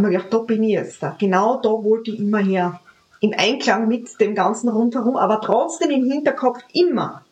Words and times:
habe 0.00 0.12
mir 0.12 0.18
gedacht, 0.18 0.32
da 0.32 0.38
bin 0.38 0.62
ich 0.62 0.72
jetzt. 0.72 1.04
Genau 1.18 1.60
da 1.60 1.68
wollte 1.68 2.10
ich 2.10 2.18
immer 2.18 2.38
her. 2.38 2.80
Im 3.20 3.34
Einklang 3.36 3.86
mit 3.86 4.18
dem 4.20 4.34
ganzen 4.34 4.70
rundherum, 4.70 5.16
aber 5.16 5.40
trotzdem 5.42 5.90
im 5.90 6.10
Hinterkopf 6.10 6.58
immer 6.72 7.22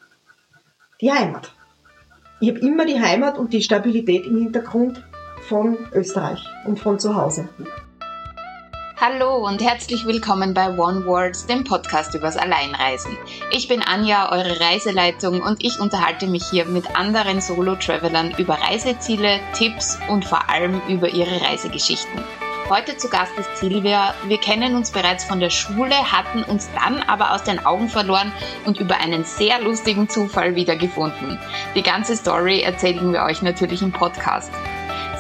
die 1.00 1.10
Heimat. 1.10 1.52
Ich 2.41 2.50
habe 2.50 2.58
immer 2.58 2.84
die 2.84 3.00
Heimat 3.00 3.39
und 3.39 3.52
die 3.52 3.62
Stabilität 3.62 4.26
im 4.26 4.39
Hintergrund 4.39 5.02
von 5.49 5.78
Österreich 5.94 6.44
und 6.67 6.78
von 6.78 6.99
zu 6.99 7.15
Hause. 7.15 7.49
Hallo 9.00 9.46
und 9.46 9.62
herzlich 9.62 10.07
willkommen 10.07 10.53
bei 10.55 10.77
One 10.77 11.07
Words, 11.07 11.46
dem 11.46 11.64
Podcast 11.64 12.14
übers 12.14 12.37
Alleinreisen. 12.37 13.16
Ich 13.53 13.69
bin 13.69 13.80
Anja, 13.80 14.30
eure 14.30 14.61
Reiseleitung 14.61 15.41
und 15.41 15.64
ich 15.64 15.80
unterhalte 15.80 16.27
mich 16.27 16.45
hier 16.50 16.66
mit 16.66 16.96
anderen 16.96 17.41
Solo-Travelern 17.41 18.35
über 18.39 18.55
Reiseziele, 18.55 19.41
Tipps 19.55 19.98
und 20.09 20.25
vor 20.25 20.50
allem 20.50 20.82
über 20.89 21.09
ihre 21.09 21.41
Reisegeschichten. 21.41 22.21
Heute 22.69 22.98
zu 22.98 23.09
Gast 23.09 23.32
ist 23.39 23.57
Silvia. 23.57 24.12
Wir 24.27 24.37
kennen 24.37 24.76
uns 24.76 24.90
bereits 24.90 25.25
von 25.25 25.40
der 25.40 25.49
Schule, 25.49 25.95
hatten 26.13 26.43
uns 26.43 26.68
dann 26.75 27.00
aber 27.00 27.32
aus 27.32 27.43
den 27.43 27.64
Augen 27.64 27.89
verloren 27.89 28.31
und 28.67 28.79
über 28.79 28.99
einen 29.00 29.25
sehr 29.25 29.59
lustigen 29.63 30.11
Zufall 30.11 30.54
wiedergefunden. 30.54 31.39
Die 31.75 31.82
ganze 31.82 32.15
Story 32.15 32.61
erzählen 32.61 33.11
wir 33.11 33.23
euch 33.23 33.41
natürlich 33.41 33.81
im 33.81 33.91
Podcast. 33.91 34.53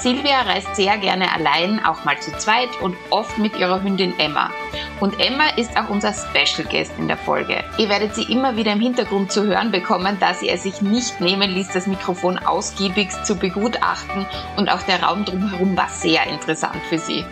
Silvia 0.00 0.42
reist 0.42 0.76
sehr 0.76 0.96
gerne 0.98 1.32
allein, 1.32 1.84
auch 1.84 2.04
mal 2.04 2.18
zu 2.20 2.30
zweit 2.38 2.68
und 2.80 2.96
oft 3.10 3.36
mit 3.38 3.58
ihrer 3.58 3.82
Hündin 3.82 4.16
Emma. 4.18 4.50
Und 5.00 5.18
Emma 5.18 5.48
ist 5.56 5.76
auch 5.76 5.88
unser 5.88 6.12
Special 6.12 6.68
Guest 6.70 6.92
in 6.98 7.08
der 7.08 7.16
Folge. 7.16 7.64
Ihr 7.78 7.88
werdet 7.88 8.14
sie 8.14 8.22
immer 8.22 8.56
wieder 8.56 8.72
im 8.72 8.80
Hintergrund 8.80 9.32
zu 9.32 9.44
hören 9.44 9.72
bekommen, 9.72 10.16
da 10.20 10.34
sie 10.34 10.48
es 10.48 10.62
sich 10.62 10.82
nicht 10.82 11.20
nehmen 11.20 11.50
ließ, 11.50 11.68
das 11.72 11.88
Mikrofon 11.88 12.38
ausgiebigst 12.38 13.26
zu 13.26 13.34
begutachten 13.36 14.24
und 14.56 14.70
auch 14.70 14.82
der 14.82 15.02
Raum 15.02 15.24
drumherum 15.24 15.76
war 15.76 15.88
sehr 15.88 16.24
interessant 16.28 16.80
für 16.88 16.98
sie. 16.98 17.24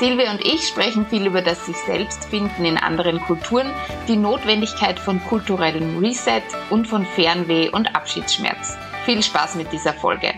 Silvia 0.00 0.32
und 0.32 0.44
ich 0.44 0.66
sprechen 0.66 1.06
viel 1.06 1.24
über 1.24 1.40
das 1.40 1.66
sich 1.66 1.76
selbst 1.76 2.24
finden 2.24 2.64
in 2.64 2.78
anderen 2.78 3.20
Kulturen, 3.20 3.70
die 4.08 4.16
Notwendigkeit 4.16 4.98
von 4.98 5.22
kulturellem 5.24 5.98
Reset 5.98 6.42
und 6.68 6.86
von 6.88 7.06
Fernweh 7.06 7.70
und 7.70 7.94
Abschiedsschmerz. 7.94 8.76
Viel 9.04 9.22
Spaß 9.22 9.54
mit 9.54 9.72
dieser 9.72 9.94
Folge. 9.94 10.34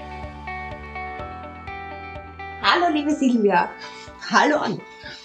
Hallo, 2.70 2.92
liebe 2.92 3.12
Silvia. 3.12 3.70
Hallo 4.30 4.56
Anne. 4.56 4.78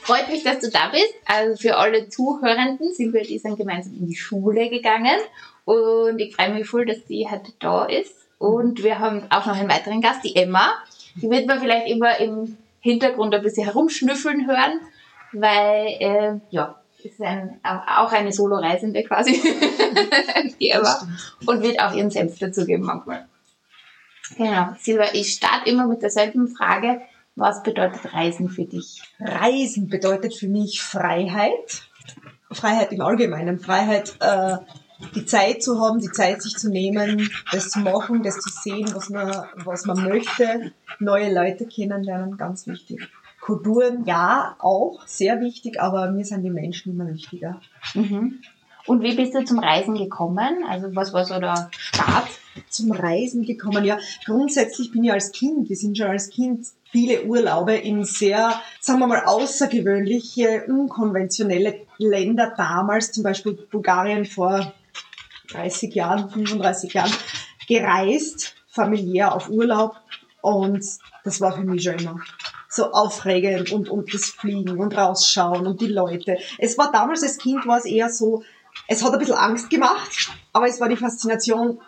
Freut 0.03 0.29
mich, 0.29 0.45
dass 0.45 0.59
du 0.59 0.69
da 0.69 0.87
bist. 0.87 1.13
Also 1.25 1.61
für 1.61 1.75
alle 1.75 2.07
Zuhörenden, 2.07 2.93
Silvia 2.93 3.19
und 3.19 3.29
ich 3.29 3.41
sind 3.41 3.57
gemeinsam 3.57 3.95
in 3.95 4.07
die 4.07 4.15
Schule 4.15 4.69
gegangen 4.69 5.19
und 5.65 6.19
ich 6.19 6.37
freue 6.37 6.53
mich 6.53 6.65
voll, 6.65 6.85
dass 6.85 7.05
sie 7.05 7.27
heute 7.29 7.51
da 7.59 7.83
ist. 7.83 8.15
Und 8.37 8.81
wir 8.81 8.99
haben 8.99 9.23
auch 9.29 9.45
noch 9.45 9.57
einen 9.57 9.69
weiteren 9.69 9.99
Gast, 9.99 10.23
die 10.23 10.37
Emma. 10.37 10.71
Die 11.15 11.29
wird 11.29 11.45
man 11.45 11.59
vielleicht 11.59 11.89
immer 11.89 12.17
im 12.17 12.57
Hintergrund 12.79 13.35
ein 13.35 13.43
bisschen 13.43 13.65
herumschnüffeln 13.65 14.47
hören, 14.47 14.79
weil, 15.33 15.87
äh, 15.99 16.39
ja, 16.49 16.81
ist 17.03 17.21
ein, 17.21 17.59
auch 17.61 18.13
eine 18.13 18.31
Solo-Reisende 18.31 19.03
quasi, 19.03 19.33
die 20.61 20.69
Emma. 20.69 21.05
Und 21.45 21.61
wird 21.61 21.81
auch 21.81 21.93
ihren 21.93 22.09
Senf 22.09 22.39
dazugeben 22.39 22.85
manchmal. 22.85 23.27
Genau. 24.37 24.69
Silvia, 24.79 25.07
ich 25.11 25.33
starte 25.33 25.69
immer 25.69 25.87
mit 25.87 26.01
derselben 26.01 26.47
Frage. 26.47 27.01
Was 27.35 27.63
bedeutet 27.63 28.13
Reisen 28.13 28.49
für 28.49 28.65
dich? 28.65 29.01
Reisen 29.19 29.87
bedeutet 29.87 30.35
für 30.35 30.47
mich 30.47 30.81
Freiheit. 30.81 31.83
Freiheit 32.51 32.91
im 32.91 33.01
Allgemeinen. 33.01 33.59
Freiheit, 33.59 34.15
äh, 34.19 34.57
die 35.15 35.25
Zeit 35.25 35.63
zu 35.63 35.79
haben, 35.79 35.99
die 35.99 36.11
Zeit 36.11 36.41
sich 36.41 36.55
zu 36.55 36.69
nehmen, 36.69 37.29
das 37.51 37.69
zu 37.69 37.79
machen, 37.79 38.23
das 38.23 38.39
zu 38.39 38.49
sehen, 38.49 38.89
was 38.93 39.09
man, 39.09 39.45
was 39.55 39.85
man 39.85 40.07
möchte, 40.07 40.71
neue 40.99 41.33
Leute 41.33 41.65
kennenlernen, 41.65 42.37
ganz 42.37 42.67
wichtig. 42.67 43.09
Kulturen, 43.41 44.05
ja, 44.05 44.55
auch 44.59 45.05
sehr 45.05 45.41
wichtig, 45.41 45.81
aber 45.81 46.11
mir 46.11 46.23
sind 46.23 46.43
die 46.43 46.49
Menschen 46.49 46.93
immer 46.93 47.11
wichtiger. 47.11 47.59
Mhm. 47.93 48.39
Und 48.85 49.01
wie 49.01 49.15
bist 49.15 49.33
du 49.33 49.43
zum 49.43 49.59
Reisen 49.59 49.95
gekommen? 49.95 50.63
Also 50.67 50.95
was 50.95 51.13
war 51.13 51.25
so 51.25 51.39
der 51.39 51.69
Start? 51.77 52.27
Zum 52.69 52.91
Reisen 52.91 53.43
gekommen, 53.43 53.83
ja. 53.83 53.97
Grundsätzlich 54.25 54.91
bin 54.91 55.03
ich 55.03 55.11
als 55.11 55.31
Kind, 55.31 55.69
wir 55.69 55.75
sind 55.75 55.97
schon 55.97 56.07
als 56.07 56.29
Kind 56.29 56.67
viele 56.93 57.23
Urlaube 57.23 57.73
in 57.73 58.05
sehr, 58.05 58.61
sagen 58.79 58.99
wir 58.99 59.07
mal, 59.07 59.25
außergewöhnliche, 59.25 60.65
unkonventionelle 60.67 61.87
Länder 61.97 62.53
damals, 62.55 63.11
zum 63.11 63.23
Beispiel 63.23 63.53
Bulgarien 63.53 64.25
vor 64.25 64.71
30 65.49 65.93
Jahren, 65.95 66.29
35 66.29 66.93
Jahren, 66.93 67.11
gereist, 67.67 68.53
familiär 68.67 69.33
auf 69.33 69.49
Urlaub 69.49 69.95
und 70.41 70.85
das 71.23 71.41
war 71.41 71.53
für 71.53 71.63
mich 71.63 71.83
schon 71.83 71.97
immer 71.97 72.19
so 72.69 72.91
aufregend 72.91 73.71
und, 73.71 73.89
und 73.89 74.13
das 74.13 74.25
Fliegen 74.25 74.79
und 74.79 74.95
rausschauen 74.95 75.65
und 75.65 75.81
die 75.81 75.87
Leute. 75.87 76.37
Es 76.59 76.77
war 76.77 76.91
damals 76.91 77.23
als 77.23 77.37
Kind 77.39 77.65
war 77.65 77.79
es 77.79 77.85
eher 77.85 78.09
so, 78.09 78.43
es 78.87 79.03
hat 79.03 79.13
ein 79.13 79.19
bisschen 79.19 79.35
Angst 79.35 79.69
gemacht, 79.71 80.31
aber 80.51 80.67
es 80.67 80.79
war 80.79 80.89
die 80.89 80.97
Faszination 80.97 81.79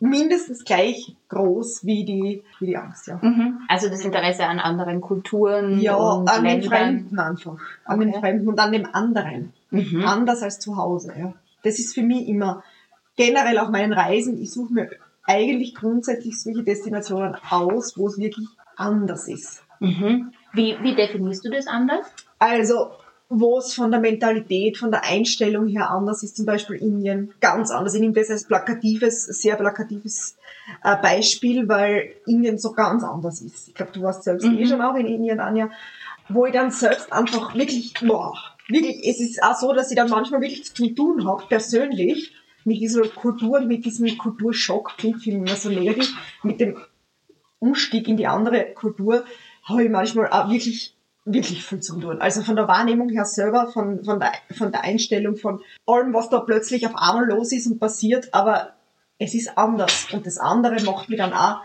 mindestens 0.00 0.64
gleich 0.64 1.14
groß 1.28 1.84
wie 1.84 2.04
die, 2.04 2.42
wie 2.58 2.66
die 2.66 2.76
Angst, 2.76 3.06
ja. 3.06 3.18
Mhm. 3.22 3.60
Also 3.68 3.88
das 3.88 4.04
Interesse 4.04 4.46
an 4.46 4.58
anderen 4.58 5.00
Kulturen 5.00 5.78
Ja, 5.80 5.96
und 5.96 6.28
an 6.28 6.42
den 6.44 6.60
Ländern. 6.60 6.68
Fremden 6.70 7.18
einfach. 7.18 7.58
An 7.84 8.00
den 8.00 8.08
Okay. 8.10 8.20
Fremden 8.20 8.48
und 8.48 8.58
an 8.58 8.72
dem 8.72 8.86
anderen. 8.92 9.52
Mhm. 9.70 10.04
Anders 10.04 10.42
als 10.42 10.58
zu 10.58 10.76
Hause, 10.76 11.12
ja. 11.18 11.34
Das 11.62 11.78
ist 11.78 11.94
für 11.94 12.02
mich 12.02 12.26
immer 12.26 12.64
generell 13.16 13.58
auf 13.58 13.68
meinen 13.68 13.92
Reisen, 13.92 14.40
ich 14.40 14.50
suche 14.50 14.72
mir 14.72 14.90
eigentlich 15.24 15.74
grundsätzlich 15.74 16.40
solche 16.40 16.62
Destinationen 16.62 17.36
aus, 17.50 17.96
wo 17.96 18.06
es 18.08 18.18
wirklich 18.18 18.48
anders 18.76 19.28
ist. 19.28 19.62
Mhm. 19.78 20.32
Wie, 20.52 20.76
wie 20.82 20.94
definierst 20.96 21.44
du 21.44 21.50
das 21.50 21.66
anders? 21.66 22.06
Also, 22.38 22.90
wo 23.32 23.58
es 23.58 23.74
von 23.74 23.92
der 23.92 24.00
Mentalität, 24.00 24.76
von 24.76 24.90
der 24.90 25.04
Einstellung 25.04 25.68
her 25.68 25.90
anders 25.90 26.24
ist, 26.24 26.36
zum 26.36 26.46
Beispiel 26.46 26.76
Indien, 26.76 27.32
ganz 27.40 27.70
anders. 27.70 27.94
Ich 27.94 28.00
nehme 28.00 28.12
das 28.12 28.28
als 28.28 28.44
plakatives, 28.44 29.24
sehr 29.24 29.54
plakatives 29.54 30.36
äh, 30.82 30.96
Beispiel, 31.00 31.68
weil 31.68 32.10
Indien 32.26 32.58
so 32.58 32.72
ganz 32.72 33.04
anders 33.04 33.40
ist. 33.40 33.68
Ich 33.68 33.74
glaube, 33.74 33.92
du 33.92 34.02
warst 34.02 34.24
selbst 34.24 34.44
Mhm. 34.46 34.58
eh 34.58 34.66
schon 34.66 34.82
auch 34.82 34.96
in 34.96 35.06
Indien, 35.06 35.38
Anja, 35.38 35.70
wo 36.28 36.44
ich 36.46 36.52
dann 36.52 36.72
selbst 36.72 37.12
einfach 37.12 37.54
wirklich, 37.54 37.94
boah, 38.04 38.34
wirklich, 38.68 39.06
es 39.06 39.20
ist 39.20 39.40
auch 39.44 39.56
so, 39.56 39.72
dass 39.72 39.90
ich 39.90 39.96
dann 39.96 40.10
manchmal 40.10 40.40
wirklich 40.40 40.64
zu 40.74 40.88
tun 40.88 41.24
habe, 41.24 41.44
persönlich, 41.48 42.32
mit 42.64 42.80
dieser 42.80 43.02
Kultur, 43.02 43.60
mit 43.60 43.84
diesem 43.84 44.18
Kulturschock, 44.18 44.96
klingt 44.98 45.24
mich 45.24 45.28
immer 45.28 45.54
so 45.54 45.70
negativ, 45.70 46.12
mit 46.42 46.60
dem 46.60 46.76
Umstieg 47.60 48.08
in 48.08 48.16
die 48.16 48.26
andere 48.26 48.64
Kultur, 48.74 49.24
habe 49.64 49.84
ich 49.84 49.90
manchmal 49.90 50.28
auch 50.30 50.50
wirklich 50.50 50.94
wirklich 51.24 51.64
viel 51.64 51.80
zu 51.80 51.98
tun. 52.00 52.20
Also 52.20 52.42
von 52.42 52.56
der 52.56 52.68
Wahrnehmung 52.68 53.08
her 53.10 53.24
selber, 53.24 53.68
von, 53.68 54.04
von, 54.04 54.20
der, 54.20 54.32
von 54.56 54.72
der 54.72 54.84
Einstellung, 54.84 55.36
von 55.36 55.60
allem, 55.86 56.12
was 56.14 56.30
da 56.30 56.40
plötzlich 56.40 56.86
auf 56.86 56.94
einmal 56.96 57.26
los 57.26 57.52
ist 57.52 57.66
und 57.66 57.78
passiert, 57.78 58.32
aber 58.32 58.72
es 59.18 59.34
ist 59.34 59.56
anders. 59.56 60.08
Und 60.12 60.26
das 60.26 60.38
andere 60.38 60.82
macht 60.84 61.08
mich 61.08 61.18
dann 61.18 61.32
auch 61.32 61.60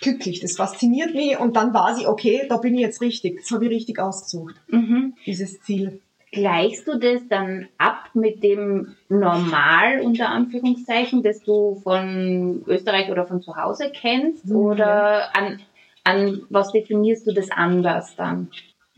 glücklich. 0.00 0.40
Das 0.40 0.56
fasziniert 0.56 1.14
mich 1.14 1.38
und 1.38 1.56
dann 1.56 1.74
weiß 1.74 1.98
ich, 1.98 2.06
okay, 2.06 2.46
da 2.48 2.56
bin 2.58 2.74
ich 2.74 2.80
jetzt 2.80 3.00
richtig. 3.00 3.40
Das 3.40 3.50
habe 3.50 3.64
ich 3.66 3.70
richtig 3.72 3.98
ausgesucht, 3.98 4.54
Mhm. 4.68 5.14
dieses 5.26 5.60
Ziel. 5.62 6.00
Gleichst 6.32 6.86
du 6.86 6.96
das 6.96 7.22
dann 7.28 7.66
ab 7.76 8.10
mit 8.14 8.44
dem 8.44 8.94
Normal, 9.08 10.00
unter 10.00 10.28
Anführungszeichen, 10.28 11.24
das 11.24 11.42
du 11.42 11.80
von 11.82 12.62
Österreich 12.68 13.10
oder 13.10 13.26
von 13.26 13.42
zu 13.42 13.56
Hause 13.56 13.90
kennst? 13.92 14.46
Mhm. 14.46 14.54
Oder 14.56 15.36
an, 15.36 15.60
an 16.04 16.42
was 16.48 16.70
definierst 16.70 17.26
du 17.26 17.32
das 17.32 17.50
anders 17.50 18.14
dann? 18.14 18.48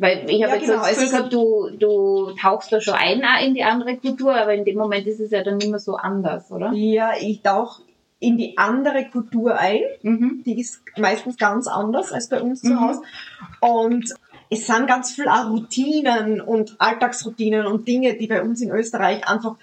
Weil 0.03 0.29
ich 0.29 0.43
habe 0.43 0.55
Ja, 0.55 0.57
jetzt 0.57 0.67
genau, 0.67 0.79
das 0.81 0.89
Gefühl 0.91 1.05
ist- 1.05 1.11
gehabt, 1.13 1.33
du, 1.33 1.71
du 1.79 2.33
tauchst 2.41 2.73
da 2.73 2.81
schon 2.81 2.95
ein 2.95 3.23
in 3.47 3.55
die 3.55 3.63
andere 3.63 3.97
Kultur, 3.97 4.35
aber 4.35 4.53
in 4.53 4.65
dem 4.65 4.77
Moment 4.77 5.07
ist 5.07 5.21
es 5.21 5.31
ja 5.31 5.45
dann 5.45 5.59
nicht 5.59 5.71
mehr 5.71 5.79
so 5.79 5.95
anders, 5.95 6.51
oder? 6.51 6.73
Ja, 6.73 7.13
ich 7.21 7.41
tauche 7.43 7.83
in 8.19 8.37
die 8.37 8.59
andere 8.59 9.05
Kultur 9.11 9.57
ein. 9.57 9.81
Mhm. 10.03 10.43
die 10.45 10.61
ist 10.61 10.83
meistens 10.97 11.37
ganz 11.39 11.69
anders 11.69 12.13
als 12.13 12.29
bei 12.29 12.41
uns 12.43 12.63
Mhm. 12.65 12.69
zu 12.69 12.81
Hause. 12.81 13.03
Und 13.61 14.13
es 14.51 14.67
sind 14.67 14.87
ganz 14.89 15.13
viel 15.15 15.29
auch 15.29 15.49
Routinen 15.51 16.41
und 16.41 16.75
Alltagsroutinen 16.79 17.67
und 17.67 17.87
Dinge, 17.87 18.15
die 18.15 18.27
bei 18.27 18.43
uns 18.43 18.61
in 18.61 18.71
Österreich 18.71 19.27
einfach 19.29 19.55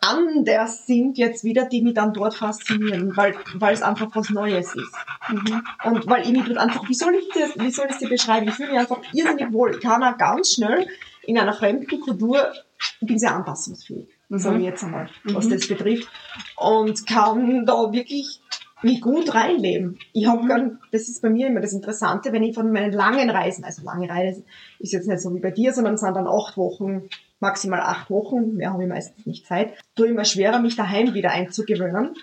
anders 0.00 0.86
sind 0.86 1.18
jetzt 1.18 1.44
wieder, 1.44 1.66
die 1.66 1.82
mich 1.82 1.94
dann 1.94 2.12
dort 2.12 2.34
faszinieren, 2.34 3.16
weil, 3.16 3.34
weil 3.54 3.74
es 3.74 3.82
einfach 3.82 4.08
was 4.14 4.30
Neues 4.30 4.74
ist. 4.74 4.94
Mhm. 5.28 5.62
Und 5.84 6.08
weil 6.08 6.22
ich 6.22 6.32
mich 6.32 6.44
dort 6.44 6.58
einfach, 6.58 6.88
wie 6.88 6.94
soll 6.94 7.14
ich 7.14 7.28
das, 7.34 7.56
wie 7.56 7.70
soll 7.70 7.86
ich 7.86 7.92
das 7.92 7.98
dir 8.00 8.08
beschreiben? 8.08 8.48
Ich 8.48 8.54
fühle 8.54 8.70
mich 8.70 8.78
einfach 8.78 9.00
irrsinnig 9.12 9.52
wohl. 9.52 9.74
Ich 9.74 9.80
kann 9.80 10.02
auch 10.02 10.16
ganz 10.16 10.54
schnell 10.54 10.86
in 11.22 11.38
einer 11.38 11.52
fremden 11.52 12.00
Kultur, 12.00 12.52
ich 13.00 13.06
bin 13.06 13.18
sehr 13.18 13.34
anpassungsfähig, 13.34 14.08
Mhm. 14.28 14.38
sage 14.38 14.58
ich 14.58 14.64
jetzt 14.64 14.82
einmal, 14.84 15.08
was 15.24 15.46
Mhm. 15.46 15.50
das 15.50 15.68
betrifft. 15.68 16.08
Und 16.56 17.06
kann 17.06 17.66
da 17.66 17.92
wirklich 17.92 18.40
mich 18.82 19.02
gut 19.02 19.34
reinleben. 19.34 19.98
Ich 20.14 20.26
habe 20.26 20.42
Mhm. 20.42 20.46
gern, 20.46 20.78
das 20.90 21.02
ist 21.02 21.20
bei 21.20 21.28
mir 21.28 21.48
immer 21.48 21.60
das 21.60 21.74
Interessante, 21.74 22.32
wenn 22.32 22.42
ich 22.42 22.54
von 22.54 22.72
meinen 22.72 22.92
langen 22.92 23.28
Reisen, 23.28 23.62
also 23.64 23.82
lange 23.82 24.08
Reisen 24.08 24.44
ist 24.78 24.92
jetzt 24.92 25.06
nicht 25.06 25.20
so 25.20 25.34
wie 25.34 25.40
bei 25.40 25.50
dir, 25.50 25.74
sondern 25.74 25.94
es 25.94 26.00
sind 26.00 26.14
dann 26.16 26.26
acht 26.26 26.56
Wochen, 26.56 27.02
maximal 27.40 27.80
acht 27.80 28.10
Wochen, 28.10 28.54
mehr 28.54 28.72
habe 28.72 28.84
ich 28.84 28.88
meistens 28.88 29.26
nicht 29.26 29.46
Zeit, 29.46 29.72
tue 29.96 30.08
ich 30.08 30.14
mir 30.14 30.24
schwerer, 30.24 30.60
mich 30.60 30.76
daheim 30.76 31.14
wieder 31.14 31.30
einzugewöhnen. 31.30 32.14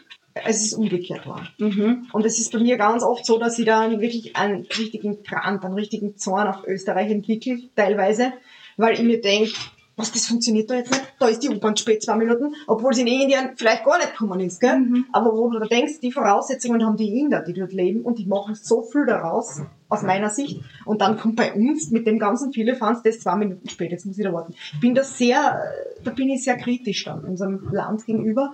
es 0.45 0.63
ist 0.63 0.73
umgekehrt 0.73 1.25
war. 1.27 1.47
Mhm. 1.57 2.07
Und 2.13 2.25
es 2.25 2.39
ist 2.39 2.51
bei 2.51 2.59
mir 2.59 2.77
ganz 2.77 3.03
oft 3.03 3.25
so, 3.25 3.37
dass 3.39 3.57
ich 3.59 3.65
dann 3.65 3.99
wirklich 3.99 4.35
einen 4.35 4.61
richtigen 4.65 5.23
Grant, 5.23 5.65
einen 5.65 5.73
richtigen 5.73 6.15
Zorn 6.15 6.47
auf 6.47 6.65
Österreich 6.67 7.11
entwickle, 7.11 7.59
teilweise, 7.75 8.33
weil 8.77 8.93
ich 8.93 9.01
mir 9.01 9.19
denke, 9.19 9.53
was, 9.97 10.11
das 10.11 10.27
funktioniert 10.27 10.69
da 10.69 10.75
jetzt 10.75 10.91
nicht? 10.91 11.03
Da 11.19 11.27
ist 11.27 11.41
die 11.41 11.49
U-Bahn 11.49 11.75
spät 11.75 12.03
zwei 12.03 12.15
Minuten, 12.15 12.53
obwohl 12.67 12.93
sie 12.93 13.01
in 13.01 13.07
Indien 13.07 13.49
vielleicht 13.55 13.83
gar 13.83 13.97
nicht 13.97 14.11
gekommen 14.11 14.39
ist, 14.39 14.61
gell? 14.61 14.77
Mhm. 14.77 15.05
Aber 15.11 15.35
wo 15.35 15.49
du 15.49 15.57
da 15.57 15.65
denkst, 15.65 15.99
die 16.01 16.11
Voraussetzungen 16.11 16.85
haben 16.85 16.97
die 16.97 17.19
Inder, 17.19 17.41
die 17.41 17.53
dort 17.53 17.73
leben, 17.73 18.03
und 18.03 18.19
die 18.19 18.27
machen 18.27 18.53
so 18.53 18.83
viel 18.83 19.07
daraus, 19.07 19.61
aus 19.89 20.03
meiner 20.03 20.29
Sicht. 20.29 20.61
Und 20.85 21.01
dann 21.01 21.17
kommt 21.17 21.35
bei 21.35 21.51
uns 21.51 21.89
mit 21.89 22.05
dem 22.05 22.19
ganzen 22.19 22.53
Fans 22.53 23.01
das 23.01 23.19
zwei 23.19 23.35
Minuten 23.35 23.67
spät, 23.69 23.91
jetzt 23.91 24.05
muss 24.05 24.19
ich 24.19 24.23
da 24.23 24.31
warten. 24.31 24.53
Ich 24.73 24.79
bin 24.79 24.93
da 24.93 25.03
sehr, 25.03 25.59
da 26.03 26.11
bin 26.11 26.29
ich 26.29 26.43
sehr 26.43 26.57
kritisch 26.57 27.05
dann 27.05 27.23
unserem 27.23 27.67
Land 27.71 28.05
gegenüber 28.05 28.53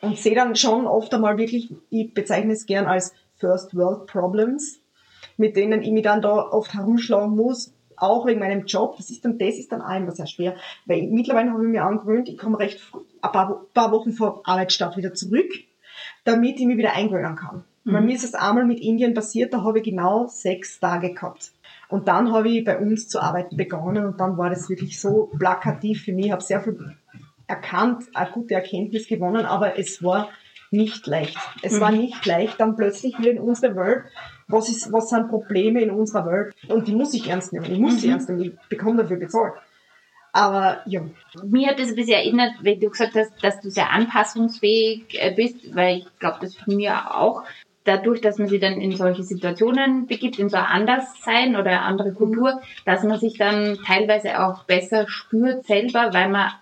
und 0.00 0.18
sehe 0.18 0.34
dann 0.34 0.56
schon 0.56 0.86
oft 0.86 1.14
einmal 1.14 1.38
wirklich, 1.38 1.72
ich 1.90 2.12
bezeichne 2.12 2.52
es 2.52 2.66
gern 2.66 2.86
als 2.86 3.12
First 3.36 3.76
World 3.76 4.06
Problems, 4.06 4.80
mit 5.36 5.56
denen 5.56 5.82
ich 5.82 5.92
mich 5.92 6.02
dann 6.02 6.20
da 6.20 6.48
oft 6.50 6.74
herumschlagen 6.74 7.36
muss, 7.36 7.72
auch 8.00 8.26
wegen 8.26 8.40
meinem 8.40 8.66
Job. 8.66 8.96
Das 8.96 9.10
ist 9.10 9.24
dann, 9.24 9.38
das 9.38 9.56
ist 9.56 9.70
dann 9.72 9.80
immer 9.80 10.12
sehr 10.12 10.26
schwer, 10.26 10.56
weil 10.86 11.02
mittlerweile 11.08 11.52
habe 11.52 11.62
ich 11.64 11.70
mir 11.70 11.84
angewöhnt, 11.84 12.28
ich 12.28 12.38
komme 12.38 12.58
recht 12.58 12.80
früh, 12.80 13.00
ein 13.22 13.32
paar, 13.32 13.66
paar 13.74 13.92
Wochen 13.92 14.12
vor 14.12 14.42
Arbeitsstart 14.44 14.96
wieder 14.96 15.14
zurück, 15.14 15.50
damit 16.24 16.58
ich 16.58 16.66
mich 16.66 16.78
wieder 16.78 16.94
eingewöhnen 16.94 17.36
kann. 17.36 17.64
Mhm. 17.84 17.92
Bei 17.92 18.00
mir 18.00 18.14
ist 18.14 18.24
es 18.24 18.34
einmal 18.34 18.64
mit 18.66 18.80
Indien 18.80 19.14
passiert, 19.14 19.52
da 19.52 19.62
habe 19.62 19.78
ich 19.78 19.84
genau 19.84 20.26
sechs 20.28 20.80
Tage 20.80 21.12
gehabt. 21.14 21.52
Und 21.88 22.06
dann 22.08 22.32
habe 22.32 22.48
ich 22.48 22.64
bei 22.64 22.78
uns 22.78 23.08
zu 23.08 23.20
arbeiten 23.20 23.56
begonnen 23.56 24.06
und 24.06 24.20
dann 24.20 24.38
war 24.38 24.48
das 24.48 24.68
wirklich 24.68 25.00
so 25.00 25.30
plakativ 25.38 26.04
für 26.04 26.12
mich. 26.12 26.26
Ich 26.26 26.32
habe 26.32 26.42
sehr 26.42 26.60
viel 26.60 26.94
erkannt, 27.48 28.04
eine 28.14 28.30
gute 28.30 28.54
Erkenntnis 28.54 29.08
gewonnen, 29.08 29.44
aber 29.44 29.76
es 29.78 30.02
war 30.02 30.28
nicht 30.70 31.06
leicht. 31.08 31.36
Es 31.62 31.74
Mhm. 31.74 31.80
war 31.80 31.90
nicht 31.90 32.24
leicht, 32.26 32.60
dann 32.60 32.76
plötzlich 32.76 33.18
wieder 33.18 33.32
in 33.32 33.40
unsere 33.40 33.74
Welt, 33.74 34.04
was, 34.50 34.68
ist, 34.68 34.92
was 34.92 35.08
sind 35.10 35.28
Probleme 35.28 35.80
in 35.80 35.90
unserer 35.90 36.26
Welt 36.26 36.54
und 36.68 36.86
die 36.88 36.94
muss 36.94 37.14
ich 37.14 37.28
ernst 37.28 37.52
nehmen. 37.52 37.66
Ich 37.70 37.78
muss 37.78 38.00
sie 38.00 38.06
Mhm. 38.08 38.12
ernst 38.12 38.28
nehmen, 38.28 38.40
ich 38.42 38.52
bekomme 38.68 39.02
dafür 39.02 39.16
bezahlt. 39.18 39.54
Aber 40.32 40.80
ja, 40.86 41.00
Mir 41.44 41.68
hat 41.68 41.80
es 41.80 41.88
ein 41.90 41.96
bisschen 41.96 42.14
erinnert, 42.14 42.52
wenn 42.62 42.78
du 42.78 42.88
gesagt 42.90 43.14
hast, 43.16 43.32
dass 43.42 43.60
du 43.60 43.68
sehr 43.70 43.90
anpassungsfähig 43.90 45.06
äh, 45.20 45.32
bist, 45.34 45.74
weil 45.74 45.98
ich 45.98 46.18
glaube, 46.20 46.38
das 46.40 46.54
von 46.56 46.76
mir 46.76 47.14
auch. 47.16 47.42
Dadurch, 47.84 48.20
dass 48.20 48.38
man 48.38 48.46
sich 48.48 48.60
dann 48.60 48.74
in 48.80 48.94
solche 48.94 49.22
Situationen 49.22 50.06
begibt, 50.06 50.38
in 50.38 50.48
so 50.50 50.56
ein 50.58 50.64
Anderssein 50.64 51.56
oder 51.56 51.70
eine 51.70 51.82
andere 51.82 52.12
Kultur, 52.12 52.60
dass 52.84 53.02
man 53.02 53.18
sich 53.18 53.38
dann 53.38 53.78
teilweise 53.86 54.40
auch 54.44 54.64
besser 54.64 55.08
spürt 55.08 55.66
selber, 55.66 56.10
weil 56.12 56.28
man 56.28 56.52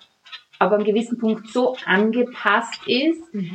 aber 0.61 0.77
an 0.77 0.83
einem 0.83 0.87
gewissen 0.95 1.19
Punkt 1.19 1.49
so 1.49 1.77
angepasst 1.85 2.81
ist, 2.87 3.23
äh, 3.35 3.51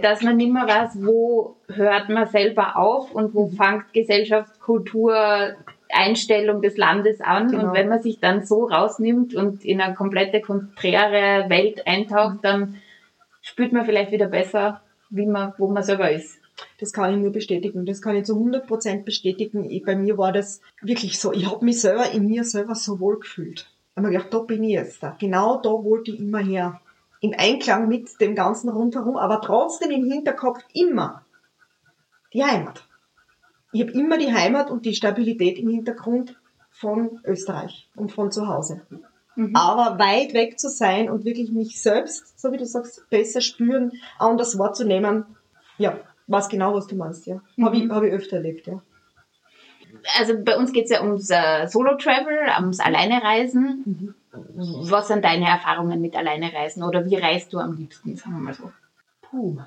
dass 0.00 0.22
man 0.22 0.36
nicht 0.36 0.52
mehr 0.52 0.66
weiß, 0.66 1.04
wo 1.04 1.56
hört 1.68 2.08
man 2.08 2.26
selber 2.28 2.76
auf 2.76 3.12
und 3.12 3.34
wo 3.34 3.48
fängt 3.48 3.92
Gesellschaft, 3.92 4.60
Kultur, 4.60 5.56
Einstellung 5.92 6.62
des 6.62 6.76
Landes 6.76 7.20
an. 7.20 7.50
Genau. 7.50 7.68
Und 7.68 7.74
wenn 7.74 7.88
man 7.88 8.02
sich 8.02 8.18
dann 8.18 8.44
so 8.44 8.66
rausnimmt 8.66 9.34
und 9.34 9.64
in 9.64 9.80
eine 9.80 9.94
komplette 9.94 10.40
konträre 10.40 11.48
Welt 11.50 11.86
eintaucht, 11.86 12.38
dann 12.42 12.80
spürt 13.42 13.72
man 13.72 13.84
vielleicht 13.84 14.12
wieder 14.12 14.26
besser, 14.26 14.82
wie 15.10 15.26
man, 15.26 15.52
wo 15.58 15.68
man 15.68 15.82
selber 15.82 16.10
ist. 16.10 16.38
das 16.80 16.92
kann 16.92 17.12
ich 17.12 17.20
nur 17.20 17.32
bestätigen. 17.32 17.84
Das 17.84 18.00
kann 18.00 18.16
ich 18.16 18.24
zu 18.24 18.34
100% 18.34 19.04
bestätigen. 19.04 19.68
Ich, 19.68 19.84
bei 19.84 19.96
mir 19.96 20.16
war 20.16 20.32
das 20.32 20.60
wirklich 20.80 21.18
so. 21.18 21.32
Ich 21.32 21.50
habe 21.50 21.64
mich 21.64 21.80
selber 21.80 22.10
in 22.10 22.26
mir 22.26 22.44
selber 22.44 22.74
so 22.74 23.00
wohl 23.00 23.18
gefühlt. 23.18 23.66
Ich 23.90 23.96
habe 23.96 24.06
mir 24.06 24.12
gedacht, 24.12 24.32
da 24.32 24.38
bin 24.38 24.64
ich 24.64 24.72
jetzt. 24.72 25.02
Da. 25.02 25.16
Genau 25.18 25.60
da 25.60 25.70
wollte 25.70 26.12
ich 26.12 26.20
immer 26.20 26.38
her. 26.38 26.80
Im 27.22 27.32
Einklang 27.38 27.88
mit 27.88 28.20
dem 28.20 28.34
ganzen 28.34 28.68
rundherum, 28.68 29.16
aber 29.16 29.40
trotzdem 29.40 29.90
im 29.90 30.04
Hinterkopf 30.04 30.58
immer 30.74 31.24
die 32.34 32.44
Heimat. 32.44 32.84
Ich 33.72 33.80
habe 33.80 33.92
immer 33.92 34.18
die 34.18 34.32
Heimat 34.32 34.70
und 34.70 34.84
die 34.84 34.94
Stabilität 34.94 35.58
im 35.58 35.70
Hintergrund 35.70 36.36
von 36.70 37.20
Österreich 37.24 37.88
und 37.96 38.12
von 38.12 38.30
zu 38.30 38.48
Hause. 38.48 38.82
Mhm. 39.36 39.54
Aber 39.56 39.98
weit 39.98 40.34
weg 40.34 40.58
zu 40.58 40.68
sein 40.68 41.08
und 41.08 41.24
wirklich 41.24 41.52
mich 41.52 41.80
selbst, 41.80 42.38
so 42.38 42.52
wie 42.52 42.58
du 42.58 42.66
sagst, 42.66 43.08
besser 43.08 43.40
spüren, 43.40 43.92
anders 44.18 44.58
wahrzunehmen, 44.58 45.24
ja, 45.78 45.98
weiß 46.26 46.48
genau, 46.48 46.74
was 46.74 46.86
du 46.86 46.96
meinst, 46.96 47.26
ja. 47.26 47.40
Habe 47.62 47.76
ich, 47.76 47.84
Mhm. 47.84 47.94
hab 47.94 48.02
ich 48.02 48.12
öfter 48.12 48.36
erlebt, 48.38 48.66
ja. 48.66 48.82
Also 50.18 50.34
bei 50.42 50.56
uns 50.56 50.72
geht 50.72 50.84
es 50.86 50.90
ja 50.90 51.02
ums 51.02 51.30
äh, 51.30 51.66
Solo-Travel, 51.68 52.50
ums 52.58 52.80
Alleinereisen. 52.80 54.14
Was 54.32 55.08
sind 55.08 55.24
deine 55.24 55.46
Erfahrungen 55.46 56.00
mit 56.00 56.16
Alleinereisen 56.16 56.82
oder 56.82 57.04
wie 57.04 57.16
reist 57.16 57.52
du 57.52 57.58
am 57.58 57.74
liebsten, 57.76 58.16
sagen 58.16 58.36
wir 58.36 58.40
mal 58.40 58.54
so? 58.54 58.72
Puh, 59.20 59.58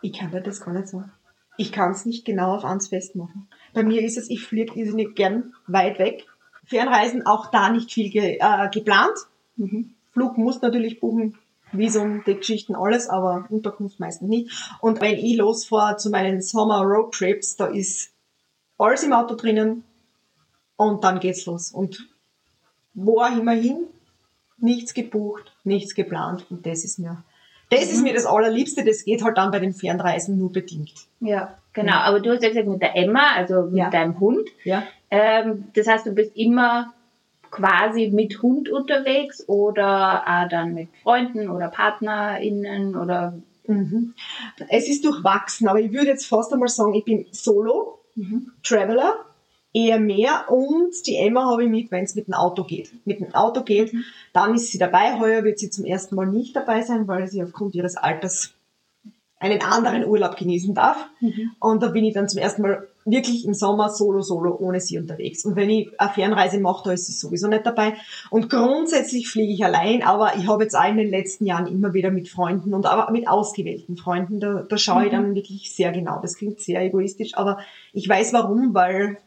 ich 0.00 0.12
kann 0.12 0.30
dir 0.30 0.40
das 0.40 0.60
gar 0.60 0.72
nicht 0.72 0.88
sagen. 0.88 1.12
Ich 1.58 1.72
kann 1.72 1.90
es 1.90 2.06
nicht 2.06 2.24
genau 2.24 2.54
auf 2.54 2.64
eins 2.64 2.88
festmachen. 2.88 3.48
Bei 3.74 3.82
mir 3.82 4.02
ist 4.02 4.16
es, 4.16 4.30
ich 4.30 4.42
fliege 4.42 4.74
irrsinnig 4.78 5.14
gern 5.14 5.52
weit 5.66 5.98
weg. 5.98 6.26
Fernreisen 6.64 7.26
auch 7.26 7.50
da 7.50 7.70
nicht 7.70 7.92
viel 7.92 8.10
ge, 8.10 8.38
äh, 8.40 8.70
geplant. 8.70 9.16
Mhm. 9.56 9.94
Flug 10.12 10.38
muss 10.38 10.62
natürlich 10.62 11.00
buchen, 11.00 11.36
Visum, 11.72 12.22
die 12.26 12.36
Geschichten, 12.36 12.74
alles, 12.74 13.08
aber 13.08 13.46
Unterkunft 13.48 14.00
meistens 14.00 14.28
nicht. 14.28 14.74
Und 14.80 15.00
wenn 15.00 15.14
ich 15.14 15.36
losfahre 15.36 15.96
zu 15.96 16.10
meinen 16.10 16.40
Sommer-Roadtrips, 16.40 17.56
da 17.56 17.66
ist 17.66 18.12
alles 18.78 19.02
im 19.02 19.12
Auto 19.12 19.34
drinnen 19.34 19.84
und 20.76 21.04
dann 21.04 21.20
geht's 21.20 21.46
los. 21.46 21.72
Und 21.72 22.08
wo 22.94 23.20
auch 23.20 23.36
immer 23.36 23.52
hin, 23.52 23.84
nichts 24.58 24.94
gebucht, 24.94 25.52
nichts 25.64 25.94
geplant 25.94 26.46
und 26.50 26.66
das 26.66 26.84
ist 26.84 26.98
mir, 26.98 27.22
das 27.70 27.90
ist 27.90 28.02
mir 28.02 28.12
das 28.14 28.26
Allerliebste, 28.26 28.84
das 28.84 29.04
geht 29.04 29.22
halt 29.24 29.36
dann 29.38 29.50
bei 29.50 29.58
den 29.58 29.72
Fernreisen 29.72 30.38
nur 30.38 30.52
bedingt. 30.52 30.92
Ja, 31.20 31.56
genau. 31.72 31.94
Aber 31.96 32.20
du 32.20 32.30
hast 32.30 32.42
ja 32.42 32.48
gesagt 32.50 32.68
mit 32.68 32.82
der 32.82 32.96
Emma, 32.96 33.32
also 33.34 33.62
mit 33.62 33.76
Ja. 33.78 33.90
deinem 33.90 34.20
Hund. 34.20 34.48
Ja. 34.64 34.84
Ähm, 35.10 35.64
das 35.74 35.86
heißt, 35.86 36.06
du 36.06 36.12
bist 36.12 36.36
immer 36.36 36.92
quasi 37.50 38.10
mit 38.12 38.40
Hund 38.42 38.68
unterwegs 38.68 39.46
oder 39.48 40.22
auch 40.26 40.48
dann 40.48 40.74
mit 40.74 40.88
Freunden 41.02 41.48
oder 41.50 41.68
PartnerInnen 41.68 42.96
oder 42.96 43.34
Mhm. 43.68 44.14
Es 44.68 44.88
ist 44.88 45.04
durchwachsen, 45.04 45.68
aber 45.68 45.78
ich 45.78 45.92
würde 45.92 46.08
jetzt 46.08 46.26
fast 46.26 46.52
einmal 46.52 46.68
sagen, 46.68 46.94
ich 46.94 47.04
bin 47.04 47.26
Solo, 47.30 48.00
Traveler, 48.64 49.14
eher 49.72 49.98
mehr 49.98 50.46
und 50.50 50.92
die 51.06 51.16
Emma 51.16 51.50
habe 51.50 51.64
ich 51.64 51.70
mit, 51.70 51.90
wenn 51.90 52.04
es 52.04 52.14
mit 52.14 52.26
dem 52.26 52.34
Auto 52.34 52.64
geht. 52.64 52.90
Mit 53.06 53.20
dem 53.20 53.34
Auto 53.34 53.62
geht, 53.62 53.92
dann 54.32 54.54
ist 54.54 54.70
sie 54.70 54.78
dabei. 54.78 55.18
Heuer 55.18 55.44
wird 55.44 55.58
sie 55.58 55.70
zum 55.70 55.84
ersten 55.84 56.14
Mal 56.14 56.26
nicht 56.26 56.54
dabei 56.54 56.82
sein, 56.82 57.08
weil 57.08 57.26
sie 57.28 57.42
aufgrund 57.42 57.74
ihres 57.74 57.96
Alters 57.96 58.54
einen 59.42 59.60
anderen 59.62 60.06
Urlaub 60.06 60.36
genießen 60.36 60.74
darf. 60.74 61.08
Und 61.58 61.82
da 61.82 61.88
bin 61.88 62.04
ich 62.04 62.14
dann 62.14 62.28
zum 62.28 62.40
ersten 62.40 62.62
Mal 62.62 62.86
wirklich 63.04 63.44
im 63.44 63.54
Sommer 63.54 63.88
solo, 63.88 64.22
solo, 64.22 64.56
ohne 64.56 64.78
sie 64.78 64.98
unterwegs. 64.98 65.44
Und 65.44 65.56
wenn 65.56 65.68
ich 65.68 66.00
eine 66.00 66.12
Fernreise 66.12 66.60
mache, 66.60 66.84
da 66.84 66.92
ist 66.92 67.06
sie 67.06 67.12
sowieso 67.12 67.48
nicht 67.48 67.66
dabei. 67.66 67.94
Und 68.30 68.48
grundsätzlich 68.48 69.28
fliege 69.28 69.52
ich 69.52 69.64
allein, 69.64 70.04
aber 70.04 70.36
ich 70.36 70.46
habe 70.46 70.62
jetzt 70.62 70.76
auch 70.76 70.88
in 70.88 70.98
den 70.98 71.10
letzten 71.10 71.46
Jahren 71.46 71.66
immer 71.66 71.92
wieder 71.92 72.12
mit 72.12 72.28
Freunden 72.28 72.72
und 72.72 72.86
aber 72.86 73.10
mit 73.10 73.26
ausgewählten 73.26 73.96
Freunden, 73.96 74.38
da, 74.38 74.64
da 74.68 74.78
schaue 74.78 75.06
ich 75.06 75.10
dann 75.10 75.34
wirklich 75.34 75.74
sehr 75.74 75.90
genau. 75.90 76.20
Das 76.22 76.36
klingt 76.36 76.60
sehr 76.60 76.80
egoistisch, 76.80 77.34
aber 77.34 77.58
ich 77.92 78.08
weiß 78.08 78.32
warum, 78.32 78.74
weil 78.74 79.18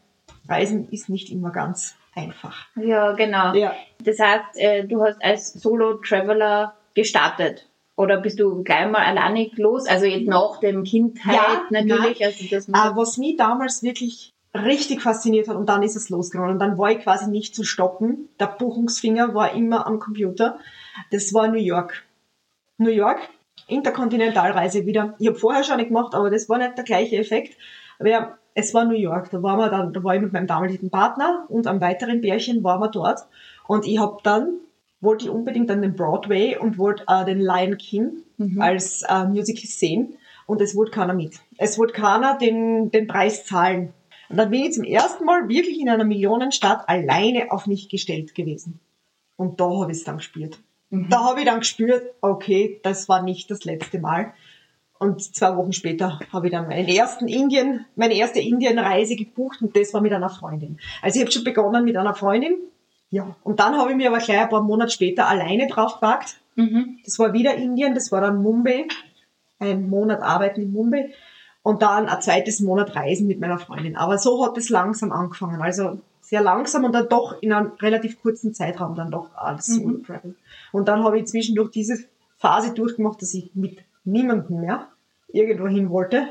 Reisen 0.48 0.88
ist 0.90 1.08
nicht 1.08 1.30
immer 1.30 1.50
ganz 1.50 1.96
einfach. 2.14 2.66
ja, 2.76 3.12
genau. 3.12 3.54
Ja. 3.54 3.74
Das 4.02 4.18
heißt, 4.18 4.56
äh, 4.56 4.84
du 4.84 5.02
hast 5.02 5.22
als 5.22 5.52
Solo-Traveler 5.52 6.74
gestartet. 6.94 7.68
Oder 7.96 8.20
bist 8.20 8.38
du 8.38 8.62
gleich 8.62 8.90
mal 8.90 9.04
alleinig 9.04 9.56
los? 9.56 9.86
Also 9.86 10.04
jetzt 10.04 10.28
nach 10.28 10.60
dem 10.60 10.84
Kindheit 10.84 11.34
Ja, 11.34 11.62
natürlich. 11.70 12.24
Also 12.24 12.44
das 12.50 12.68
Äh, 12.68 12.72
was 12.72 13.16
mich 13.16 13.36
damals 13.36 13.82
wirklich 13.82 14.34
richtig 14.54 15.02
fasziniert 15.02 15.48
hat 15.48 15.56
und 15.56 15.68
dann 15.68 15.82
ist 15.82 15.96
es 15.96 16.08
losgegangen 16.08 16.52
und 16.52 16.58
dann 16.58 16.78
war 16.78 16.90
ich 16.90 17.00
quasi 17.00 17.30
nicht 17.30 17.54
zu 17.54 17.64
stoppen. 17.64 18.28
Der 18.40 18.46
Buchungsfinger 18.46 19.34
war 19.34 19.52
immer 19.54 19.86
am 19.86 19.98
Computer. 19.98 20.58
Das 21.10 21.32
war 21.34 21.48
New 21.48 21.58
York. 21.58 22.04
New 22.78 22.90
York, 22.90 23.18
Interkontinentalreise 23.66 24.86
wieder. 24.86 25.14
Ich 25.18 25.28
habe 25.28 25.38
vorher 25.38 25.64
schon 25.64 25.76
nicht 25.76 25.88
gemacht, 25.88 26.14
aber 26.14 26.30
das 26.30 26.48
war 26.48 26.58
nicht 26.58 26.76
der 26.76 26.84
gleiche 26.84 27.16
Effekt. 27.16 27.56
Aber 27.98 28.08
ja, 28.08 28.38
es 28.54 28.72
war 28.74 28.84
New 28.84 28.94
York. 28.96 29.30
Da 29.30 29.42
waren 29.42 29.58
wir 29.58 29.68
dann, 29.68 29.92
da 29.92 30.02
war 30.02 30.14
ich 30.14 30.22
mit 30.22 30.32
meinem 30.32 30.46
damaligen 30.46 30.90
Partner 30.90 31.44
und 31.48 31.66
einem 31.66 31.80
weiteren 31.80 32.20
Pärchen 32.20 32.64
waren 32.64 32.80
wir 32.80 32.88
dort. 32.88 33.26
Und 33.66 33.86
ich 33.86 33.98
habe 33.98 34.18
dann, 34.22 34.54
wollte 35.00 35.26
ich 35.26 35.30
unbedingt 35.30 35.70
an 35.70 35.82
den 35.82 35.94
Broadway 35.94 36.56
und 36.56 36.78
wollte 36.78 37.04
äh, 37.08 37.24
den 37.24 37.40
Lion 37.40 37.76
King 37.78 38.22
Mhm. 38.38 38.60
als 38.60 39.02
äh, 39.02 39.24
Musical 39.24 39.66
sehen. 39.66 40.16
Und 40.46 40.60
es 40.60 40.76
wollte 40.76 40.92
keiner 40.92 41.14
mit. 41.14 41.40
Es 41.58 41.78
wollte 41.78 41.94
keiner 41.94 42.38
den, 42.38 42.90
den 42.90 43.06
Preis 43.06 43.44
zahlen. 43.44 43.92
Und 44.28 44.36
dann 44.36 44.50
bin 44.50 44.64
ich 44.64 44.72
zum 44.72 44.84
ersten 44.84 45.24
Mal 45.24 45.48
wirklich 45.48 45.80
in 45.80 45.88
einer 45.88 46.04
Millionenstadt 46.04 46.88
alleine 46.88 47.50
auf 47.50 47.66
mich 47.66 47.88
gestellt 47.88 48.34
gewesen. 48.34 48.80
Und 49.36 49.60
da 49.60 49.64
habe 49.64 49.90
ich 49.92 49.98
es 49.98 50.04
dann 50.04 50.18
gespürt. 50.18 50.58
Mhm. 50.90 51.08
Da 51.08 51.24
habe 51.24 51.40
ich 51.40 51.46
dann 51.46 51.60
gespürt, 51.60 52.02
okay, 52.20 52.80
das 52.82 53.08
war 53.08 53.22
nicht 53.22 53.50
das 53.50 53.64
letzte 53.64 53.98
Mal. 53.98 54.34
Und 54.98 55.34
zwei 55.34 55.56
Wochen 55.56 55.72
später 55.72 56.20
habe 56.32 56.46
ich 56.46 56.52
dann 56.52 56.68
meinen 56.68 56.88
ersten 56.88 57.28
Indien, 57.28 57.84
meine 57.96 58.14
erste 58.14 58.40
Indienreise 58.40 59.16
gebucht 59.16 59.60
und 59.60 59.76
das 59.76 59.92
war 59.92 60.00
mit 60.00 60.12
einer 60.12 60.30
Freundin. 60.30 60.78
Also 61.02 61.18
ich 61.18 61.24
habe 61.24 61.32
schon 61.32 61.44
begonnen 61.44 61.84
mit 61.84 61.96
einer 61.96 62.14
Freundin. 62.14 62.56
Ja. 63.10 63.36
Und 63.44 63.60
dann 63.60 63.76
habe 63.76 63.90
ich 63.90 63.96
mir 63.96 64.08
aber 64.08 64.18
gleich 64.18 64.40
ein 64.40 64.48
paar 64.48 64.62
Monate 64.62 64.90
später 64.90 65.28
alleine 65.28 65.66
draufgepackt. 65.66 66.38
Mhm. 66.56 66.98
Das 67.04 67.18
war 67.18 67.32
wieder 67.32 67.54
Indien, 67.54 67.94
das 67.94 68.10
war 68.10 68.20
dann 68.20 68.42
Mumbai. 68.42 68.86
einen 69.58 69.88
Monat 69.88 70.22
arbeiten 70.22 70.62
in 70.62 70.72
Mumbai 70.72 71.10
und 71.62 71.82
dann 71.82 72.08
ein 72.08 72.22
zweites 72.22 72.60
Monat 72.60 72.94
reisen 72.94 73.26
mit 73.26 73.40
meiner 73.40 73.58
Freundin. 73.58 73.96
Aber 73.96 74.18
so 74.18 74.44
hat 74.44 74.56
es 74.56 74.68
langsam 74.68 75.12
angefangen. 75.12 75.60
Also 75.60 75.98
sehr 76.20 76.42
langsam 76.42 76.84
und 76.84 76.92
dann 76.92 77.08
doch 77.08 77.40
in 77.40 77.52
einem 77.52 77.72
relativ 77.80 78.20
kurzen 78.20 78.52
Zeitraum 78.52 78.94
dann 78.94 79.10
doch 79.10 79.34
alles 79.34 79.68
mhm. 79.68 80.04
Und 80.72 80.88
dann 80.88 81.04
habe 81.04 81.18
ich 81.18 81.26
zwischendurch 81.26 81.70
diese 81.70 81.98
Phase 82.36 82.74
durchgemacht, 82.74 83.22
dass 83.22 83.34
ich 83.34 83.54
mit 83.54 83.78
niemandem 84.06 84.60
mehr 84.60 84.88
irgendwo 85.28 85.66
hin 85.66 85.90
wollte, 85.90 86.28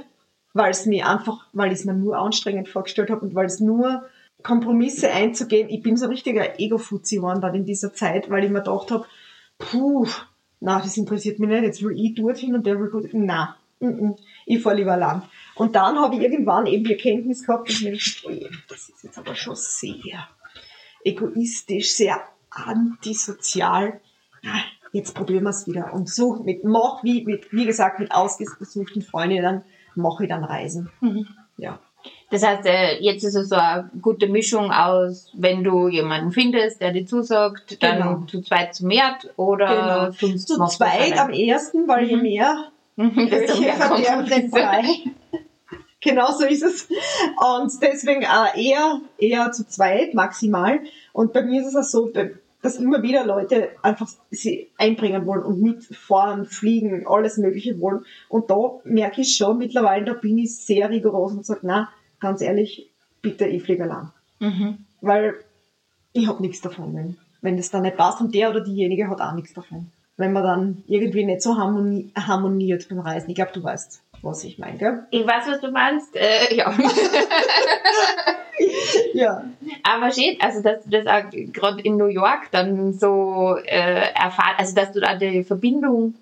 weil 0.53 0.71
es 0.71 0.85
mir 0.85 1.07
einfach, 1.07 1.47
weil 1.53 1.71
ich 1.71 1.79
es 1.79 1.85
mir 1.85 1.93
nur 1.93 2.17
anstrengend 2.17 2.69
vorgestellt 2.69 3.09
habe 3.09 3.21
und 3.21 3.35
weil 3.35 3.45
es 3.45 3.59
nur 3.59 4.05
Kompromisse 4.41 5.11
einzugehen. 5.11 5.69
Ich 5.69 5.81
bin 5.81 5.97
so 5.97 6.05
ein 6.05 6.11
richtiger 6.11 6.59
Ego-Fuzzi 6.59 7.17
geworden 7.17 7.41
dann 7.41 7.55
in 7.55 7.65
dieser 7.65 7.93
Zeit, 7.93 8.29
weil 8.29 8.43
ich 8.43 8.51
mir 8.51 8.59
gedacht 8.59 8.91
habe, 8.91 9.05
puh, 9.57 10.07
na, 10.59 10.79
das 10.79 10.97
interessiert 10.97 11.39
mich 11.39 11.49
nicht, 11.49 11.63
jetzt 11.63 11.83
will 11.83 11.99
ich 11.99 12.15
dorthin 12.15 12.55
und 12.55 12.65
der 12.65 12.79
will 12.79 12.89
dort, 12.91 13.09
na, 13.13 13.57
mm 13.79 13.87
-mm, 13.87 14.19
ich 14.45 14.61
fahre 14.61 14.77
lieber 14.77 14.97
lang. 14.97 15.23
Und 15.55 15.75
dann 15.75 15.97
habe 15.97 16.15
ich 16.15 16.21
irgendwann 16.21 16.65
eben 16.67 16.83
die 16.83 16.93
Erkenntnis 16.93 17.45
gehabt, 17.45 17.69
dass 17.69 17.81
mir 17.81 17.91
das 17.91 18.89
ist 18.89 19.03
jetzt 19.03 19.17
aber 19.17 19.35
schon 19.35 19.55
sehr 19.55 20.27
egoistisch, 21.03 21.91
sehr 21.91 22.21
antisozial. 22.49 23.99
Jetzt 24.91 25.13
probieren 25.13 25.43
wir 25.43 25.49
es 25.49 25.67
wieder 25.67 25.93
und 25.93 26.09
suche 26.09 26.43
mit, 26.43 26.63
mach 26.63 27.03
wie, 27.03 27.25
mit, 27.25 27.51
wie 27.51 27.65
gesagt, 27.65 27.99
mit 27.99 28.11
ausgesuchten 28.11 29.01
Freundinnen 29.01 29.63
mache 29.95 30.23
ich 30.23 30.29
dann 30.29 30.43
Reisen. 30.43 30.89
Mhm. 31.01 31.27
Ja. 31.57 31.79
Das 32.29 32.45
heißt, 32.45 32.65
äh, 32.65 32.99
jetzt 32.99 33.23
ist 33.23 33.35
es 33.35 33.49
so 33.49 33.55
eine 33.55 33.89
gute 34.01 34.27
Mischung 34.27 34.71
aus, 34.71 35.31
wenn 35.33 35.63
du 35.63 35.87
jemanden 35.87 36.31
findest, 36.31 36.81
der 36.81 36.91
dir 36.91 37.05
zusagt, 37.05 37.81
dann 37.81 37.97
genau. 37.97 38.25
zu 38.25 38.41
zweit 38.41 38.75
zu 38.75 38.85
mehr 38.85 39.17
oder 39.37 40.11
genau. 40.19 40.35
zu 40.37 40.65
zweit 40.67 41.17
am 41.17 41.31
ersten, 41.31 41.87
weil 41.87 42.03
mhm. 42.03 42.09
je 42.09 42.17
mehr, 42.17 42.71
mhm, 42.95 43.29
desto 43.29 43.59
mehr 43.59 43.73
verderben 43.73 44.25
den 44.25 44.49
frei. 44.49 44.83
genau 46.01 46.31
so 46.31 46.45
ist 46.45 46.63
es. 46.63 46.87
Und 47.37 47.71
deswegen 47.81 48.23
äh, 48.23 48.69
eher, 48.69 49.01
eher 49.17 49.51
zu 49.51 49.67
zweit 49.67 50.13
maximal. 50.13 50.79
Und 51.13 51.33
bei 51.33 51.43
mir 51.43 51.61
ist 51.61 51.67
es 51.67 51.75
auch 51.75 51.83
so, 51.83 52.11
dass 52.65 52.77
immer 52.77 53.03
wieder 53.03 53.25
Leute 53.25 53.69
einfach 53.83 54.09
sie 54.31 54.71
einbringen 54.77 55.25
wollen 55.27 55.43
und 55.43 55.61
mitfahren, 55.61 56.45
fliegen, 56.45 57.05
alles 57.07 57.37
Mögliche 57.37 57.79
wollen. 57.79 58.03
Und 58.27 58.49
da 58.49 58.79
merke 58.83 59.21
ich 59.21 59.35
schon 59.35 59.59
mittlerweile, 59.59 60.05
da 60.05 60.13
bin 60.13 60.39
ich 60.39 60.57
sehr 60.57 60.89
rigoros 60.89 61.33
und 61.33 61.45
sage, 61.45 61.61
na, 61.63 61.89
ganz 62.19 62.41
ehrlich, 62.41 62.91
bitte, 63.21 63.45
ich 63.45 63.63
fliege 63.63 63.83
allein. 63.83 64.09
Mhm. 64.39 64.85
Weil 65.01 65.35
ich 66.11 66.27
habe 66.27 66.41
nichts 66.41 66.61
davon, 66.61 66.95
wenn, 66.95 67.17
wenn 67.41 67.57
das 67.57 67.69
dann 67.69 67.83
nicht 67.83 67.97
passt 67.97 68.19
und 68.19 68.33
der 68.33 68.49
oder 68.49 68.61
diejenige 68.61 69.09
hat 69.09 69.21
auch 69.21 69.33
nichts 69.33 69.53
davon. 69.53 69.91
Wenn 70.17 70.33
man 70.33 70.43
dann 70.43 70.83
irgendwie 70.87 71.25
nicht 71.25 71.41
so 71.41 71.57
harmoni 71.57 72.11
harmoniert 72.15 72.89
beim 72.89 72.99
Reisen. 72.99 73.29
Ich 73.29 73.35
glaube, 73.35 73.51
du 73.53 73.61
weißt, 73.61 74.01
was 74.21 74.43
ich 74.43 74.57
meine, 74.57 74.77
gell? 74.77 75.03
Ich 75.11 75.27
weiß, 75.27 75.45
was 75.47 75.61
du 75.61 75.71
meinst. 75.71 76.15
Äh, 76.15 76.55
ja. 76.55 76.73
ja. 79.13 79.43
Aber 79.83 80.11
schön, 80.11 80.37
also 80.39 80.61
dass 80.61 80.83
du 80.83 80.89
das 80.89 81.07
auch 81.07 81.29
gerade 81.31 81.81
in 81.81 81.97
New 81.97 82.07
York 82.07 82.49
dann 82.51 82.93
so 82.93 83.55
äh, 83.65 84.13
erfahren, 84.13 84.55
also 84.57 84.75
dass 84.75 84.91
du 84.91 84.99
da 84.99 85.15
die 85.15 85.43
Verbindung 85.43 86.15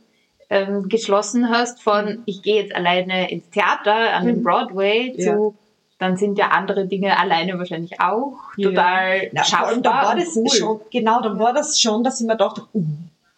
ähm, 0.50 0.90
geschlossen 0.90 1.50
hast 1.50 1.82
von 1.82 2.24
ich 2.26 2.42
gehe 2.42 2.62
jetzt 2.62 2.76
alleine 2.76 3.32
ins 3.32 3.50
Theater 3.50 4.14
an 4.14 4.26
den 4.26 4.40
mhm. 4.40 4.44
Broadway 4.44 5.14
ja. 5.16 5.34
zu 5.34 5.56
dann 6.00 6.18
sind 6.18 6.38
ja 6.38 6.50
andere 6.50 6.86
Dinge 6.86 7.18
alleine 7.18 7.58
wahrscheinlich 7.58 8.02
auch 8.02 8.38
total 8.62 9.30
ja. 9.32 9.44
schaffbar. 9.44 9.82
Da 9.82 9.92
war 9.92 10.16
das 10.16 10.36
cool. 10.36 10.50
schon, 10.50 10.82
genau, 10.92 11.22
dann 11.22 11.40
war 11.40 11.54
das 11.54 11.80
schon, 11.80 12.04
dass 12.04 12.20
ich 12.20 12.28
mir 12.28 12.36
dachte, 12.36 12.64
uh, 12.74 12.84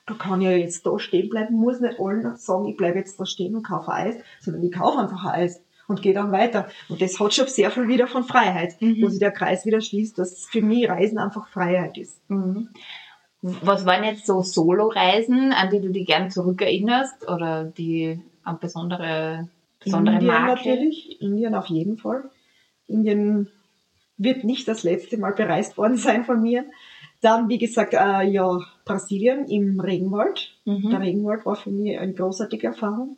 da 0.07 0.15
kann 0.15 0.41
ich 0.41 0.47
ja 0.47 0.53
jetzt 0.53 0.85
da 0.85 0.97
stehen 0.97 1.29
bleiben, 1.29 1.55
muss 1.55 1.79
nicht 1.79 1.99
allen 1.99 2.35
sagen, 2.37 2.67
ich 2.67 2.77
bleibe 2.77 2.97
jetzt 2.97 3.19
da 3.19 3.25
stehen 3.25 3.55
und 3.55 3.63
kaufe 3.63 3.91
Eis, 3.91 4.15
sondern 4.39 4.63
ich 4.63 4.71
kaufe 4.71 4.97
einfach 4.97 5.25
Eis 5.25 5.61
und 5.87 6.01
gehe 6.01 6.13
dann 6.13 6.31
weiter. 6.31 6.67
Und 6.89 7.01
das 7.01 7.19
hat 7.19 7.33
schon 7.33 7.47
sehr 7.47 7.71
viel 7.71 7.87
wieder 7.87 8.07
von 8.07 8.23
Freiheit, 8.23 8.81
mhm. 8.81 9.01
wo 9.01 9.09
sich 9.09 9.19
der 9.19 9.31
Kreis 9.31 9.65
wieder 9.65 9.81
schließt, 9.81 10.17
dass 10.17 10.45
für 10.45 10.61
mich 10.61 10.89
Reisen 10.89 11.17
einfach 11.17 11.47
Freiheit 11.49 11.97
ist. 11.97 12.19
Mhm. 12.29 12.69
Was 13.41 13.85
waren 13.85 14.03
jetzt 14.03 14.25
so 14.25 14.41
Solo-Reisen, 14.41 15.53
an 15.53 15.69
die 15.69 15.79
du 15.79 15.89
dich 15.89 16.07
gern 16.07 16.31
zurückerinnerst 16.31 17.29
oder 17.29 17.65
die 17.65 18.19
an 18.43 18.59
besondere, 18.59 19.49
besondere 19.83 20.15
Indien 20.15 20.33
Marke? 20.33 20.69
natürlich, 20.69 21.21
Indien 21.21 21.53
auf 21.53 21.67
jeden 21.67 21.97
Fall. 21.97 22.23
Indien 22.87 23.49
wird 24.17 24.43
nicht 24.43 24.67
das 24.67 24.83
letzte 24.83 25.17
Mal 25.17 25.33
bereist 25.33 25.77
worden 25.77 25.97
sein 25.97 26.25
von 26.25 26.41
mir. 26.41 26.65
Dann, 27.21 27.49
wie 27.49 27.57
gesagt, 27.57 27.93
äh, 27.93 28.23
ja, 28.23 28.59
Brasilien 28.83 29.47
im 29.47 29.79
Regenwald. 29.79 30.55
Mhm. 30.65 30.89
Der 30.89 31.01
Regenwald 31.01 31.45
war 31.45 31.55
für 31.55 31.71
mich 31.71 31.97
eine 31.97 32.13
großartige 32.13 32.67
Erfahrung. 32.67 33.17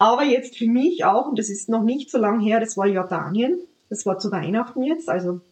Aber 0.00 0.24
jetzt 0.24 0.56
für 0.56 0.66
mich 0.66 1.04
auch, 1.04 1.26
und 1.26 1.38
das 1.38 1.50
ist 1.50 1.68
noch 1.68 1.82
nicht 1.82 2.10
so 2.10 2.16
lange 2.16 2.42
her, 2.42 2.58
das 2.58 2.78
war 2.78 2.86
Jordanien. 2.86 3.58
Das 3.90 4.06
war 4.06 4.18
zu 4.18 4.32
Weihnachten 4.32 4.82
jetzt, 4.82 5.10
also 5.10 5.42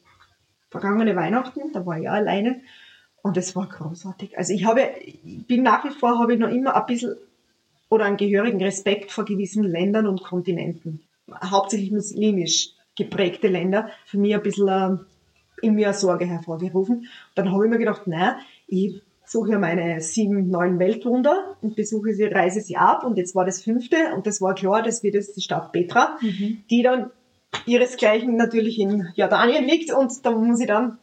vergangene 0.70 1.14
Weihnachten, 1.16 1.70
da 1.74 1.84
war 1.84 1.98
ich 1.98 2.04
ja 2.04 2.12
alleine. 2.12 2.62
Und 3.20 3.36
das 3.36 3.54
war 3.54 3.68
großartig. 3.68 4.38
Also 4.38 4.54
ich 4.54 4.64
habe, 4.64 4.88
ich 5.02 5.46
bin 5.46 5.62
nach 5.62 5.84
wie 5.84 5.90
vor, 5.90 6.18
habe 6.18 6.32
ich 6.32 6.38
noch 6.38 6.48
immer 6.48 6.74
ein 6.74 6.86
bisschen 6.86 7.16
oder 7.90 8.06
einen 8.06 8.16
gehörigen 8.16 8.62
Respekt 8.62 9.12
vor 9.12 9.26
gewissen 9.26 9.64
Ländern 9.64 10.06
und 10.06 10.22
Kontinenten. 10.22 11.02
Hauptsächlich 11.30 11.90
muslimisch 11.90 12.70
geprägte 12.96 13.48
Länder. 13.48 13.90
Für 14.06 14.16
mich 14.16 14.34
ein 14.34 14.42
bisschen 14.42 14.68
äh, 14.68 14.96
in 15.60 15.74
mir 15.74 15.92
Sorge 15.92 16.24
hervorgerufen. 16.24 17.06
Dann 17.34 17.52
habe 17.52 17.66
ich 17.66 17.70
mir 17.70 17.78
gedacht, 17.78 18.06
nein, 18.06 18.36
ich 18.66 19.02
suche 19.28 19.58
meine 19.58 20.00
sieben, 20.00 20.48
neun 20.48 20.78
Weltwunder 20.78 21.56
und 21.60 21.76
besuche 21.76 22.14
sie, 22.14 22.24
reise 22.24 22.60
sie 22.60 22.76
ab. 22.76 23.04
Und 23.04 23.18
jetzt 23.18 23.34
war 23.34 23.44
das 23.44 23.62
fünfte 23.62 23.96
und 24.14 24.26
das 24.26 24.40
war 24.40 24.54
klar, 24.54 24.82
das 24.82 25.02
wird 25.02 25.14
jetzt 25.14 25.36
die 25.36 25.42
Stadt 25.42 25.72
Petra, 25.72 26.16
mhm. 26.20 26.64
die 26.70 26.82
dann 26.82 27.10
ihresgleichen 27.66 28.36
natürlich 28.36 28.78
in 28.78 29.08
Jordanien 29.14 29.64
liegt 29.64 29.92
und 29.92 30.12
da 30.24 30.30
muss 30.30 30.60
ich 30.60 30.66
dann 30.66 30.98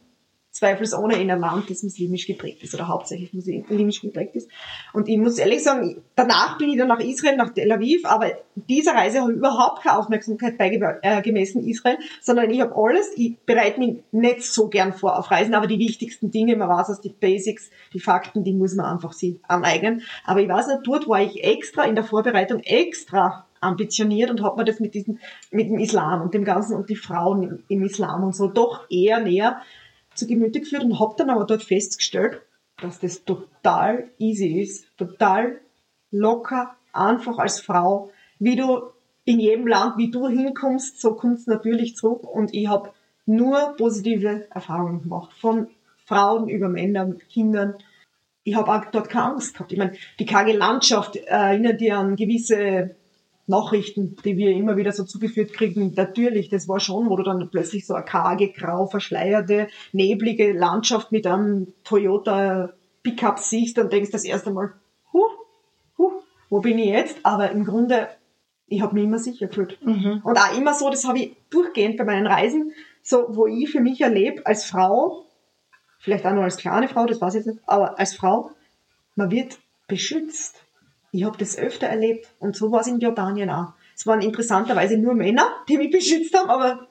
zweifelsohne 0.56 1.20
in 1.20 1.30
einem 1.30 1.42
Land, 1.42 1.68
das 1.68 1.82
muslimisch 1.82 2.26
geprägt 2.26 2.62
ist 2.62 2.74
oder 2.74 2.88
hauptsächlich 2.88 3.34
muslimisch 3.34 4.00
geprägt 4.00 4.36
ist. 4.36 4.50
Und 4.94 5.06
ich 5.06 5.18
muss 5.18 5.36
ehrlich 5.36 5.62
sagen, 5.62 6.02
danach 6.14 6.56
bin 6.56 6.70
ich 6.70 6.78
dann 6.78 6.88
nach 6.88 7.00
Israel, 7.00 7.36
nach 7.36 7.52
Tel 7.52 7.70
Aviv, 7.70 8.06
aber 8.06 8.30
dieser 8.54 8.94
Reise 8.94 9.20
habe 9.20 9.32
ich 9.32 9.38
überhaupt 9.38 9.82
keine 9.82 9.98
Aufmerksamkeit 9.98 10.56
beigemessen 10.56 11.62
äh, 11.62 11.70
Israel, 11.70 11.98
sondern 12.22 12.48
ich 12.50 12.62
habe 12.62 12.74
alles, 12.74 13.12
ich 13.16 13.36
bereite 13.40 13.78
mich 13.78 14.02
nicht 14.12 14.44
so 14.44 14.68
gern 14.68 14.94
vor 14.94 15.18
auf 15.18 15.30
Reisen, 15.30 15.54
aber 15.54 15.66
die 15.66 15.78
wichtigsten 15.78 16.30
Dinge, 16.30 16.56
man 16.56 16.70
weiß 16.70 16.88
aus 16.88 17.00
die 17.02 17.10
Basics, 17.10 17.68
die 17.92 18.00
Fakten, 18.00 18.42
die 18.42 18.54
muss 18.54 18.74
man 18.74 18.86
einfach 18.86 19.12
sich 19.12 19.38
aneignen. 19.46 20.02
Aber 20.24 20.40
ich 20.40 20.48
weiß 20.48 20.68
nicht, 20.68 20.80
dort 20.84 21.06
war 21.06 21.20
ich 21.20 21.44
extra 21.44 21.84
in 21.84 21.96
der 21.96 22.04
Vorbereitung 22.04 22.60
extra 22.60 23.46
ambitioniert 23.60 24.30
und 24.30 24.42
habe 24.42 24.56
mir 24.56 24.64
das 24.64 24.80
mit 24.80 24.94
diesem, 24.94 25.18
mit 25.50 25.68
dem 25.68 25.78
Islam 25.78 26.22
und 26.22 26.32
dem 26.32 26.44
Ganzen 26.44 26.76
und 26.76 26.88
die 26.88 26.96
Frauen 26.96 27.62
im 27.68 27.84
Islam 27.84 28.24
und 28.24 28.34
so 28.34 28.48
doch 28.48 28.88
eher 28.90 29.20
näher 29.20 29.60
zu 30.16 30.26
Gemüte 30.26 30.60
geführt 30.60 30.84
und 30.84 30.98
habe 30.98 31.14
dann 31.16 31.30
aber 31.30 31.44
dort 31.44 31.62
festgestellt, 31.62 32.42
dass 32.80 33.00
das 33.00 33.24
total 33.24 34.10
easy 34.18 34.60
ist, 34.60 34.86
total 34.96 35.60
locker, 36.10 36.76
einfach 36.92 37.38
als 37.38 37.60
Frau, 37.60 38.10
wie 38.38 38.56
du 38.56 38.80
in 39.24 39.40
jedem 39.40 39.66
Land, 39.66 39.98
wie 39.98 40.10
du 40.10 40.28
hinkommst, 40.28 41.00
so 41.00 41.14
kommst 41.14 41.46
du 41.46 41.52
natürlich 41.52 41.96
zurück 41.96 42.24
und 42.24 42.54
ich 42.54 42.68
habe 42.68 42.92
nur 43.26 43.74
positive 43.76 44.46
Erfahrungen 44.50 45.02
gemacht, 45.02 45.32
von 45.40 45.68
Frauen 46.04 46.48
über 46.48 46.68
Männer, 46.68 47.12
Kindern. 47.28 47.74
Ich 48.44 48.54
habe 48.54 48.72
auch 48.72 48.84
dort 48.92 49.08
keine 49.08 49.32
Angst 49.32 49.54
gehabt. 49.54 49.72
Ich 49.72 49.78
meine, 49.78 49.94
die 50.20 50.26
karge 50.26 50.52
Landschaft 50.52 51.16
erinnert 51.16 51.80
dir 51.80 51.98
an 51.98 52.14
gewisse 52.14 52.94
Nachrichten, 53.46 54.16
die 54.24 54.36
wir 54.36 54.50
immer 54.50 54.76
wieder 54.76 54.92
so 54.92 55.04
zugeführt 55.04 55.52
kriegen, 55.52 55.92
natürlich, 55.96 56.48
das 56.48 56.68
war 56.68 56.80
schon, 56.80 57.08
wo 57.08 57.16
du 57.16 57.22
dann 57.22 57.48
plötzlich 57.50 57.86
so 57.86 57.94
eine 57.94 58.04
karge, 58.04 58.48
grau 58.48 58.86
verschleierte, 58.86 59.68
neblige 59.92 60.52
Landschaft 60.52 61.12
mit 61.12 61.26
einem 61.26 61.72
Toyota 61.84 62.72
Pickup 63.02 63.38
siehst 63.38 63.78
und 63.78 63.92
denkst 63.92 64.10
das 64.10 64.24
erste 64.24 64.50
Mal, 64.50 64.72
huh, 65.12 65.26
huh, 65.96 66.12
wo 66.50 66.60
bin 66.60 66.78
ich 66.78 66.88
jetzt? 66.88 67.18
Aber 67.22 67.50
im 67.52 67.64
Grunde, 67.64 68.08
ich 68.66 68.82
habe 68.82 68.94
mich 68.94 69.04
immer 69.04 69.20
sicher 69.20 69.46
gefühlt. 69.46 69.78
Mhm. 69.84 70.22
Und 70.24 70.38
auch 70.38 70.56
immer 70.56 70.74
so, 70.74 70.90
das 70.90 71.06
habe 71.06 71.18
ich 71.20 71.36
durchgehend 71.50 71.96
bei 71.96 72.04
meinen 72.04 72.26
Reisen, 72.26 72.72
so 73.02 73.26
wo 73.28 73.46
ich 73.46 73.70
für 73.70 73.80
mich 73.80 74.00
erlebe, 74.00 74.44
als 74.44 74.64
Frau, 74.64 75.24
vielleicht 76.00 76.26
auch 76.26 76.32
nur 76.32 76.42
als 76.42 76.56
kleine 76.56 76.88
Frau, 76.88 77.06
das 77.06 77.20
weiß 77.20 77.34
ich 77.34 77.46
jetzt 77.46 77.54
nicht, 77.54 77.68
aber 77.68 77.96
als 77.98 78.16
Frau, 78.16 78.50
man 79.14 79.30
wird 79.30 79.58
beschützt 79.86 80.65
ich 81.16 81.24
habe 81.24 81.38
das 81.38 81.56
öfter 81.56 81.86
erlebt 81.86 82.28
und 82.38 82.56
so 82.56 82.70
war 82.70 82.80
es 82.80 82.86
in 82.86 83.00
Jordanien 83.00 83.50
auch. 83.50 83.72
Es 83.94 84.06
waren 84.06 84.20
interessanterweise 84.20 84.98
nur 84.98 85.14
Männer, 85.14 85.48
die 85.68 85.78
mich 85.78 85.90
beschützt 85.92 86.36
haben, 86.36 86.50
aber 86.50 86.86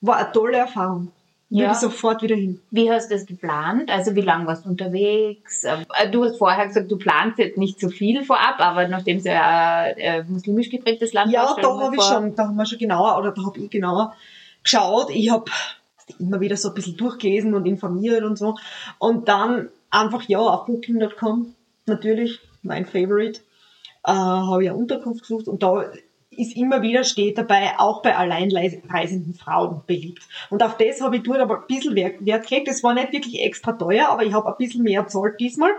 war 0.00 0.16
eine 0.16 0.32
tolle 0.32 0.58
Erfahrung. 0.58 1.12
Ja. 1.48 1.68
Will 1.68 1.74
sofort 1.74 2.22
wieder 2.22 2.34
hin. 2.34 2.62
Wie 2.70 2.90
hast 2.90 3.10
du 3.10 3.14
das 3.14 3.26
geplant? 3.26 3.90
Also 3.90 4.14
wie 4.14 4.22
lange 4.22 4.46
warst 4.46 4.64
du 4.64 4.70
unterwegs? 4.70 5.64
Äh, 5.64 6.10
du 6.10 6.24
hast 6.24 6.38
vorher 6.38 6.66
gesagt, 6.66 6.90
du 6.90 6.96
planst 6.96 7.38
jetzt 7.38 7.58
nicht 7.58 7.78
so 7.78 7.90
viel 7.90 8.24
vorab, 8.24 8.58
aber 8.58 8.88
nachdem 8.88 9.18
es 9.18 9.24
ja 9.24 9.80
ein 9.80 9.98
äh, 9.98 10.24
muslimisch 10.24 10.70
geprägtes 10.70 11.12
Land 11.12 11.30
ja, 11.30 11.54
da 11.60 11.78
habe 11.78 11.94
ich 11.94 12.02
schon, 12.02 12.34
da 12.34 12.48
haben 12.48 12.56
wir 12.56 12.64
schon 12.64 12.78
genauer, 12.78 13.18
oder 13.18 13.32
da 13.32 13.44
habe 13.44 13.58
ich 13.58 13.68
genauer 13.68 14.14
geschaut. 14.62 15.10
Ich 15.10 15.30
habe 15.30 15.44
immer 16.18 16.40
wieder 16.40 16.56
so 16.56 16.68
ein 16.68 16.74
bisschen 16.74 16.96
durchgelesen 16.96 17.52
und 17.52 17.66
informiert 17.66 18.24
und 18.24 18.38
so. 18.38 18.56
Und 18.98 19.28
dann 19.28 19.68
einfach, 19.90 20.22
ja, 20.28 20.38
auf 20.38 20.64
Booking.com, 20.64 21.54
natürlich, 21.84 22.40
mein 22.62 22.86
Favorite, 22.86 23.40
äh, 24.04 24.12
habe 24.12 24.64
ich 24.64 24.70
eine 24.70 24.78
Unterkunft 24.78 25.22
gesucht 25.22 25.48
und 25.48 25.62
da 25.62 25.84
ist 26.36 26.56
immer 26.56 26.82
wieder 26.82 27.04
steht 27.04 27.38
dabei, 27.38 27.74
auch 27.78 28.02
bei 28.02 28.16
alleinreisenden 28.16 29.34
Frauen 29.34 29.82
beliebt. 29.86 30.22
Und 30.50 30.62
auf 30.62 30.76
das 30.76 31.00
habe 31.00 31.16
ich 31.16 31.22
dort 31.22 31.40
aber 31.40 31.60
ein 31.60 31.66
bisschen 31.68 31.94
Wert 31.94 32.18
gelegt. 32.18 32.68
Das 32.68 32.82
war 32.82 32.94
nicht 32.94 33.12
wirklich 33.12 33.42
extra 33.42 33.72
teuer, 33.72 34.08
aber 34.08 34.24
ich 34.24 34.32
habe 34.32 34.48
ein 34.48 34.54
bisschen 34.58 34.82
mehr 34.82 35.06
zahlt 35.06 35.38
diesmal, 35.40 35.72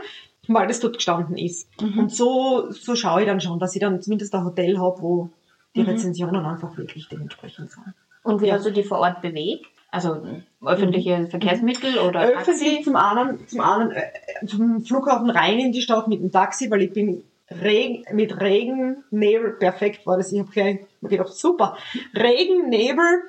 weil 0.48 0.68
das 0.68 0.80
dort 0.80 0.98
gestanden 0.98 1.38
ist. 1.38 1.68
Mhm. 1.82 2.00
Und 2.00 2.12
so, 2.12 2.70
so 2.72 2.96
schaue 2.96 3.22
ich 3.22 3.28
dann 3.28 3.42
schon, 3.42 3.60
dass 3.60 3.76
ich 3.76 3.82
dann 3.82 4.02
zumindest 4.02 4.34
ein 4.36 4.46
Hotel 4.46 4.78
habe, 4.78 5.02
wo 5.02 5.30
die 5.76 5.82
mhm. 5.82 5.90
Rezensionen 5.90 6.46
einfach 6.46 6.78
wirklich 6.78 7.08
dementsprechend 7.10 7.72
sind. 7.72 7.94
Und 8.24 8.42
wie 8.42 8.48
ja. 8.48 8.56
hast 8.56 8.66
du 8.66 8.72
die 8.72 8.84
vor 8.84 9.00
Ort 9.00 9.22
bewegt? 9.22 9.66
Also 9.92 10.26
öffentliche 10.64 11.20
mhm. 11.20 11.28
Verkehrsmittel 11.28 12.00
oder 12.00 12.22
Öffentlich 12.22 12.46
Taxi? 12.46 12.82
zum 12.84 12.96
einen, 12.96 13.48
zum 13.48 13.62
einen 13.62 13.92
äh, 13.92 14.48
vom 14.48 14.84
Flughafen 14.84 15.30
rein 15.30 15.60
in 15.60 15.72
die 15.72 15.82
Stadt 15.82 16.08
mit 16.08 16.20
dem 16.20 16.32
Taxi, 16.32 16.72
weil 16.72 16.82
ich 16.82 16.94
bin 16.94 17.24
Regen, 17.50 18.04
mit 18.16 18.40
Regen, 18.40 19.04
Nebel, 19.12 19.54
perfekt 19.54 20.06
war 20.08 20.18
das. 20.18 20.32
Ich 20.32 20.40
habe 20.40 20.50
gleich 20.50 20.80
gedacht, 21.02 21.34
super. 21.34 21.78
Regen, 22.16 22.70
Nebel 22.70 23.24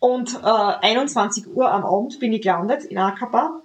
und 0.00 0.34
äh, 0.42 0.46
21 0.46 1.48
Uhr 1.48 1.70
am 1.70 1.84
Abend 1.84 2.18
bin 2.20 2.32
ich 2.32 2.42
gelandet 2.42 2.84
in 2.84 2.98
Akaba. 2.98 3.62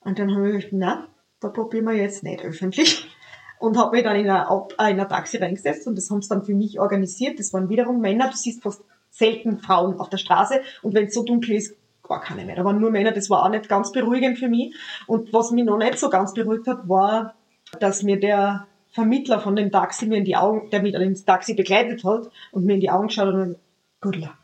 Und 0.00 0.18
dann 0.18 0.34
habe 0.34 0.48
ich 0.50 0.66
gedacht, 0.66 0.72
na, 0.72 1.08
da 1.40 1.48
probieren 1.48 1.84
wir 1.84 1.94
jetzt 1.94 2.22
nicht 2.22 2.44
öffentlich. 2.44 3.08
Und 3.58 3.78
habe 3.78 3.96
mich 3.96 4.04
dann 4.04 4.16
in 4.16 4.28
ein, 4.28 4.46
in 4.90 5.00
ein 5.00 5.08
Taxi 5.08 5.38
reingesetzt 5.38 5.86
und 5.86 5.96
das 5.96 6.10
haben 6.10 6.20
sie 6.20 6.28
dann 6.28 6.44
für 6.44 6.52
mich 6.52 6.78
organisiert. 6.78 7.38
Das 7.38 7.54
waren 7.54 7.70
wiederum 7.70 8.02
Männer, 8.02 8.28
du 8.28 8.36
siehst 8.36 8.62
fast 8.62 8.82
selten 9.08 9.60
Frauen 9.60 9.98
auf 9.98 10.10
der 10.10 10.18
Straße 10.18 10.60
und 10.82 10.94
wenn 10.94 11.06
es 11.06 11.14
so 11.14 11.22
dunkel 11.22 11.54
ist, 11.54 11.74
gar 12.02 12.20
keine 12.20 12.44
mehr. 12.44 12.56
Da 12.56 12.66
waren 12.66 12.78
nur 12.78 12.90
Männer, 12.90 13.12
das 13.12 13.30
war 13.30 13.44
auch 13.44 13.48
nicht 13.48 13.70
ganz 13.70 13.92
beruhigend 13.92 14.38
für 14.38 14.48
mich. 14.48 14.74
Und 15.06 15.32
was 15.32 15.52
mich 15.52 15.64
noch 15.64 15.78
nicht 15.78 15.98
so 15.98 16.10
ganz 16.10 16.34
beruhigt 16.34 16.66
hat, 16.66 16.86
war, 16.86 17.34
dass 17.80 18.02
mir 18.02 18.20
der 18.20 18.66
Vermittler 18.96 19.40
von 19.40 19.54
dem 19.56 19.70
Taxi 19.70 20.06
mir 20.06 20.16
in 20.16 20.24
die 20.24 20.36
Augen, 20.36 20.70
der 20.70 20.80
mich 20.80 20.94
dann 20.94 21.02
ins 21.02 21.26
Taxi 21.26 21.52
begleitet 21.52 22.02
hat 22.02 22.30
und 22.50 22.64
mir 22.64 22.72
in 22.72 22.80
die 22.80 22.88
Augen 22.88 23.08
geschaut 23.08 23.26
hat 23.26 23.34
und 23.34 23.56
good 24.00 24.16
luck. 24.16 24.38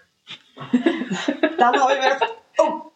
dann 1.59 1.75
habe 1.75 1.93
ich 1.95 1.99
mir 1.99 2.13
gedacht, 2.13 2.37
oh, 2.59 2.93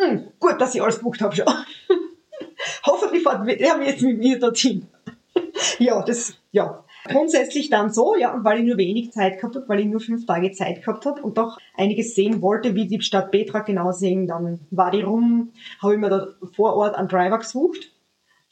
mh, 0.00 0.04
hm, 0.04 0.32
gut, 0.40 0.60
dass 0.60 0.74
ich 0.74 0.82
alles 0.82 0.98
gebucht 0.98 1.20
habe 1.20 1.36
schon. 1.36 1.46
Hoffentlich 2.86 3.22
fährt 3.22 3.48
er 3.48 3.82
jetzt 3.84 4.02
mit 4.02 4.18
mir 4.18 4.40
dorthin. 4.40 4.88
ja, 5.78 6.02
das, 6.02 6.34
ja. 6.50 6.82
Grundsätzlich 7.04 7.70
dann 7.70 7.92
so, 7.92 8.16
ja, 8.16 8.34
und 8.34 8.42
weil 8.42 8.58
ich 8.58 8.64
nur 8.64 8.76
wenig 8.76 9.12
Zeit 9.12 9.36
gehabt 9.36 9.54
habe, 9.54 9.68
weil 9.68 9.78
ich 9.78 9.86
nur 9.86 10.00
fünf 10.00 10.26
Tage 10.26 10.50
Zeit 10.50 10.84
gehabt 10.84 11.06
habe 11.06 11.22
und 11.22 11.38
doch 11.38 11.58
einiges 11.76 12.16
sehen 12.16 12.42
wollte, 12.42 12.74
wie 12.74 12.88
die 12.88 13.00
Stadt 13.00 13.30
Petra 13.30 13.60
genau 13.60 13.92
sehen, 13.92 14.26
dann 14.26 14.58
war 14.72 14.90
die 14.90 15.02
rum, 15.02 15.52
habe 15.80 15.94
ich 15.94 16.00
mir 16.00 16.10
da 16.10 16.28
vor 16.52 16.74
Ort 16.74 16.96
einen 16.96 17.06
Driver 17.06 17.38
gesucht 17.38 17.93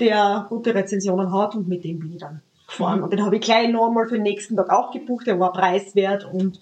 der 0.03 0.47
gute 0.49 0.75
Rezensionen 0.75 1.33
hat 1.33 1.55
und 1.55 1.69
mit 1.69 1.85
dem 1.85 2.01
bin 2.01 2.13
ich 2.13 2.19
dann 2.19 2.43
gefahren. 2.67 2.99
Mhm. 2.99 3.05
Und 3.05 3.13
den 3.13 3.25
habe 3.25 3.37
ich 3.37 3.43
gleich 3.43 3.71
nochmal 3.71 4.09
für 4.09 4.15
den 4.17 4.25
nächsten 4.25 4.57
Tag 4.57 4.71
auch 4.71 4.91
gebucht, 4.91 5.27
der 5.27 5.39
war 5.39 5.53
preiswert 5.53 6.25
und 6.25 6.61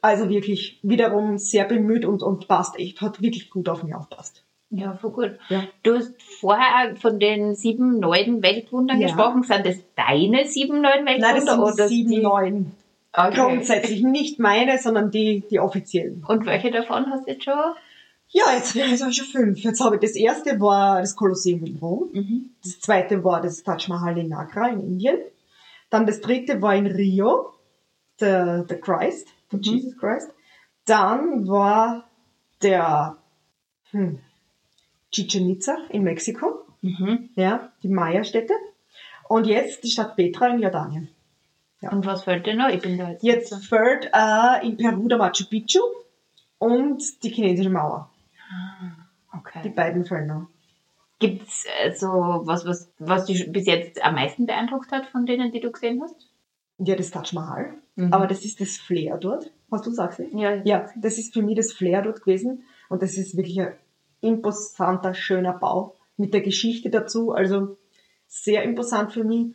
also 0.00 0.28
wirklich 0.28 0.78
wiederum 0.82 1.38
sehr 1.38 1.64
bemüht 1.64 2.04
und, 2.04 2.22
und 2.22 2.48
passt 2.48 2.78
echt, 2.78 3.00
hat 3.00 3.20
wirklich 3.20 3.50
gut 3.50 3.68
auf 3.68 3.82
mich 3.82 3.94
aufpasst. 3.94 4.44
Ja, 4.70 4.94
voll 4.94 5.12
gut. 5.12 5.38
Ja. 5.48 5.64
Du 5.82 5.94
hast 5.94 6.14
vorher 6.40 6.94
von 6.96 7.18
den 7.18 7.54
sieben 7.54 8.00
neuen 8.00 8.42
Weltwundern 8.42 9.00
ja. 9.00 9.06
gesprochen. 9.06 9.42
Sind 9.42 9.64
das 9.64 9.76
deine 9.96 10.46
sieben 10.46 10.82
neuen 10.82 11.06
Weltwunder? 11.06 11.32
Nein, 11.32 11.34
das 11.36 11.44
sind 11.44 11.62
oder 11.62 11.88
sieben 11.88 12.10
die? 12.10 12.20
neuen. 12.20 12.72
Okay. 13.12 13.34
Grundsätzlich 13.34 14.02
nicht 14.02 14.38
meine, 14.38 14.78
sondern 14.78 15.10
die, 15.10 15.42
die 15.50 15.58
offiziellen. 15.58 16.22
Und 16.28 16.44
welche 16.44 16.70
davon 16.70 17.06
hast 17.10 17.26
du 17.26 17.32
jetzt 17.32 17.44
schon? 17.44 17.54
Ja, 18.30 18.52
jetzt, 18.52 18.76
ich 18.76 18.98
schon 18.98 19.26
fünf. 19.26 19.58
Jetzt 19.60 19.80
habe 19.80 19.96
ich, 19.96 20.02
das 20.02 20.14
erste 20.14 20.60
war 20.60 21.00
das 21.00 21.16
Kolosseum 21.16 21.64
in 21.64 21.76
Rom. 21.78 22.10
Mhm. 22.12 22.50
Das 22.62 22.78
zweite 22.80 23.24
war 23.24 23.40
das 23.40 23.62
Taj 23.62 23.88
Mahal 23.88 24.18
in 24.18 24.32
Agra 24.32 24.68
in 24.68 24.80
Indien. 24.80 25.18
Dann 25.90 26.06
das 26.06 26.20
dritte 26.20 26.60
war 26.60 26.74
in 26.74 26.86
Rio, 26.86 27.54
der, 28.20 28.64
der 28.64 28.80
Christ, 28.80 29.28
der 29.50 29.58
mhm. 29.58 29.62
Jesus 29.62 29.96
Christ. 29.96 30.30
Dann 30.84 31.48
war 31.48 32.04
der 32.62 33.16
hm, 33.90 34.18
Chichen 35.10 35.48
Itza 35.48 35.76
in 35.88 36.02
Mexiko. 36.02 36.66
Mhm. 36.82 37.30
Ja, 37.34 37.72
die 37.82 37.88
Maya-Stätte. 37.88 38.54
Und 39.28 39.46
jetzt 39.46 39.84
die 39.84 39.90
Stadt 39.90 40.16
Petra 40.16 40.48
in 40.48 40.60
Jordanien. 40.60 41.08
Ja. 41.80 41.92
Und 41.92 42.04
was 42.06 42.24
fällt 42.24 42.46
dir 42.46 42.54
noch? 42.54 42.68
Ich 42.68 42.80
bin 42.80 42.98
da 42.98 43.10
jetzt. 43.10 43.22
Jetzt 43.22 43.66
fällt 43.66 44.10
äh, 44.12 44.66
in 44.66 44.76
Peru 44.76 45.08
der 45.08 45.18
Machu 45.18 45.44
Picchu 45.48 45.80
und 46.58 47.02
die 47.22 47.30
chinesische 47.30 47.70
Mauer. 47.70 48.10
Ah, 48.50 49.36
okay. 49.36 49.60
Die 49.64 49.70
beiden 49.70 50.04
Filme. 50.04 50.48
Gibt 51.18 51.48
es 51.48 51.66
so 51.98 52.06
was, 52.44 52.64
was, 52.64 52.92
was 52.98 53.26
dich 53.26 53.50
bis 53.50 53.66
jetzt 53.66 54.02
am 54.04 54.14
meisten 54.14 54.46
beeindruckt 54.46 54.92
hat 54.92 55.06
von 55.06 55.26
denen, 55.26 55.50
die 55.50 55.60
du 55.60 55.70
gesehen 55.70 56.00
hast? 56.02 56.28
Ja, 56.78 56.94
das 56.94 57.10
Taj 57.10 57.34
Mahal. 57.34 57.74
Mhm. 57.96 58.12
Aber 58.12 58.26
das 58.28 58.44
ist 58.44 58.60
das 58.60 58.76
Flair 58.76 59.18
dort. 59.18 59.50
Hast 59.70 59.86
du 59.86 59.90
sagst 59.90 60.22
Ja, 60.32 60.54
ja, 60.62 60.88
das 60.96 61.18
ist 61.18 61.34
für 61.34 61.42
mich 61.42 61.56
das 61.56 61.72
Flair 61.72 62.02
dort 62.02 62.22
gewesen. 62.22 62.62
Und 62.88 63.02
das 63.02 63.18
ist 63.18 63.36
wirklich 63.36 63.60
ein 63.60 63.74
imposanter, 64.20 65.14
schöner 65.14 65.52
Bau 65.52 65.96
mit 66.16 66.32
der 66.32 66.40
Geschichte 66.40 66.88
dazu. 66.88 67.32
Also 67.32 67.76
sehr 68.28 68.62
imposant 68.62 69.12
für 69.12 69.24
mich. 69.24 69.54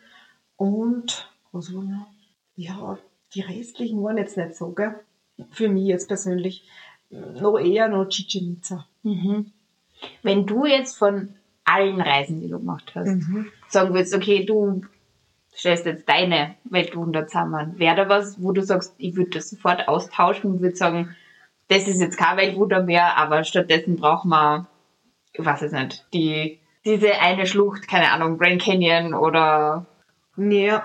Und 0.57 1.31
was 1.51 1.73
war 1.73 1.83
noch? 1.83 2.07
Ja, 2.55 2.97
die 3.33 3.41
restlichen 3.41 4.03
waren 4.03 4.17
jetzt 4.17 4.37
nicht 4.37 4.55
so, 4.55 4.71
gell? 4.71 4.99
Für 5.51 5.69
mich 5.69 5.85
jetzt 5.85 6.07
persönlich 6.07 6.67
noch 7.39 7.57
eher 7.57 7.87
noch 7.87 8.07
Chichen 8.09 8.57
Itza. 8.57 8.85
Mhm. 9.03 9.51
Wenn 10.21 10.45
du 10.45 10.65
jetzt 10.65 10.97
von 10.97 11.35
allen 11.65 12.01
Reisen, 12.01 12.41
die 12.41 12.49
du 12.49 12.59
gemacht 12.59 12.91
hast, 12.95 13.07
mhm. 13.07 13.47
sagen 13.69 13.93
würdest, 13.93 14.13
okay, 14.15 14.45
du 14.45 14.81
stellst 15.55 15.85
jetzt 15.85 16.09
deine 16.09 16.55
Weltwunder 16.65 17.27
zusammen, 17.27 17.77
wäre 17.77 17.95
da 17.95 18.09
was, 18.09 18.41
wo 18.41 18.51
du 18.51 18.61
sagst, 18.61 18.93
ich 18.97 19.15
würde 19.15 19.31
das 19.31 19.49
sofort 19.49 19.87
austauschen 19.87 20.51
und 20.51 20.61
würde 20.61 20.75
sagen, 20.75 21.15
das 21.67 21.87
ist 21.87 22.01
jetzt 22.01 22.17
kein 22.17 22.37
Weltwunder 22.37 22.83
mehr, 22.83 23.17
aber 23.17 23.43
stattdessen 23.43 23.95
brauchen 23.95 24.29
wir, 24.29 24.67
ich 25.31 25.45
weiß 25.45 25.61
es 25.61 25.71
nicht, 25.71 26.05
die, 26.13 26.59
diese 26.85 27.19
eine 27.21 27.45
Schlucht, 27.45 27.87
keine 27.87 28.11
Ahnung, 28.11 28.37
Grand 28.37 28.61
Canyon 28.61 29.13
oder... 29.13 29.85
Ja, 30.35 30.83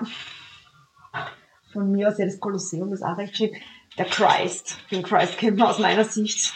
von 1.71 1.91
mir 1.91 2.07
aus 2.09 2.17
ja 2.17 2.25
das 2.25 2.39
Kolosseum, 2.39 2.89
das 2.91 3.01
auch 3.01 3.17
recht 3.17 3.37
schön 3.37 3.51
der 3.97 4.05
Christ. 4.05 4.77
Den 4.91 5.03
Christ 5.03 5.37
kennt 5.37 5.57
man 5.57 5.67
aus 5.67 5.79
meiner 5.79 6.05
Sicht. 6.05 6.53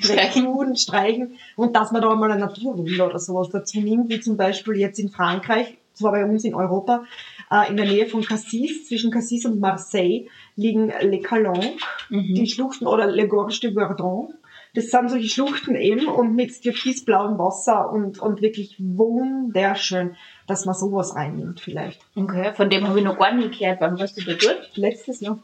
Streichen. 0.00 0.76
streichen. 0.76 1.38
Und 1.54 1.76
dass 1.76 1.92
man 1.92 2.02
da 2.02 2.14
mal 2.14 2.30
eine 2.30 2.40
Naturwunder 2.40 3.06
oder 3.06 3.18
sowas 3.18 3.50
dazu 3.50 3.80
nimmt, 3.80 4.08
wie 4.08 4.20
zum 4.20 4.36
Beispiel 4.36 4.76
jetzt 4.76 4.98
in 4.98 5.10
Frankreich, 5.10 5.78
zwar 5.94 6.12
bei 6.12 6.24
uns 6.24 6.44
in 6.44 6.54
Europa, 6.54 7.04
äh, 7.50 7.70
in 7.70 7.76
der 7.76 7.86
Nähe 7.86 8.06
von 8.06 8.22
Cassis, 8.22 8.88
zwischen 8.88 9.10
Cassis 9.10 9.44
und 9.46 9.60
Marseille, 9.60 10.26
liegen 10.56 10.92
Les 11.00 11.22
Calanques, 11.22 11.80
mhm. 12.10 12.34
die 12.34 12.46
Schluchten, 12.46 12.86
oder 12.86 13.06
Le 13.06 13.28
Gorge 13.28 13.60
de 13.62 13.72
Verdun. 13.72 14.34
Das 14.76 14.90
sind 14.90 15.08
solche 15.08 15.28
Schluchten 15.28 15.74
eben 15.74 16.06
und 16.06 16.34
mit 16.36 16.60
türkisblauem 16.60 17.38
Wasser 17.38 17.90
und, 17.90 18.18
und 18.18 18.42
wirklich 18.42 18.76
wunderschön, 18.78 20.16
dass 20.46 20.66
man 20.66 20.74
sowas 20.74 21.16
reinnimmt 21.16 21.60
vielleicht. 21.60 21.98
Okay, 22.14 22.52
von 22.54 22.68
dem 22.68 22.86
habe 22.86 22.98
ich 22.98 23.04
noch 23.04 23.18
gar 23.18 23.34
nicht 23.34 23.58
gehört. 23.58 23.80
Wann 23.80 23.98
warst 23.98 24.18
du 24.18 24.22
da 24.22 24.34
dort? 24.34 24.76
Letztes 24.76 25.20
Jahr. 25.20 25.38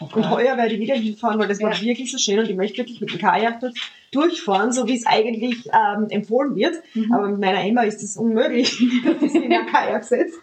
Okay. 0.00 0.18
Und 0.18 0.30
heuer 0.30 0.58
werde 0.58 0.74
ich 0.74 0.80
wieder 0.80 0.96
hinfahren, 0.96 1.40
weil 1.40 1.48
das 1.48 1.62
war 1.62 1.80
wirklich 1.80 2.12
so 2.12 2.18
schön 2.18 2.38
und 2.38 2.50
ich 2.50 2.56
möchte 2.56 2.76
wirklich 2.76 3.00
mit 3.00 3.10
dem 3.10 3.18
Kajak 3.18 3.60
dort 3.60 3.74
durchfahren, 4.12 4.70
so 4.70 4.86
wie 4.86 4.96
es 4.96 5.06
eigentlich 5.06 5.66
ähm, 5.72 6.06
empfohlen 6.10 6.54
wird. 6.54 6.76
Mhm. 6.92 7.10
Aber 7.10 7.28
mit 7.28 7.40
meiner 7.40 7.64
Emma 7.64 7.82
ist 7.84 8.02
es 8.02 8.18
unmöglich, 8.18 8.78
dass 9.20 9.32
sie 9.32 9.38
in 9.38 9.52
ein 9.52 9.66
Kajak 9.66 10.04
setzt. 10.04 10.38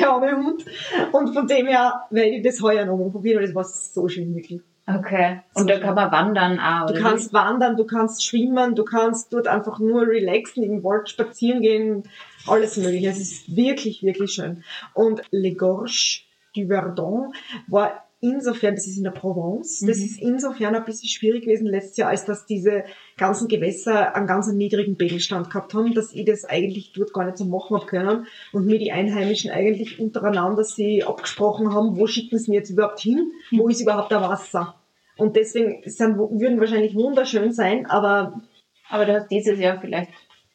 Der 0.00 0.10
arme 0.10 0.34
Hund. 0.38 0.64
Und 1.12 1.34
von 1.34 1.46
dem 1.46 1.66
her 1.66 2.06
werde 2.08 2.30
ich 2.30 2.42
das 2.42 2.62
heuer 2.62 2.86
noch 2.86 2.96
mal 2.96 3.10
probieren, 3.10 3.40
weil 3.40 3.46
das 3.46 3.54
war 3.54 3.64
so 3.64 4.08
schön 4.08 4.34
wirklich. 4.34 4.62
Okay. 4.88 5.40
Und 5.52 5.68
da 5.68 5.78
kann 5.78 5.94
man 5.94 6.10
wandern 6.10 6.58
auch, 6.58 6.86
Du 6.86 6.98
kannst 6.98 7.32
wandern, 7.34 7.76
du 7.76 7.84
kannst 7.84 8.24
schwimmen, 8.24 8.74
du 8.74 8.84
kannst 8.84 9.32
dort 9.32 9.46
einfach 9.46 9.78
nur 9.78 10.06
relaxen, 10.06 10.62
im 10.62 10.82
Wald 10.82 11.10
spazieren 11.10 11.60
gehen, 11.60 12.04
alles 12.46 12.78
mögliche. 12.78 13.08
Es 13.08 13.20
ist 13.20 13.54
wirklich, 13.54 14.02
wirklich 14.02 14.32
schön. 14.32 14.64
Und 14.94 15.22
Le 15.30 15.54
Gorge 15.54 16.22
du 16.54 16.66
Verdun 16.66 17.34
war 17.66 18.04
insofern, 18.20 18.74
das 18.74 18.86
ist 18.86 18.96
in 18.96 19.04
der 19.04 19.12
Provence, 19.12 19.80
das 19.80 19.98
mhm. 19.98 20.04
ist 20.04 20.20
insofern 20.20 20.74
ein 20.74 20.84
bisschen 20.84 21.08
schwierig 21.08 21.44
gewesen 21.44 21.66
letztes 21.66 21.98
Jahr, 21.98 22.10
als 22.10 22.24
dass 22.24 22.46
diese 22.46 22.84
ganzen 23.16 23.48
Gewässer 23.48 24.14
einen 24.14 24.26
ganz 24.26 24.48
niedrigen 24.48 24.96
Pegelstand 24.96 25.50
gehabt 25.50 25.74
haben, 25.74 25.94
dass 25.94 26.12
ich 26.12 26.24
das 26.24 26.44
eigentlich 26.44 26.92
dort 26.94 27.12
gar 27.12 27.24
nicht 27.26 27.36
so 27.36 27.44
machen 27.44 27.76
habe 27.76 27.86
können 27.86 28.26
und 28.52 28.66
mir 28.66 28.78
die 28.78 28.90
Einheimischen 28.90 29.50
eigentlich 29.50 30.00
untereinander 30.00 30.64
sie 30.64 31.04
abgesprochen 31.04 31.72
haben, 31.72 31.96
wo 31.96 32.06
schicken 32.06 32.38
sie 32.38 32.50
mir 32.50 32.58
jetzt 32.58 32.70
überhaupt 32.70 33.00
hin, 33.00 33.30
mhm. 33.50 33.58
wo 33.58 33.68
ist 33.68 33.80
überhaupt 33.80 34.10
der 34.10 34.22
Wasser. 34.22 34.74
Und 35.18 35.36
deswegen 35.36 35.82
sind, 35.84 36.16
würden 36.16 36.58
wahrscheinlich 36.60 36.94
wunderschön 36.94 37.52
sein, 37.52 37.86
aber... 37.86 38.40
Aber 38.88 39.04
du 39.04 39.12
hast 39.12 39.28
dieses 39.28 39.58
Jahr 39.58 39.78
vielleicht 39.78 40.10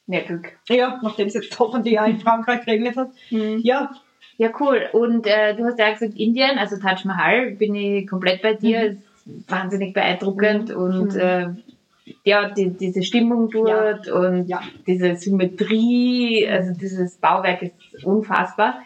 mehr 0.06 0.22
Glück. 0.22 0.58
Ja, 0.68 0.98
nachdem 1.02 1.28
es 1.28 1.34
jetzt 1.34 1.56
hoffentlich 1.58 2.00
auch 2.00 2.06
in 2.06 2.18
Frankreich 2.18 2.64
geregnet 2.64 2.96
hat. 2.96 3.10
Mhm. 3.30 3.60
Ja, 3.62 3.92
ja, 4.36 4.50
cool. 4.58 4.88
Und 4.92 5.26
äh, 5.26 5.54
du 5.54 5.64
hast 5.64 5.78
ja 5.78 5.92
gesagt, 5.92 6.14
Indien, 6.16 6.58
also 6.58 6.76
Taj 6.76 7.04
Mahal, 7.04 7.52
bin 7.52 7.74
ich 7.76 8.08
komplett 8.08 8.42
bei 8.42 8.54
dir. 8.54 8.80
Mhm. 8.80 8.86
Ist 8.86 9.50
wahnsinnig 9.50 9.94
beeindruckend 9.94 10.68
mhm. 10.70 10.76
und 10.76 11.16
äh, 11.16 11.48
ja, 12.24 12.50
die, 12.50 12.70
diese 12.70 13.02
Stimmung 13.02 13.50
dort 13.50 14.06
ja. 14.06 14.14
und 14.14 14.48
ja. 14.48 14.60
diese 14.86 15.16
Symmetrie, 15.16 16.46
also 16.46 16.72
dieses 16.78 17.16
Bauwerk 17.16 17.62
ist 17.62 18.04
unfassbar. 18.04 18.82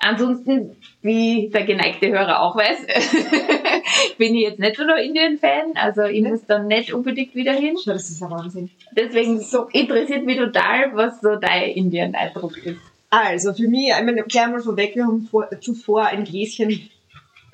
Ansonsten, 0.00 0.76
wie 1.02 1.50
der 1.52 1.64
geneigte 1.64 2.08
Hörer 2.08 2.40
auch 2.40 2.54
weiß, 2.54 2.86
bin 4.18 4.34
ich 4.36 4.42
jetzt 4.42 4.60
nicht 4.60 4.76
so 4.76 4.86
der 4.86 4.98
Indien-Fan. 4.98 5.72
Also 5.74 6.02
ich 6.04 6.22
muss 6.22 6.46
dann 6.46 6.68
nicht 6.68 6.92
unbedingt 6.92 7.34
wieder 7.34 7.52
hin. 7.52 7.76
Schau, 7.82 7.92
das 7.92 8.08
ist 8.08 8.22
ein 8.22 8.30
Wahnsinn. 8.30 8.70
Deswegen 8.92 9.40
interessiert 9.72 10.24
mich 10.24 10.38
total, 10.38 10.94
was 10.94 11.20
so 11.20 11.34
dein 11.34 11.70
Indien-Eindruck 11.70 12.56
ist. 12.58 12.80
Also 13.10 13.52
für 13.54 13.66
mich, 13.66 13.88
ich 13.88 14.04
meine, 14.04 14.22
gleich 14.22 14.48
mal 14.48 14.60
vorweg, 14.60 14.94
wir 14.94 15.04
haben 15.04 15.26
vor, 15.28 15.48
zuvor 15.60 16.06
ein 16.06 16.24
Gläschen 16.24 16.90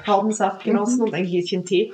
Traubensaft 0.04 0.64
genossen 0.64 1.02
und 1.02 1.14
ein 1.14 1.24
Gläschen 1.24 1.64
Tee. 1.64 1.92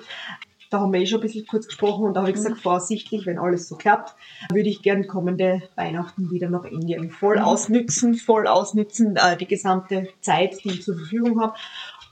Da 0.70 0.80
haben 0.80 0.92
wir 0.92 1.00
eh 1.00 1.06
schon 1.06 1.18
ein 1.18 1.22
bisschen 1.22 1.46
kurz 1.46 1.66
gesprochen 1.66 2.06
und 2.06 2.14
da 2.14 2.20
habe 2.20 2.30
ich 2.30 2.36
gesagt, 2.36 2.60
vorsichtig, 2.60 3.26
wenn 3.26 3.38
alles 3.40 3.68
so 3.68 3.76
klappt, 3.76 4.14
würde 4.52 4.68
ich 4.68 4.82
gern 4.82 5.08
kommende 5.08 5.62
Weihnachten 5.74 6.30
wieder 6.30 6.48
nach 6.48 6.64
Indien 6.64 7.10
voll 7.10 7.36
Mhm. 7.38 7.42
ausnützen, 7.42 8.14
voll 8.14 8.46
ausnützen, 8.46 9.16
äh, 9.16 9.36
die 9.36 9.46
gesamte 9.48 10.08
Zeit, 10.20 10.62
die 10.62 10.68
ich 10.70 10.82
zur 10.82 10.96
Verfügung 10.96 11.40
habe 11.40 11.54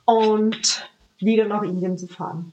und 0.06 0.90
wieder 1.18 1.46
nach 1.46 1.62
Indien 1.62 1.96
zu 1.96 2.08
fahren. 2.08 2.52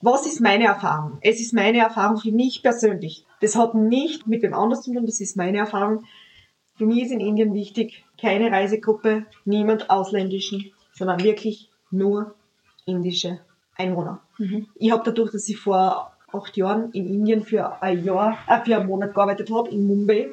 Was 0.00 0.26
ist 0.26 0.40
meine 0.40 0.64
Erfahrung? 0.64 1.18
Es 1.20 1.40
ist 1.40 1.54
meine 1.54 1.78
Erfahrung 1.78 2.16
für 2.18 2.32
mich 2.32 2.62
persönlich. 2.62 3.24
Das 3.40 3.54
hat 3.54 3.74
nicht 3.74 4.26
mit 4.26 4.42
dem 4.42 4.52
anders 4.52 4.82
zu 4.82 4.92
tun, 4.92 5.06
das 5.06 5.20
ist 5.20 5.36
meine 5.36 5.58
Erfahrung. 5.58 6.04
Für 6.76 6.86
mich 6.86 7.04
ist 7.04 7.12
in 7.12 7.20
Indien 7.20 7.54
wichtig, 7.54 8.04
keine 8.20 8.50
Reisegruppe, 8.50 9.26
niemand 9.44 9.90
ausländischen, 9.90 10.72
sondern 10.92 11.22
wirklich 11.22 11.70
nur 11.92 12.34
indische 12.84 13.38
Einwohner. 13.76 14.20
Ich 14.74 14.90
habe 14.90 15.02
dadurch, 15.04 15.32
dass 15.32 15.48
ich 15.48 15.56
vor 15.58 16.12
acht 16.32 16.56
Jahren 16.56 16.90
in 16.92 17.06
Indien 17.06 17.42
für 17.42 17.80
ein 17.80 18.04
Jahr, 18.04 18.36
äh, 18.48 18.60
für 18.64 18.76
einen 18.76 18.88
Monat 18.88 19.14
gearbeitet 19.14 19.50
habe, 19.50 19.70
in 19.70 19.86
Mumbai, 19.86 20.28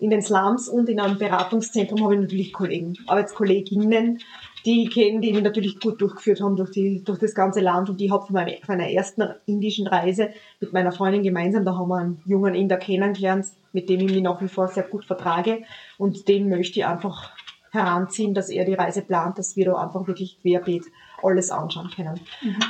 in 0.00 0.10
den 0.10 0.20
Slums 0.20 0.68
und 0.68 0.88
in 0.88 1.00
einem 1.00 1.16
Beratungszentrum 1.16 2.02
habe 2.04 2.14
ich 2.16 2.20
natürlich 2.20 2.52
Kollegen, 2.52 2.94
Arbeitskolleginnen, 3.06 4.18
die 4.66 4.82
ich 4.84 4.90
kenne, 4.92 5.20
die 5.20 5.32
mich 5.32 5.42
natürlich 5.42 5.78
gut 5.80 6.00
durchgeführt 6.00 6.40
haben 6.42 6.56
durch, 6.56 6.70
die, 6.72 7.02
durch 7.04 7.18
das 7.20 7.34
ganze 7.34 7.60
Land. 7.60 7.88
Und 7.88 8.00
ich 8.02 8.10
habe 8.10 8.26
von, 8.26 8.34
meiner- 8.34 8.56
von 8.66 8.76
meiner 8.76 8.90
ersten 8.90 9.22
indischen 9.46 9.86
Reise 9.86 10.30
mit 10.60 10.72
meiner 10.72 10.92
Freundin 10.92 11.22
gemeinsam, 11.22 11.64
da 11.64 11.76
haben 11.76 11.88
wir 11.88 11.96
einen 11.96 12.20
jungen 12.26 12.54
Inder 12.54 12.76
kennengelernt, 12.76 13.46
mit 13.72 13.88
dem 13.88 14.00
ich 14.00 14.12
mich 14.12 14.22
nach 14.22 14.42
wie 14.42 14.48
vor 14.48 14.68
sehr 14.68 14.82
gut 14.82 15.04
vertrage. 15.04 15.62
Und 15.96 16.26
den 16.28 16.48
möchte 16.48 16.80
ich 16.80 16.84
einfach 16.86 17.30
heranziehen, 17.72 18.34
dass 18.34 18.48
er 18.48 18.64
die 18.64 18.74
Reise 18.74 19.02
plant, 19.02 19.38
dass 19.38 19.56
wir 19.56 19.66
da 19.66 19.74
einfach 19.76 20.06
wirklich 20.06 20.38
querbeet 20.40 20.84
alles 21.22 21.50
anschauen 21.50 21.90
können. 21.94 22.20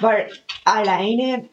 Weil 0.01 0.29
alleine, 0.65 1.49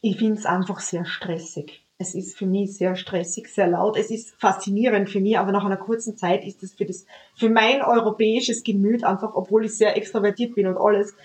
ich 0.00 0.18
finde 0.18 0.38
es 0.38 0.46
einfach 0.46 0.80
sehr 0.80 1.04
stressig. 1.04 1.84
Es 2.00 2.14
ist 2.14 2.38
für 2.38 2.46
mich 2.46 2.76
sehr 2.76 2.94
stressig, 2.94 3.48
sehr 3.48 3.66
laut. 3.66 3.96
Es 3.96 4.10
ist 4.12 4.34
faszinierend 4.40 5.10
für 5.10 5.18
mich, 5.20 5.36
aber 5.36 5.50
nach 5.50 5.64
einer 5.64 5.76
kurzen 5.76 6.16
Zeit 6.16 6.44
ist 6.44 6.62
es 6.62 6.74
für 6.74 6.84
das, 6.84 7.04
für 7.34 7.50
mein 7.50 7.82
europäisches 7.82 8.62
Gemüt 8.62 9.02
einfach, 9.02 9.34
obwohl 9.34 9.64
ich 9.64 9.76
sehr 9.76 9.96
extrovertiert 9.96 10.54
bin 10.54 10.68
und 10.68 10.76
alles, 10.76 11.16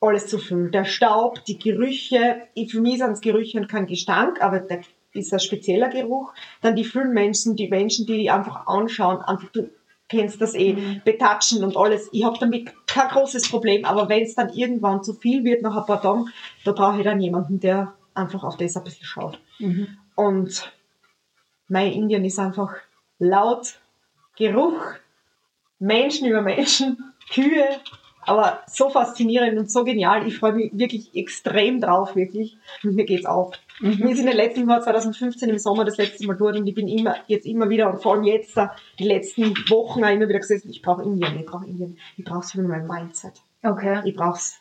alles 0.00 0.28
zu 0.28 0.38
viel. 0.38 0.70
Der 0.70 0.84
Staub, 0.84 1.44
die 1.46 1.58
Gerüche, 1.58 2.42
ich- 2.54 2.70
für 2.70 2.80
mich 2.80 2.98
sind 2.98 3.10
es 3.10 3.20
Gerüche 3.20 3.58
und 3.58 3.68
kein 3.68 3.86
Gestank, 3.86 4.40
aber 4.40 4.60
der 4.60 4.82
ist 5.14 5.32
ein 5.32 5.40
spezieller 5.40 5.88
Geruch. 5.88 6.32
Dann 6.60 6.76
die 6.76 6.84
vielen 6.84 7.12
Menschen, 7.12 7.56
die 7.56 7.66
Menschen, 7.68 8.06
die 8.06 8.18
die 8.18 8.30
einfach 8.30 8.68
anschauen, 8.68 9.18
einfach, 9.22 9.48
du 9.50 9.68
kennst 10.08 10.40
das 10.40 10.54
eh, 10.54 11.00
betatschen 11.04 11.62
und 11.64 11.76
alles. 11.76 12.08
Ich 12.12 12.24
habe 12.24 12.38
damit 12.38 12.72
kein 12.86 13.08
großes 13.08 13.50
Problem, 13.50 13.84
aber 13.84 14.08
wenn 14.08 14.22
es 14.22 14.34
dann 14.34 14.52
irgendwann 14.52 15.02
zu 15.02 15.14
viel 15.14 15.44
wird, 15.44 15.62
nach 15.62 15.76
ein 15.76 15.86
paar 15.86 16.00
Tagen, 16.00 16.26
da 16.64 16.72
brauche 16.72 16.98
ich 16.98 17.04
dann 17.04 17.20
jemanden, 17.20 17.60
der 17.60 17.94
einfach 18.14 18.42
auf 18.42 18.56
das 18.56 18.76
ein 18.76 18.84
bisschen 18.84 19.04
schaut. 19.06 19.38
Und 20.14 20.72
mein 21.68 21.92
Indien 21.92 22.24
ist 22.24 22.38
einfach 22.38 22.74
laut, 23.18 23.78
Geruch, 24.36 24.80
Menschen 25.78 26.28
über 26.28 26.42
Menschen, 26.42 27.12
Kühe, 27.32 27.68
aber 28.28 28.60
so 28.70 28.90
faszinierend 28.90 29.58
und 29.58 29.70
so 29.70 29.84
genial. 29.84 30.26
Ich 30.26 30.38
freue 30.38 30.52
mich 30.52 30.70
wirklich 30.74 31.14
extrem 31.14 31.80
drauf, 31.80 32.14
wirklich. 32.16 32.56
Und 32.84 32.94
mir 32.94 33.04
geht's 33.04 33.26
auf. 33.26 33.54
Wir 33.80 33.92
sind 34.16 34.18
in 34.18 34.26
den 34.26 34.36
letzten 34.36 34.68
Jahr 34.68 34.80
2015 34.80 35.48
im 35.50 35.58
Sommer 35.58 35.84
das 35.84 35.96
letzte 35.98 36.26
Mal 36.26 36.36
dort 36.36 36.56
und 36.56 36.66
ich 36.66 36.74
bin 36.74 36.88
immer, 36.88 37.14
jetzt 37.28 37.46
immer 37.46 37.68
wieder 37.70 37.88
und 37.90 38.02
vor 38.02 38.14
allem 38.14 38.24
jetzt, 38.24 38.56
die 38.98 39.04
letzten 39.04 39.54
Wochen 39.70 40.02
auch 40.04 40.10
immer 40.10 40.28
wieder 40.28 40.40
gesagt, 40.40 40.64
ich 40.68 40.82
brauche 40.82 41.02
Indien, 41.04 41.38
ich 41.38 41.46
brauche 41.46 41.64
Indien. 41.66 41.96
Ich 42.16 42.24
brauche 42.24 42.40
es 42.40 42.52
für 42.52 42.62
mein 42.62 42.86
Mindset. 42.86 43.34
Okay. 43.62 44.00
Ich 44.04 44.16
brauche 44.16 44.36
es, 44.36 44.56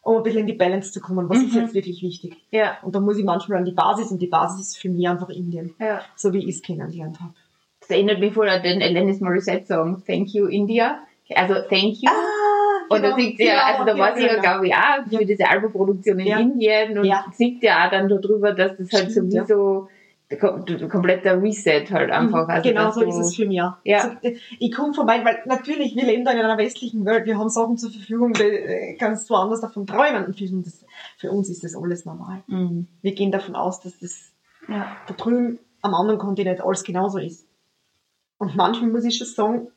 um 0.00 0.16
ein 0.16 0.22
bisschen 0.22 0.40
in 0.40 0.46
die 0.46 0.54
Balance 0.54 0.90
zu 0.90 1.00
kommen. 1.00 1.28
Was 1.28 1.38
ist 1.42 1.52
Mhm. 1.54 1.60
jetzt 1.60 1.74
wirklich 1.74 2.02
wichtig? 2.02 2.36
Ja. 2.50 2.78
Und 2.82 2.94
da 2.94 3.00
muss 3.00 3.18
ich 3.18 3.24
manchmal 3.24 3.58
an 3.58 3.64
die 3.66 3.72
Basis 3.72 4.10
und 4.10 4.20
die 4.22 4.26
Basis 4.26 4.68
ist 4.68 4.78
für 4.78 4.88
mich 4.88 5.06
einfach 5.06 5.28
Indien. 5.28 5.74
ja. 5.78 6.00
So 6.16 6.32
wie 6.32 6.38
ich 6.38 6.56
es 6.56 6.62
kennengelernt 6.62 7.20
habe. 7.20 7.34
Das 7.80 7.90
erinnert 7.90 8.20
mich 8.20 8.32
voll 8.32 8.48
an 8.48 8.62
den 8.62 8.80
Alanis 8.82 9.20
Morissette 9.20 9.66
Song 9.66 10.02
Thank 10.06 10.32
You 10.34 10.46
India. 10.46 11.00
Also 11.34 11.54
Thank 11.68 11.96
You. 12.02 12.08
Ah, 12.10 12.61
und 12.92 13.02
da 13.02 13.14
singt 13.14 13.36
sie 13.36 13.46
ja, 13.46 13.64
also 13.64 13.84
da 13.84 13.98
war 13.98 14.16
sie 14.16 14.24
ja, 14.24 14.40
glaube 14.40 14.66
ich, 14.66 14.74
auch 14.74 15.06
für 15.08 15.24
diese 15.24 15.48
Albumproduktion 15.48 16.18
in. 16.18 16.38
Indien 16.38 16.98
und 16.98 17.12
singt 17.32 17.62
ja 17.62 17.86
auch 17.86 17.90
dann 17.90 18.08
darüber, 18.08 18.52
dass 18.52 18.76
das 18.76 18.92
halt 18.92 19.10
Stimmt, 19.10 19.32
sowieso 19.32 19.88
kompletter 20.38 21.42
Reset 21.42 21.86
halt 21.90 22.10
einfach. 22.10 22.48
Also, 22.48 22.68
genau 22.68 22.90
so 22.90 23.02
ist 23.02 23.16
es 23.16 23.36
für 23.36 23.46
mich 23.46 23.60
auch. 23.60 23.74
Ja. 23.84 24.16
Also, 24.22 24.36
ich 24.58 24.72
komme 24.72 24.94
vorbei, 24.94 25.22
weil 25.24 25.42
natürlich, 25.46 25.94
wir 25.96 26.04
leben 26.04 26.24
da 26.24 26.32
in 26.32 26.38
einer 26.38 26.58
westlichen 26.58 27.04
Welt, 27.04 27.26
wir 27.26 27.38
haben 27.38 27.48
Sachen 27.48 27.76
zur 27.76 27.90
Verfügung, 27.90 28.32
die 28.32 28.42
äh, 28.42 28.96
kannst 28.96 29.28
du 29.28 29.34
woanders 29.34 29.60
davon 29.60 29.86
träumen. 29.86 30.24
Und 30.24 30.38
für 30.38 30.44
uns, 30.44 30.84
für 31.18 31.30
uns 31.30 31.48
ist 31.48 31.64
das 31.64 31.76
alles 31.76 32.04
normal. 32.04 32.42
Mhm. 32.46 32.86
Wir 33.02 33.12
gehen 33.14 33.30
davon 33.30 33.54
aus, 33.56 33.80
dass 33.80 33.98
das 33.98 34.32
Ja. 34.68 34.96
da 35.06 35.14
drüben 35.14 35.58
am 35.82 35.94
anderen 35.94 36.18
Kontinent 36.18 36.60
alles 36.60 36.84
genauso 36.84 37.18
ist. 37.18 37.46
Und 38.38 38.56
manchmal 38.56 38.90
muss 38.90 39.04
ich 39.04 39.16
schon 39.16 39.26
sagen, 39.26 39.68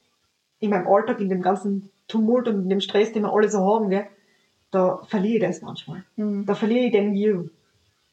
in 0.59 0.69
meinem 0.69 0.87
Alltag, 0.87 1.19
in 1.19 1.29
dem 1.29 1.41
ganzen 1.41 1.89
Tumult 2.07 2.47
und 2.47 2.63
in 2.63 2.69
dem 2.69 2.81
Stress, 2.81 3.11
den 3.13 3.23
wir 3.23 3.33
alle 3.33 3.49
so 3.49 3.59
haben, 3.59 3.89
gell, 3.89 4.05
da 4.71 5.01
verliere 5.07 5.35
ich 5.35 5.41
das 5.41 5.61
manchmal. 5.61 6.03
Mhm. 6.15 6.45
Da 6.45 6.55
verliere 6.55 6.85
ich 6.85 6.91
den 6.91 7.13
View. 7.13 7.45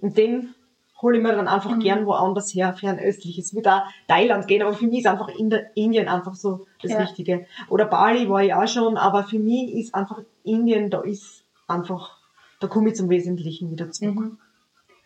Und 0.01 0.17
den 0.17 0.55
hole 1.01 1.17
ich 1.19 1.23
mir 1.23 1.33
dann 1.33 1.49
einfach 1.49 1.75
Mhm. 1.77 1.81
gern 1.81 2.07
woanders 2.07 2.55
her, 2.55 2.73
fernöstlich. 2.75 3.37
Es 3.39 3.55
wird 3.55 3.67
auch 3.69 3.83
Thailand 4.09 4.47
gehen, 4.47 4.63
aber 4.63 4.73
für 4.75 4.87
mich 4.87 5.01
ist 5.01 5.07
einfach 5.07 5.29
Indien 5.75 6.09
einfach 6.09 6.35
so 6.35 6.67
das 6.81 6.93
Ja. 6.93 7.01
Wichtige. 7.01 7.47
Oder 7.69 7.87
Bali 7.87 8.29
war 8.29 8.43
ich 8.45 8.55
auch 8.55 8.69
schon, 8.69 8.97
aber 8.97 9.25
für 9.25 9.39
mich 9.39 9.75
ist 9.75 9.95
einfach 9.95 10.21
Indien, 10.45 10.91
da 10.91 11.01
ist 11.01 11.43
einfach, 11.67 12.17
da 12.61 12.69
komme 12.69 12.91
ich 12.91 12.95
zum 12.95 13.11
Wesentlichen 13.11 13.71
wieder 13.71 13.91
zurück. 13.91 14.15
Mhm. 14.15 14.39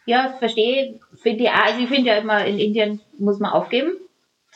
Ja, 0.05 0.35
verstehe. 0.39 1.01
Finde 1.17 1.45
ich 1.45 1.51
auch. 1.51 1.65
Also 1.65 1.81
ich 1.81 1.89
finde 1.89 2.11
ja 2.11 2.17
immer, 2.19 2.45
in 2.45 2.59
Indien 2.59 3.01
muss 3.19 3.41
man 3.41 3.51
aufgeben. 3.53 3.93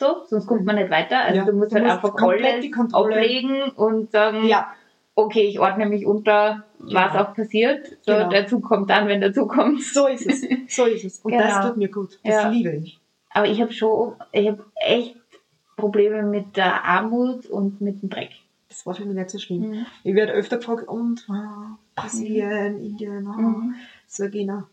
So, 0.01 0.23
sonst 0.25 0.47
kommt 0.47 0.65
man 0.65 0.75
nicht 0.77 0.89
weiter. 0.89 1.19
Also 1.21 1.37
Ja, 1.41 1.45
du 1.45 1.53
musst 1.53 1.71
du 1.71 1.75
halt 1.75 1.83
musst 1.85 1.95
einfach 1.97 2.15
komplett 2.15 2.43
alles 2.53 2.61
die 2.65 2.71
Kontrolle- 2.71 3.15
ablegen 3.17 3.69
und 3.75 4.11
sagen, 4.11 4.45
Ja, 4.47 4.73
okay, 5.13 5.43
ich 5.47 5.59
ordne 5.59 5.85
mich 5.85 6.07
unter, 6.07 6.63
was 6.79 6.89
Genau. 7.11 7.23
auch 7.23 7.35
passiert. 7.35 7.85
So, 8.01 8.13
Genau. 8.13 8.29
der 8.29 8.47
Zug 8.47 8.63
kommt 8.63 8.89
dann, 8.89 9.07
wenn 9.07 9.21
der 9.21 9.31
Zug 9.31 9.51
kommt. 9.53 9.79
so 9.83 10.07
ist 10.07 10.25
es. 10.25 10.41
So 10.75 10.85
ist 10.85 11.05
es. 11.05 11.19
Und 11.19 11.31
Genau. 11.33 11.43
das 11.43 11.67
tut 11.67 11.77
mir 11.77 11.89
gut. 11.89 12.17
Das 12.23 12.33
Ja. 12.33 12.49
liebe 12.49 12.75
ich. 12.77 12.97
Aber 13.29 13.45
ich 13.47 13.61
habe 13.61 13.71
schon, 13.71 14.15
ich 14.31 14.47
habe 14.47 14.65
echt 14.75 15.15
Probleme 15.77 16.23
mit 16.23 16.57
der 16.57 16.83
Armut 16.83 17.45
und 17.45 17.79
mit 17.79 18.01
dem 18.01 18.09
Dreck. 18.09 18.31
Das 18.69 18.85
war 18.87 18.95
für 18.95 19.05
mich 19.05 19.15
nicht 19.15 19.29
so 19.29 19.37
schlimm. 19.37 19.69
Mhm. 19.69 19.85
Ich 20.03 20.15
werde 20.15 20.31
öfter 20.33 20.57
gefragt, 20.57 20.87
und 20.87 21.27
ah, 21.29 21.77
Brasilien, 21.95 22.79
Indien, 22.79 23.27
ah, 23.27 23.37
Mhm. 23.37 23.75
so 24.07 24.27
genau. 24.29 24.63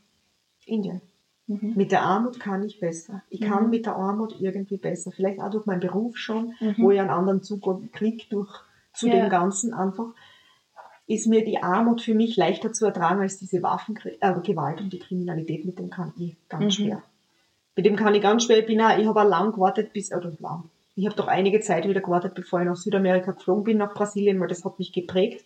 Indien. 0.65 1.01
Mhm. 1.49 1.73
Mit 1.77 1.91
der 1.93 2.03
Armut 2.03 2.39
kann 2.39 2.63
ich 2.63 2.79
besser. 2.79 3.23
Ich 3.31 3.41
kann 3.41 3.65
Mhm. 3.65 3.71
mit 3.71 3.87
der 3.87 3.97
Armut 3.97 4.37
irgendwie 4.39 4.77
besser. 4.77 5.11
Vielleicht 5.11 5.41
auch 5.41 5.51
durch 5.51 5.67
meinen 5.67 5.81
Beruf 5.81 6.17
schon, 6.17 6.55
Mhm. 6.61 6.75
wo 6.79 6.91
ich 6.91 7.01
einen 7.01 7.11
anderen 7.11 7.43
Zugang 7.43 7.91
kriege 7.93 8.25
durch 8.31 8.51
zu 8.93 9.09
Ja. 9.09 9.15
dem 9.15 9.31
Ganzen 9.31 9.73
einfach. 9.75 10.09
Ist 11.07 11.27
mir 11.27 11.43
die 11.45 11.63
Armut 11.63 12.03
für 12.03 12.15
mich 12.15 12.37
leichter 12.37 12.73
zu 12.75 12.85
ertragen 12.85 13.21
als 13.23 13.39
diese 13.39 13.63
Waffengewalt 13.63 14.19
äh, 14.21 14.41
Gewalt 14.43 14.81
und 14.83 14.93
die 14.93 14.99
Kriminalität. 14.99 15.65
Mit 15.65 15.79
dem 15.79 15.89
kann 15.89 16.13
ich 16.19 16.37
ganz 16.51 16.65
Mhm. 16.65 16.71
schwer. 16.71 17.03
Mit 17.77 17.87
dem 17.87 17.97
kann 17.97 18.15
ich 18.15 18.21
ganz 18.21 18.45
schwer. 18.45 18.59
Ich, 18.59 18.67
bin 18.67 18.81
auch, 18.83 18.99
ich 18.99 19.07
habe 19.07 19.23
auch 19.23 19.29
lang 19.29 19.53
gewartet, 19.53 19.93
bis, 19.95 20.13
oder 20.13 20.33
lang. 20.41 20.65
Ich 20.97 21.07
habe 21.07 21.17
doch 21.17 21.29
einige 21.29 21.61
Zeit 21.61 21.89
wieder 21.89 22.01
gewartet, 22.03 22.35
bevor 22.35 22.61
ich 22.61 22.67
nach 22.67 22.77
Südamerika 22.77 23.31
geflogen 23.33 23.65
bin, 23.65 23.79
nach 23.79 23.95
Brasilien, 23.95 24.39
weil 24.41 24.49
das 24.49 24.65
hat 24.67 24.79
mich 24.79 24.93
geprägt. 24.93 25.45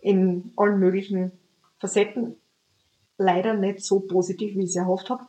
In 0.00 0.52
allen 0.56 0.80
möglichen 0.80 1.30
Facetten. 1.78 2.34
Leider 3.22 3.52
nicht 3.54 3.84
so 3.84 4.00
positiv, 4.00 4.54
wie 4.56 4.60
ich 4.64 4.70
es 4.70 4.76
erhofft 4.76 5.10
habe. 5.10 5.26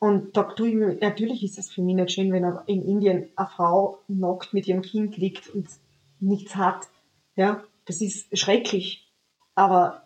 Und 0.00 0.36
da 0.36 0.42
tue 0.42 0.68
ich 0.70 0.74
mir, 0.74 0.94
natürlich 1.00 1.44
ist 1.44 1.58
es 1.58 1.70
für 1.70 1.80
mich 1.82 1.94
nicht 1.94 2.10
schön, 2.10 2.32
wenn 2.32 2.44
in 2.66 2.82
Indien 2.82 3.28
eine 3.36 3.48
Frau 3.48 3.98
nackt 4.08 4.52
mit 4.52 4.66
ihrem 4.66 4.82
Kind 4.82 5.16
liegt 5.16 5.48
und 5.54 5.68
nichts 6.18 6.56
hat. 6.56 6.88
Ja, 7.36 7.62
das 7.86 8.00
ist 8.00 8.36
schrecklich. 8.36 9.06
Aber 9.54 10.02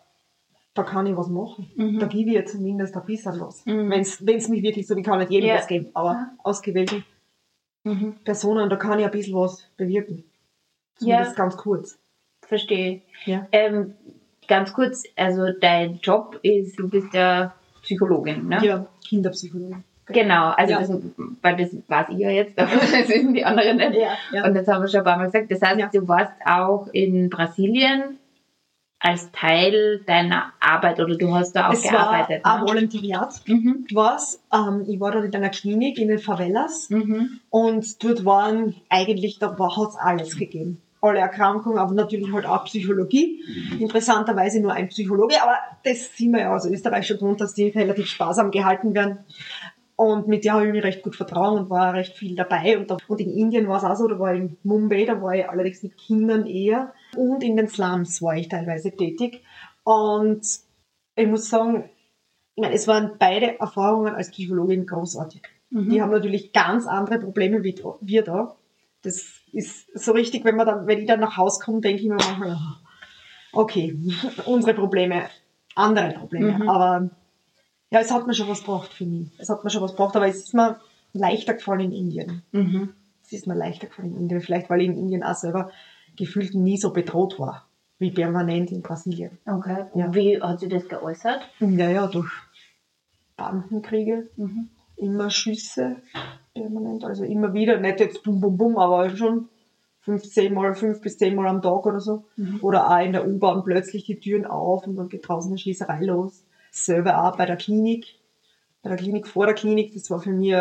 da 0.74 0.82
kann 0.82 1.06
ich 1.06 1.16
was 1.16 1.28
machen. 1.28 1.70
Mhm. 1.76 1.98
Da 2.00 2.06
gebe 2.06 2.30
ich 2.30 2.36
ihr 2.36 2.44
zumindest 2.46 2.96
ein 2.96 3.04
bisschen 3.06 3.40
was. 3.40 3.64
Mhm. 3.64 3.88
Wenn 3.90 4.00
es 4.36 4.48
mich 4.48 4.62
wirklich 4.62 4.86
so, 4.86 4.96
ich 4.96 5.04
kann 5.04 5.18
nicht 5.20 5.30
jedem 5.30 5.48
Ja. 5.48 5.56
was 5.56 5.66
geben, 5.68 5.88
aber 5.94 6.12
Ja. 6.12 6.32
ausgewählten 6.42 7.04
Mhm. 7.84 8.16
Personen, 8.24 8.68
da 8.70 8.76
kann 8.76 8.98
ich 8.98 9.04
ein 9.04 9.10
bisschen 9.10 9.34
was 9.34 9.62
bewirken. 9.76 10.24
Ja. 10.98 10.98
Zumindest 10.98 11.36
ganz 11.36 11.56
kurz. 11.56 11.98
Verstehe. 12.42 13.02
Ja. 13.26 13.46
Ähm, 13.52 13.94
ganz 14.48 14.72
kurz, 14.72 15.04
also 15.16 15.46
dein 15.60 15.98
Job 16.02 16.38
ist, 16.42 16.78
du 16.78 16.88
bist 16.88 17.12
ja 17.14 17.54
Psychologin, 17.82 18.48
ne? 18.48 18.58
Ja, 18.64 18.86
Kinderpsychologie. 19.08 19.76
Genau, 20.06 20.50
also 20.50 20.72
Ja. 20.74 20.80
das, 20.80 20.90
weil 21.42 21.56
das 21.56 21.70
weiß 21.88 22.06
ich 22.10 22.18
ja 22.18 22.30
jetzt, 22.30 22.58
aber 22.58 22.70
das 22.76 23.08
wissen 23.08 23.32
die 23.34 23.44
anderen 23.44 23.78
nicht. 23.78 23.94
Ja, 23.94 24.12
ja. 24.32 24.44
Und 24.46 24.54
das 24.54 24.66
haben 24.68 24.82
wir 24.82 24.88
schon 24.88 25.00
ein 25.00 25.04
paar 25.04 25.16
Mal 25.16 25.26
gesagt. 25.26 25.50
Das 25.50 25.62
heißt, 25.62 25.94
du 25.94 26.06
warst 26.08 26.32
auch 26.44 26.88
in 26.92 27.30
Brasilien 27.30 28.18
als 29.00 29.30
Teil 29.32 30.00
deiner 30.06 30.52
Arbeit 30.60 30.98
oder 30.98 31.16
du 31.16 31.34
hast 31.34 31.52
da 31.52 31.68
auch 31.68 31.72
es 31.74 31.84
war 31.84 31.90
gearbeitet. 31.90 32.40
ein 32.44 32.60
ne? 32.60 32.66
Volontariat. 32.66 33.40
Mhm. 33.46 33.86
Was, 33.92 34.40
ähm, 34.52 34.84
ich 34.88 34.98
war 34.98 35.12
dort 35.12 35.26
in 35.26 35.34
einer 35.34 35.50
Klinik 35.50 35.98
in 35.98 36.08
den 36.08 36.18
Favelas 36.18 36.88
Mhm. 36.88 37.40
und 37.50 38.02
dort 38.02 38.24
waren 38.24 38.74
eigentlich, 38.88 39.38
da 39.38 39.50
hat 39.58 39.88
es 39.90 39.96
alles 39.96 40.36
gegeben. 40.38 40.80
Alle 41.04 41.20
Erkrankungen, 41.20 41.78
aber 41.78 41.92
natürlich 41.92 42.32
halt 42.32 42.46
auch 42.46 42.64
Psychologie. 42.64 43.42
Interessanterweise 43.78 44.60
nur 44.60 44.72
ein 44.72 44.88
Psychologe, 44.88 45.42
aber 45.42 45.56
das 45.84 46.16
sehen 46.16 46.32
wir 46.32 46.40
ja 46.40 46.54
aus 46.54 46.64
Österreich 46.64 47.06
schon 47.06 47.18
gewohnt, 47.18 47.40
dass 47.40 47.52
die 47.52 47.68
relativ 47.68 48.06
sparsam 48.06 48.50
gehalten 48.50 48.94
werden. 48.94 49.18
Und 49.96 50.26
mit 50.26 50.44
der 50.44 50.54
habe 50.54 50.66
ich 50.66 50.72
mich 50.72 50.82
recht 50.82 51.02
gut 51.02 51.14
vertrauen 51.14 51.58
und 51.58 51.70
war 51.70 51.94
recht 51.94 52.16
viel 52.16 52.34
dabei. 52.34 52.78
Und, 52.78 52.90
da, 52.90 52.96
und 53.06 53.20
in 53.20 53.30
Indien 53.30 53.68
war 53.68 53.76
es 53.78 53.84
auch 53.84 53.94
so, 53.94 54.08
da 54.08 54.18
war 54.18 54.34
ich 54.34 54.40
in 54.40 54.56
Mumbai, 54.64 55.04
da 55.04 55.20
war 55.22 55.34
ich 55.34 55.48
allerdings 55.48 55.82
mit 55.82 55.96
Kindern 55.96 56.46
eher. 56.46 56.92
Und 57.16 57.44
in 57.44 57.56
den 57.56 57.68
Slums 57.68 58.20
war 58.20 58.36
ich 58.36 58.48
teilweise 58.48 58.90
tätig. 58.90 59.44
Und 59.84 60.40
ich 61.14 61.28
muss 61.28 61.48
sagen, 61.48 61.90
ich 62.56 62.62
meine, 62.62 62.74
es 62.74 62.88
waren 62.88 63.12
beide 63.18 63.60
Erfahrungen 63.60 64.14
als 64.14 64.30
Psychologin 64.30 64.86
großartig. 64.86 65.42
Mhm. 65.70 65.90
Die 65.90 66.02
haben 66.02 66.10
natürlich 66.10 66.52
ganz 66.52 66.86
andere 66.86 67.18
Probleme 67.18 67.62
wie 67.62 67.76
wir 68.00 68.22
da. 68.22 68.56
Das 69.02 69.43
ist 69.54 69.86
so 69.98 70.12
richtig, 70.12 70.44
wenn 70.44 70.56
man 70.56 70.66
dann, 70.66 70.86
wenn 70.86 70.98
ich 71.00 71.06
dann 71.06 71.20
nach 71.20 71.36
Hause 71.36 71.60
komme, 71.64 71.80
denke 71.80 72.02
ich 72.02 72.08
mir 72.08 72.16
manchmal, 72.16 72.50
ah, 72.52 72.80
okay, 73.52 73.96
unsere 74.46 74.74
Probleme, 74.74 75.28
andere 75.74 76.10
Probleme. 76.12 76.52
Mhm. 76.58 76.68
Aber 76.68 77.10
ja, 77.90 78.00
es 78.00 78.10
hat 78.10 78.26
mir 78.26 78.34
schon 78.34 78.48
was 78.48 78.60
gebracht 78.60 78.92
für 78.92 79.04
mich. 79.06 79.28
Es 79.38 79.48
hat 79.48 79.62
mir 79.64 79.70
schon 79.70 79.82
was 79.82 79.92
gebracht, 79.92 80.16
aber 80.16 80.26
es 80.26 80.36
ist 80.36 80.54
mir 80.54 80.80
leichter 81.12 81.54
gefallen 81.54 81.80
in 81.80 81.92
Indien. 81.92 82.42
Mhm. 82.52 82.94
Es 83.24 83.32
ist 83.32 83.46
mir 83.46 83.54
leichter 83.54 83.86
gefallen 83.86 84.12
in 84.12 84.18
Indien. 84.22 84.40
Vielleicht, 84.40 84.68
weil 84.70 84.80
ich 84.82 84.88
in 84.88 84.98
Indien 84.98 85.22
auch 85.22 85.34
selber 85.36 85.70
gefühlt 86.16 86.54
nie 86.54 86.76
so 86.76 86.92
bedroht 86.92 87.38
war, 87.38 87.66
wie 87.98 88.10
permanent 88.10 88.70
in 88.72 88.82
Brasilien. 88.82 89.38
Okay. 89.46 89.86
Ja. 89.94 90.14
Wie 90.14 90.40
hat 90.40 90.60
sich 90.60 90.68
das 90.68 90.88
geäußert? 90.88 91.48
Naja, 91.60 92.06
durch 92.06 92.30
Bandenkriege, 93.36 94.28
Mhm. 94.36 94.68
immer 94.96 95.30
Schüsse 95.30 95.96
permanent, 96.54 97.04
also 97.04 97.24
immer 97.24 97.52
wieder, 97.52 97.78
nicht 97.78 98.00
jetzt 98.00 98.22
bum 98.22 98.40
bum 98.40 98.56
bum, 98.56 98.78
aber 98.78 99.10
schon 99.10 99.48
fünf, 100.00 100.22
zehn 100.22 100.54
Mal, 100.54 100.74
fünf 100.74 101.00
bis 101.00 101.16
zehn 101.16 101.34
Mal 101.34 101.48
am 101.48 101.62
Tag 101.62 101.84
oder 101.86 102.00
so. 102.00 102.24
Mhm. 102.36 102.60
Oder 102.62 102.90
auch 102.90 103.04
in 103.04 103.12
der 103.12 103.26
U-Bahn 103.26 103.64
plötzlich 103.64 104.04
die 104.04 104.20
Türen 104.20 104.46
auf 104.46 104.86
und 104.86 104.96
dann 104.96 105.08
geht 105.08 105.28
draußen 105.28 105.50
eine 105.50 105.58
Schießerei 105.58 106.04
los. 106.04 106.44
Selber 106.70 107.24
auch 107.24 107.36
bei 107.36 107.46
der 107.46 107.56
Klinik, 107.56 108.06
bei 108.82 108.90
der 108.90 108.98
Klinik 108.98 109.26
vor 109.26 109.46
der 109.46 109.54
Klinik, 109.54 109.92
das 109.94 110.10
war 110.10 110.20
für 110.20 110.32
mich 110.32 110.54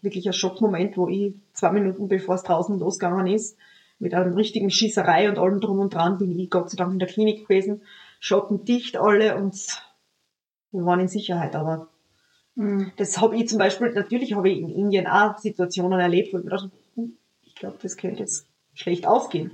wirklich 0.00 0.26
ein 0.26 0.32
Schockmoment, 0.32 0.96
wo 0.96 1.08
ich 1.08 1.34
zwei 1.52 1.70
Minuten 1.72 2.08
bevor 2.08 2.36
es 2.36 2.42
draußen 2.42 2.78
losgegangen 2.78 3.26
ist, 3.26 3.56
mit 3.98 4.14
einem 4.14 4.34
richtigen 4.34 4.70
Schießerei 4.70 5.28
und 5.28 5.38
allem 5.38 5.60
drum 5.60 5.78
und 5.78 5.94
dran 5.94 6.18
bin 6.18 6.38
ich 6.38 6.50
Gott 6.50 6.70
sei 6.70 6.76
Dank 6.76 6.92
in 6.92 6.98
der 6.98 7.08
Klinik 7.08 7.46
gewesen, 7.46 7.82
schotten 8.20 8.64
dicht 8.64 8.96
alle 8.96 9.36
und 9.36 9.56
wir 10.70 10.84
waren 10.84 11.00
in 11.00 11.08
Sicherheit, 11.08 11.56
aber 11.56 11.88
Mhm. 12.56 12.90
das 12.96 13.20
habe 13.20 13.36
ich 13.36 13.48
zum 13.48 13.58
Beispiel, 13.58 13.90
natürlich 13.92 14.34
habe 14.34 14.48
ich 14.50 14.58
in 14.58 14.70
Indien 14.70 15.06
auch 15.06 15.38
Situationen 15.38 16.00
erlebt, 16.00 16.32
wo 16.32 16.38
ich 16.38 16.44
mir 16.44 16.50
dachte, 16.50 16.70
hm, 16.94 17.16
ich 17.42 17.54
glaube, 17.54 17.76
das 17.82 17.96
könnte 17.96 18.20
jetzt 18.20 18.46
schlecht 18.74 19.06
ausgehen. 19.06 19.52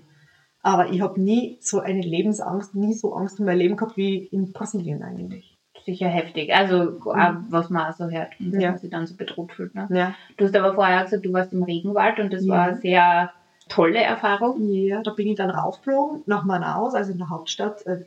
Aber 0.62 0.90
ich 0.90 1.00
habe 1.00 1.20
nie 1.20 1.58
so 1.60 1.80
eine 1.80 2.00
Lebensangst, 2.00 2.74
nie 2.76 2.94
so 2.94 3.14
Angst 3.14 3.40
um 3.40 3.46
mein 3.46 3.58
Leben 3.58 3.76
gehabt 3.76 3.96
wie 3.96 4.26
in 4.26 4.52
Brasilien 4.52 5.02
eigentlich. 5.02 5.58
Sicher 5.84 6.06
heftig. 6.08 6.54
Also, 6.54 7.00
auch, 7.00 7.34
was 7.50 7.68
man 7.70 7.90
auch 7.90 7.96
so 7.96 8.08
hört, 8.08 8.30
wenn 8.38 8.60
Ja. 8.60 8.70
man 8.70 8.78
sich 8.78 8.90
dann 8.90 9.06
so 9.08 9.16
bedroht 9.16 9.52
fühlt. 9.52 9.74
Ne? 9.74 9.88
Ja. 9.90 10.14
Du 10.36 10.44
hast 10.44 10.54
aber 10.54 10.74
vorher 10.74 11.02
gesagt, 11.02 11.24
du 11.26 11.32
warst 11.32 11.52
im 11.52 11.64
Regenwald 11.64 12.20
und 12.20 12.32
das 12.32 12.44
Ja. 12.44 12.52
war 12.54 12.62
eine 12.68 12.76
sehr 12.76 13.32
tolle 13.68 13.98
Erfahrung. 14.00 14.62
ja, 14.72 15.02
da 15.02 15.10
bin 15.12 15.26
ich 15.26 15.36
dann 15.36 15.50
raufgeflogen 15.50 16.22
nach 16.26 16.44
Manaus, 16.44 16.94
also 16.94 17.10
in 17.10 17.18
der 17.18 17.30
Hauptstadt, 17.30 17.84
äh, 17.86 18.04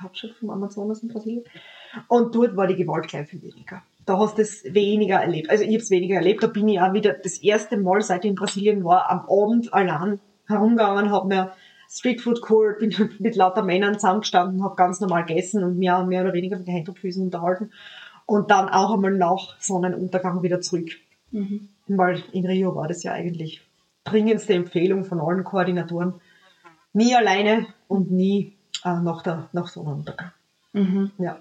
Hauptstadt 0.00 0.30
vom 0.40 0.48
Amazonas 0.48 1.02
in 1.02 1.08
Brasilien. 1.10 1.44
Und 2.06 2.34
dort 2.34 2.56
war 2.56 2.66
die 2.66 2.76
Gewalt 2.76 3.08
gleich 3.08 3.28
viel 3.28 3.42
weniger. 3.42 3.82
Da 4.08 4.18
hast 4.18 4.38
du 4.38 4.42
es 4.42 4.64
weniger 4.64 5.16
erlebt. 5.16 5.50
Also 5.50 5.64
ich 5.64 5.68
habe 5.68 5.82
es 5.82 5.90
weniger 5.90 6.16
erlebt. 6.16 6.42
Da 6.42 6.46
bin 6.46 6.66
ich 6.66 6.80
auch 6.80 6.94
wieder 6.94 7.12
das 7.12 7.42
erste 7.42 7.76
Mal, 7.76 8.00
seit 8.00 8.24
ich 8.24 8.30
in 8.30 8.36
Brasilien 8.36 8.82
war, 8.82 9.10
am 9.10 9.28
Abend 9.28 9.74
allein 9.74 10.18
herumgegangen, 10.46 11.10
habe 11.10 11.28
mir 11.28 11.52
Streetfood 11.90 12.40
geholt, 12.40 12.78
bin 12.78 12.94
mit 13.18 13.36
lauter 13.36 13.62
Männern 13.62 13.98
zusammengestanden, 13.98 14.64
habe 14.64 14.76
ganz 14.76 15.00
normal 15.00 15.26
gegessen 15.26 15.62
und 15.62 15.78
mir 15.78 16.02
mehr 16.04 16.22
oder 16.22 16.32
weniger 16.32 16.56
mit 16.56 16.66
den 16.66 16.72
Händen 16.72 16.92
und 16.92 16.98
Füßen 16.98 17.22
unterhalten. 17.22 17.70
Und 18.24 18.50
dann 18.50 18.70
auch 18.70 18.94
einmal 18.94 19.10
nach 19.10 19.60
Sonnenuntergang 19.60 20.42
wieder 20.42 20.62
zurück. 20.62 20.88
Mhm. 21.30 21.68
Weil 21.88 22.22
in 22.32 22.46
Rio 22.46 22.74
war 22.74 22.88
das 22.88 23.02
ja 23.02 23.12
eigentlich 23.12 23.60
dringendste 24.04 24.54
Empfehlung 24.54 25.04
von 25.04 25.20
allen 25.20 25.44
Koordinatoren. 25.44 26.14
Nie 26.94 27.14
alleine 27.14 27.66
und 27.88 28.10
nie 28.10 28.56
äh, 28.86 29.00
nach, 29.02 29.20
der, 29.20 29.50
nach 29.52 29.68
Sonnenuntergang. 29.68 30.32
Mhm. 30.72 31.10
Ja. 31.18 31.40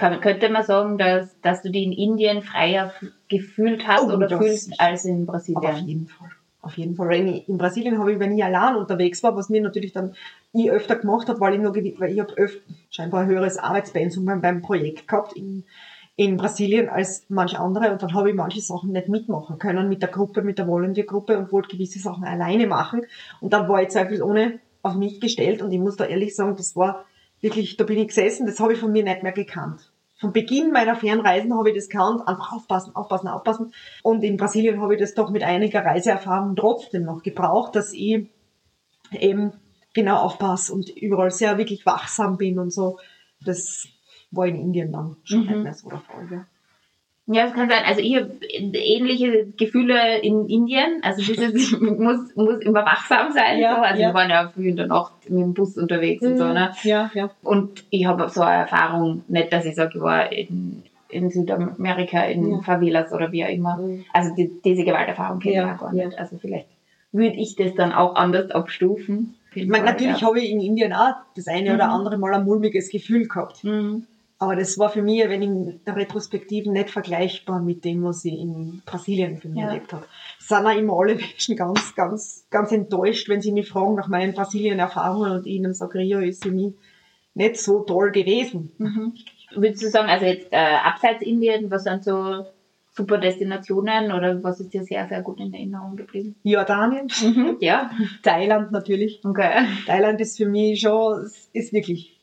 Kann, 0.00 0.20
könnte 0.20 0.48
man 0.48 0.64
sagen, 0.64 0.98
dass, 0.98 1.38
dass 1.42 1.62
du 1.62 1.70
dich 1.70 1.84
in 1.84 1.92
Indien 1.92 2.42
freier 2.42 2.92
gefühlt 3.28 3.86
hast 3.86 4.04
Oh, 4.04 4.12
oder 4.14 4.28
fühlst 4.38 4.80
als 4.80 5.04
in 5.04 5.26
Aber 5.26 5.28
auf 5.28 5.32
Brasilien? 5.32 5.86
jeden 5.86 6.06
Fall. 6.08 6.30
Auf 6.62 6.76
jeden 6.76 6.94
Fall. 6.94 7.14
Ich, 7.14 7.48
in 7.48 7.58
Brasilien 7.58 7.98
habe 7.98 8.12
ich, 8.12 8.18
wenn 8.18 8.36
ich 8.36 8.44
allein 8.44 8.76
unterwegs 8.76 9.22
war, 9.22 9.34
was 9.36 9.48
mir 9.48 9.60
natürlich 9.62 9.92
dann 9.92 10.14
ich 10.52 10.70
öfter 10.70 10.96
gemacht 10.96 11.28
habe, 11.28 11.40
weil 11.40 11.54
ich 11.54 11.60
noch, 11.60 11.74
weil 11.74 12.12
ich 12.12 12.20
habe 12.20 12.34
öfter 12.36 12.60
scheinbar 12.90 13.22
ein 13.22 13.28
höheres 13.28 13.56
Arbeitspensum 13.56 14.24
beim, 14.24 14.40
beim 14.40 14.60
Projekt 14.62 15.06
gehabt 15.08 15.32
in, 15.34 15.64
in 16.16 16.36
Brasilien 16.36 16.88
als 16.88 17.24
manche 17.28 17.58
andere 17.58 17.92
und 17.92 18.02
dann 18.02 18.14
habe 18.14 18.28
ich 18.30 18.34
manche 18.36 18.60
Sachen 18.60 18.92
nicht 18.92 19.08
mitmachen 19.08 19.58
können 19.58 19.88
mit 19.88 20.02
der 20.02 20.10
Gruppe, 20.10 20.42
mit 20.42 20.58
der 20.58 20.66
Volunteer-Gruppe 20.66 21.38
und 21.38 21.52
wollte 21.52 21.76
gewisse 21.76 21.98
Sachen 21.98 22.24
alleine 22.24 22.66
machen 22.66 23.02
und 23.40 23.52
dann 23.52 23.68
war 23.68 23.82
ich 23.82 23.88
zweifelsohne 23.88 24.60
auf 24.82 24.96
mich 24.96 25.20
gestellt 25.20 25.62
und 25.62 25.72
ich 25.72 25.78
muss 25.78 25.96
da 25.96 26.04
ehrlich 26.04 26.34
sagen, 26.34 26.56
das 26.56 26.76
war 26.76 27.06
wirklich, 27.40 27.76
da 27.76 27.84
bin 27.84 27.98
ich 27.98 28.08
gesessen, 28.08 28.46
das 28.46 28.60
habe 28.60 28.72
ich 28.74 28.78
von 28.78 28.92
mir 28.92 29.02
nicht 29.04 29.22
mehr 29.22 29.32
gekannt. 29.32 29.89
Von 30.20 30.32
Beginn 30.34 30.70
meiner 30.70 30.96
Fernreisen 30.96 31.56
habe 31.56 31.70
ich 31.70 31.76
das 31.76 31.88
gekannt, 31.88 32.28
einfach 32.28 32.52
aufpassen, 32.52 32.94
aufpassen, 32.94 33.28
aufpassen. 33.28 33.72
Und 34.02 34.22
in 34.22 34.36
Brasilien 34.36 34.80
habe 34.80 34.94
ich 34.94 35.00
das 35.00 35.14
doch 35.14 35.30
mit 35.30 35.42
einiger 35.42 35.82
Reiseerfahrung 35.82 36.56
trotzdem 36.56 37.04
noch 37.04 37.22
gebraucht, 37.22 37.74
dass 37.74 37.94
ich 37.94 38.28
eben 39.12 39.52
genau 39.94 40.18
aufpasse 40.18 40.74
und 40.74 40.90
überall 40.90 41.30
sehr 41.30 41.56
wirklich 41.56 41.86
wachsam 41.86 42.36
bin 42.36 42.58
und 42.58 42.70
so. 42.70 42.98
Das 43.44 43.88
war 44.30 44.46
in 44.46 44.56
Indien 44.56 44.92
dann 44.92 45.16
schon 45.24 45.40
Mhm. 45.40 45.46
nicht 45.46 45.62
mehr 45.62 45.74
so 45.74 45.88
der 45.88 46.00
Fall. 46.00 46.28
Ja. 46.30 46.46
Ja, 47.32 47.44
das 47.44 47.54
kann 47.54 47.68
sein. 47.68 47.82
Also 47.86 48.00
ich 48.00 48.16
habe 48.16 48.30
ähnliche 48.48 49.46
Gefühle 49.56 50.18
in 50.18 50.48
Indien. 50.48 51.00
Also 51.02 51.22
dieses, 51.22 51.54
ich 51.54 51.80
muss, 51.80 52.34
muss 52.34 52.58
immer 52.60 52.84
wachsam 52.84 53.30
sein. 53.32 53.58
Ja, 53.60 53.76
so. 53.76 53.82
Also 53.82 54.02
ja. 54.02 54.08
wir 54.08 54.14
waren 54.14 54.30
ja 54.30 54.48
früh 54.48 54.68
in 54.68 54.76
der 54.76 54.86
Nacht 54.88 55.12
mit 55.28 55.40
dem 55.40 55.54
Bus 55.54 55.76
unterwegs 55.76 56.22
und 56.24 56.36
so. 56.38 56.44
Ne? 56.48 56.72
Ja, 56.82 57.10
ja. 57.14 57.30
Und 57.42 57.84
ich 57.90 58.06
habe 58.06 58.28
so 58.28 58.40
eine 58.42 58.62
Erfahrung, 58.62 59.22
nicht, 59.28 59.52
dass 59.52 59.64
ich 59.64 59.74
sage, 59.76 59.92
ich 59.94 60.00
war 60.00 60.32
in, 60.32 60.82
in 61.08 61.30
Südamerika, 61.30 62.22
in 62.24 62.50
Ja. 62.50 62.60
Favelas 62.62 63.12
oder 63.12 63.30
wie 63.30 63.44
auch 63.44 63.48
immer. 63.48 63.78
Also 64.12 64.34
die, 64.34 64.50
diese 64.64 64.84
Gewalterfahrung 64.84 65.38
kenne 65.38 65.54
Ja, 65.54 65.66
ich 65.66 65.74
auch 65.76 65.80
gar 65.86 65.94
ja. 65.94 66.06
nicht. 66.06 66.18
Also 66.18 66.36
vielleicht 66.38 66.66
würde 67.12 67.36
ich 67.36 67.54
das 67.56 67.74
dann 67.74 67.92
auch 67.92 68.14
anders 68.16 68.50
abstufen. 68.50 69.34
Ich 69.54 69.66
meine, 69.66 69.84
natürlich 69.84 70.20
ja. 70.20 70.26
habe 70.28 70.40
ich 70.40 70.50
in 70.50 70.60
Indien 70.60 70.92
auch 70.92 71.14
das 71.36 71.48
eine 71.48 71.74
oder 71.74 71.86
Mhm. 71.86 71.92
andere 71.92 72.18
Mal 72.18 72.34
ein 72.34 72.44
mulmiges 72.44 72.88
Gefühl 72.88 73.26
gehabt. 73.26 73.64
Mhm. 73.64 74.04
Aber 74.42 74.56
das 74.56 74.78
war 74.78 74.88
für 74.88 75.02
mich, 75.02 75.22
wenn 75.28 75.42
in 75.42 75.80
der 75.86 75.96
Retrospektive, 75.96 76.72
nicht 76.72 76.88
vergleichbar 76.88 77.60
mit 77.60 77.84
dem, 77.84 78.02
was 78.04 78.24
ich 78.24 78.32
in 78.32 78.80
Brasilien 78.86 79.36
für 79.38 79.48
mich 79.50 79.58
Ja. 79.58 79.68
erlebt 79.68 79.92
habe. 79.92 80.06
Es 80.38 80.48
sind 80.48 80.66
auch 80.66 80.74
immer 80.74 80.94
alle 80.98 81.14
Menschen 81.26 81.56
ganz, 81.56 81.94
ganz, 81.94 82.46
ganz 82.50 82.72
enttäuscht, 82.72 83.28
wenn 83.28 83.42
sie 83.42 83.52
mich 83.52 83.68
fragen 83.68 83.94
nach 83.96 84.08
meinen 84.08 84.32
Brasilien-Erfahrungen 84.32 85.32
und 85.32 85.46
ich 85.46 85.52
ihnen 85.52 85.74
sage, 85.74 85.98
Rio 85.98 86.20
ist 86.20 86.42
für 86.42 86.50
mich 86.52 86.72
nicht 87.34 87.58
so 87.58 87.80
toll 87.80 88.12
gewesen. 88.12 88.72
Mhm. 88.78 89.12
Würdest 89.56 89.82
du 89.82 89.88
sagen, 89.88 90.08
also 90.08 90.24
jetzt 90.24 90.48
äh, 90.52 90.56
abseits 90.56 91.20
Indien, 91.22 91.70
was 91.70 91.84
sind 91.84 92.02
so 92.02 92.46
super 92.92 93.18
Destinationen 93.18 94.10
oder 94.10 94.42
was 94.42 94.58
ist 94.60 94.72
dir 94.72 94.84
sehr, 94.84 95.06
sehr 95.06 95.20
gut 95.20 95.38
in 95.38 95.52
Erinnerung 95.52 95.96
geblieben? 95.96 96.34
Jordanien, 96.44 97.08
Ja, 97.60 97.90
Thailand 98.22 98.72
natürlich. 98.72 99.20
okay. 99.22 99.66
Thailand 99.86 100.18
ist 100.20 100.38
für 100.38 100.46
mich 100.48 100.80
schon, 100.80 101.28
ist 101.52 101.72
wirklich 101.74 102.19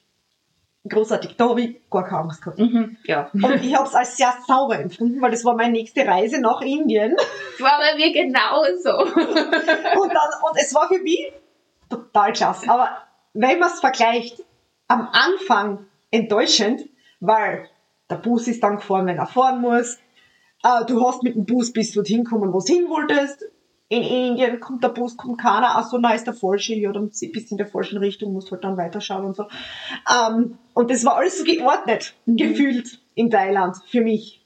großartig. 0.90 1.36
Da 1.38 1.50
habe 1.50 1.62
ich 1.62 1.90
gar 1.90 2.04
keine 2.06 2.22
Angst 2.22 2.42
gehabt. 2.42 2.60
Mhm. 2.60 2.98
Ja. 3.06 3.30
Und 3.34 3.64
ich 3.64 3.76
habe 3.76 3.88
es 3.88 3.96
als 3.96 4.18
sehr 4.18 4.34
sauber 4.48 4.80
empfunden, 4.80 5.22
weil 5.22 5.32
das 5.32 5.46
war 5.46 5.56
meine 5.56 5.74
nächste 5.74 6.06
Reise 6.06 6.40
nach 6.40 6.62
Indien. 6.62 7.16
War 7.60 7.80
bei 7.80 7.96
mir 7.96 8.12
genauso. 8.12 9.14
Und, 10.02 10.14
dann, 10.14 10.30
und 10.50 10.58
es 10.58 10.74
war 10.74 10.88
für 10.88 11.00
mich 11.00 11.32
total 11.90 12.34
klasse. 12.34 12.70
Aber 12.70 12.90
wenn 13.34 13.60
man 13.60 13.70
es 13.70 13.80
vergleicht, 13.80 14.44
am 14.88 15.10
Anfang 15.12 15.86
enttäuschend, 16.12 16.90
weil 17.20 17.68
der 18.10 18.16
Bus 18.16 18.48
ist 18.48 18.64
dann 18.64 18.78
gefahren, 18.78 19.06
wenn 19.06 19.18
er 19.18 19.28
fahren 19.28 19.62
muss. 19.62 19.98
Äh, 20.64 20.86
du 20.86 21.06
hast 21.06 21.24
mit 21.24 21.36
dem 21.36 21.46
Bus 21.46 21.74
bis 21.74 21.94
dorthin 21.94 22.24
kommen, 22.24 22.54
wo 22.54 22.60
du 22.60 22.66
hin 22.66 22.90
wolltest. 22.90 23.46
In 23.90 24.04
Indien 24.04 24.60
kommt 24.60 24.84
der 24.84 24.90
Bus, 24.90 25.16
kommt 25.16 25.40
keiner. 25.40 25.70
Ach 25.78 25.90
so, 25.90 25.98
na 25.98 26.14
ist 26.14 26.28
der 26.28 26.34
falsche. 26.34 26.76
Ja, 26.76 26.92
dann 26.92 27.08
bist 27.08 27.22
du 27.22 27.28
in 27.52 27.58
der 27.58 27.68
falschen 27.68 27.98
Richtung, 28.00 28.34
musst 28.34 28.52
halt 28.52 28.64
dann 28.64 28.76
weiterschauen 28.76 29.26
und 29.26 29.36
so. 29.38 29.46
Ähm, 30.14 30.58
und 30.74 30.92
das 30.92 31.06
war 31.06 31.16
alles 31.16 31.38
so 31.40 31.46
geordnet, 31.46 32.14
Mhm. 32.26 32.36
gefühlt 32.38 33.00
in 33.16 33.30
Thailand 33.30 33.78
für 33.88 34.02
mich. 34.02 34.46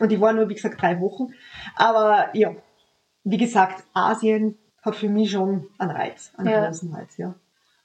Und 0.00 0.12
ich 0.12 0.20
war 0.20 0.32
nur, 0.34 0.48
wie 0.50 0.54
gesagt, 0.54 0.82
drei 0.82 1.00
Wochen. 1.00 1.28
Aber 1.76 2.28
ja, 2.36 2.54
wie 3.22 3.36
gesagt, 3.38 3.84
Asien 3.94 4.58
hat 4.82 4.96
für 4.96 5.08
mich 5.08 5.30
schon 5.30 5.66
einen 5.78 5.90
Reiz, 5.90 6.32
einen 6.36 6.48
Ja. 6.48 6.66
großen 6.66 6.92
Reiz, 6.94 7.16
ja. 7.16 7.34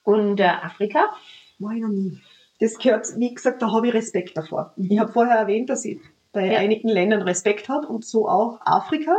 Und 0.04 0.40
äh, 0.40 0.44
Afrika? 0.48 1.14
War 1.60 1.72
ich 1.72 1.82
noch 1.82 1.90
nie. 1.90 2.20
Das 2.60 2.78
gehört, 2.78 3.08
wie 3.18 3.34
gesagt, 3.34 3.62
da 3.62 3.72
habe 3.72 3.88
ich 3.88 3.94
Respekt 3.94 4.36
davor. 4.36 4.74
Mhm. 4.76 4.88
Ich 4.92 5.00
habe 5.00 5.12
vorher 5.14 5.38
erwähnt, 5.38 5.70
dass 5.70 5.86
ich 5.86 6.00
bei 6.34 6.52
Ja. 6.52 6.60
einigen 6.60 6.90
Ländern 6.90 7.22
Respekt 7.22 7.70
habe 7.70 7.88
und 7.88 8.04
so 8.06 8.28
auch 8.28 8.60
Afrika. 8.66 9.14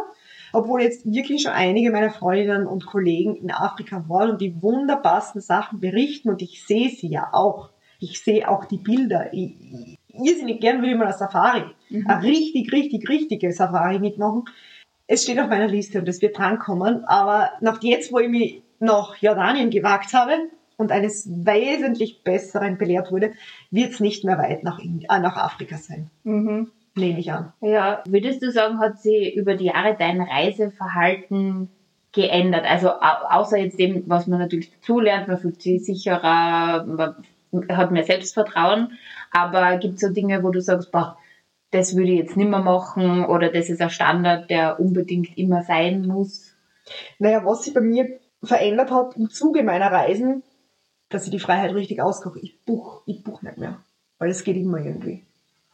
Obwohl 0.53 0.83
jetzt 0.83 1.05
wirklich 1.11 1.43
schon 1.43 1.53
einige 1.53 1.91
meiner 1.91 2.11
Freundinnen 2.11 2.67
und 2.67 2.87
Kollegen 2.87 3.37
in 3.37 3.51
Afrika 3.51 4.05
waren 4.09 4.31
und 4.31 4.41
die 4.41 4.61
wunderbarsten 4.63 5.41
Sachen 5.41 5.81
berichten 5.81 6.29
und 6.29 6.43
ich 6.43 6.65
sehe 6.67 6.91
sie 6.91 7.09
ja 7.09 7.29
auch. 7.33 7.71
Ich 7.99 8.23
sehe 8.23 8.49
auch 8.49 8.65
die 8.65 8.79
Bilder. 8.79 9.33
Ich, 9.33 9.55
irrsinnig 10.09 10.61
gern 10.61 10.79
würde 10.79 10.93
ich 10.93 10.97
mal 10.97 11.05
eine 11.05 11.17
Safari. 11.17 11.65
Mhm. 11.91 12.07
Eine 12.07 12.23
richtig, 12.23 12.73
richtig, 12.73 13.09
richtige 13.09 13.53
Safari 13.53 13.99
mitmachen. 13.99 14.45
Es 15.07 15.25
steht 15.25 15.39
auf 15.39 15.49
meiner 15.49 15.69
Liste 15.69 15.99
und 15.99 16.09
es 16.09 16.23
wird 16.23 16.39
drankommen. 16.39 17.05
Aber 17.05 17.51
nach 17.61 17.83
jetzt, 17.83 18.13
wo 18.13 18.19
ich 18.19 18.29
mich 18.29 18.63
nach 18.79 19.17
Jordanien 19.17 19.71
gewagt 19.71 20.15
habe 20.15 20.33
und 20.77 20.93
eines 20.93 21.29
wesentlich 21.29 22.25
Besseren 22.25 22.79
belehrt 22.79 23.13
wurde, 23.13 23.33
wird 23.71 23.93
es 23.93 24.01
nicht 24.01 24.25
mehr 24.25 24.39
weit 24.39 24.65
nach, 24.65 24.79
äh, 24.79 24.87
nach 25.21 25.37
Afrika 25.37 25.77
sein. 25.77 26.11
Mhm. 26.25 26.71
Nehme 26.94 27.20
ich 27.20 27.33
an. 27.33 27.53
Ja, 27.61 28.03
würdest 28.07 28.42
du 28.42 28.50
sagen, 28.50 28.81
hat 28.81 29.00
sich 29.00 29.35
über 29.35 29.55
die 29.55 29.66
Jahre 29.66 29.96
dein 29.98 30.20
Reiseverhalten 30.20 31.70
geändert? 32.12 32.64
Also 32.64 32.90
au 32.90 33.40
außer 33.40 33.59
jetzt 33.59 33.79
dem, 33.79 34.05
was 34.07 34.26
man 34.26 34.40
natürlich 34.40 34.72
dazulernt, 34.72 35.29
man 35.29 35.38
fühlt 35.38 35.62
sich 35.62 35.85
sicherer, 35.85 36.85
man 36.85 37.14
hat 37.68 37.90
mehr 37.90 38.05
Selbstvertrauen, 38.05 38.92
aber 39.33 39.76
gibt 39.79 39.94
es 39.94 40.00
so 40.00 40.12
Dinge, 40.12 40.42
wo 40.42 40.50
du 40.50 40.61
sagst, 40.61 40.90
boah, 40.92 41.16
das 41.70 41.96
würde 41.96 42.11
ich 42.11 42.18
jetzt 42.18 42.37
nicht 42.37 42.50
mehr 42.50 42.61
machen 42.61 43.24
oder 43.24 43.50
das 43.50 43.70
ist 43.70 43.81
ein 43.81 43.90
Standard, 43.90 44.50
der 44.50 44.81
unbedingt 44.81 45.38
immer 45.38 45.62
sein 45.62 46.07
muss? 46.07 46.57
Naja, 47.18 47.44
was 47.44 47.64
sich 47.64 47.74
bei 47.74 47.81
mir 47.81 48.18
verändert 48.42 48.90
hat 48.90 49.16
im 49.16 49.31
Zuge 49.31 49.62
meiner 49.62 49.92
Reisen, 49.92 50.42
dass 51.09 51.24
ich 51.24 51.31
die 51.31 51.38
Freiheit 51.38 51.74
richtig 51.74 52.00
auskoche. 52.00 52.40
Ich 52.40 52.64
buch, 52.64 53.03
ich 53.07 53.22
buch 53.22 53.42
nicht 53.42 53.59
mehr. 53.59 53.81
Weil 54.18 54.31
es 54.31 54.44
geht 54.44 54.57
immer 54.57 54.79
irgendwie. 54.79 55.24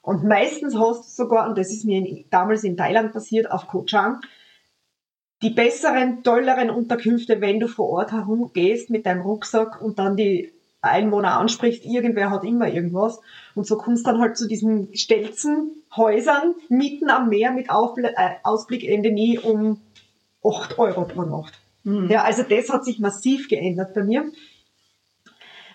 Und 0.07 0.23
meistens 0.23 0.79
hast 0.79 1.05
du 1.05 1.25
sogar, 1.25 1.49
und 1.49 1.59
das 1.59 1.73
ist 1.73 1.85
mir 1.85 1.99
in, 1.99 2.27
damals 2.31 2.63
in 2.63 2.77
Thailand 2.77 3.13
passiert, 3.13 3.51
auf 3.51 3.67
Koh 3.67 3.83
Chang, 3.83 4.21
die 5.43 5.51
besseren, 5.51 6.23
tolleren 6.23 6.71
Unterkünfte, 6.71 7.41
wenn 7.41 7.59
du 7.59 7.67
vor 7.67 7.89
Ort 7.89 8.13
herumgehst 8.13 8.89
mit 8.89 9.05
deinem 9.05 9.23
Rucksack 9.23 9.83
und 9.83 9.99
dann 9.99 10.17
die 10.17 10.53
Einwohner 10.81 11.37
ansprichst, 11.41 11.85
irgendwer 11.85 12.31
hat 12.31 12.45
immer 12.45 12.69
irgendwas. 12.69 13.21
Und 13.57 13.67
so 13.67 13.77
kommst 13.77 14.07
dann 14.07 14.21
halt 14.21 14.39
zu 14.39 14.47
diesen 14.47 14.95
Stelzen, 14.97 15.73
Häusern, 15.97 16.55
mitten 16.69 17.11
am 17.11 17.29
Meer 17.29 17.51
mit 17.51 17.69
Aufbl 17.69 18.05
äh, 18.05 18.37
Ausblick 18.45 18.89
Ende 18.89 19.11
nie 19.11 19.41
um 19.41 19.81
8 20.45 20.79
Euro 20.79 21.03
pro 21.03 21.23
Nacht. 21.23 21.55
Mhm. 21.83 22.09
Ja, 22.09 22.23
also 22.23 22.45
das 22.45 22.71
hat 22.71 22.85
sich 22.85 23.01
massiv 23.01 23.49
geändert 23.49 23.93
bei 23.93 24.05
mir. 24.05 24.31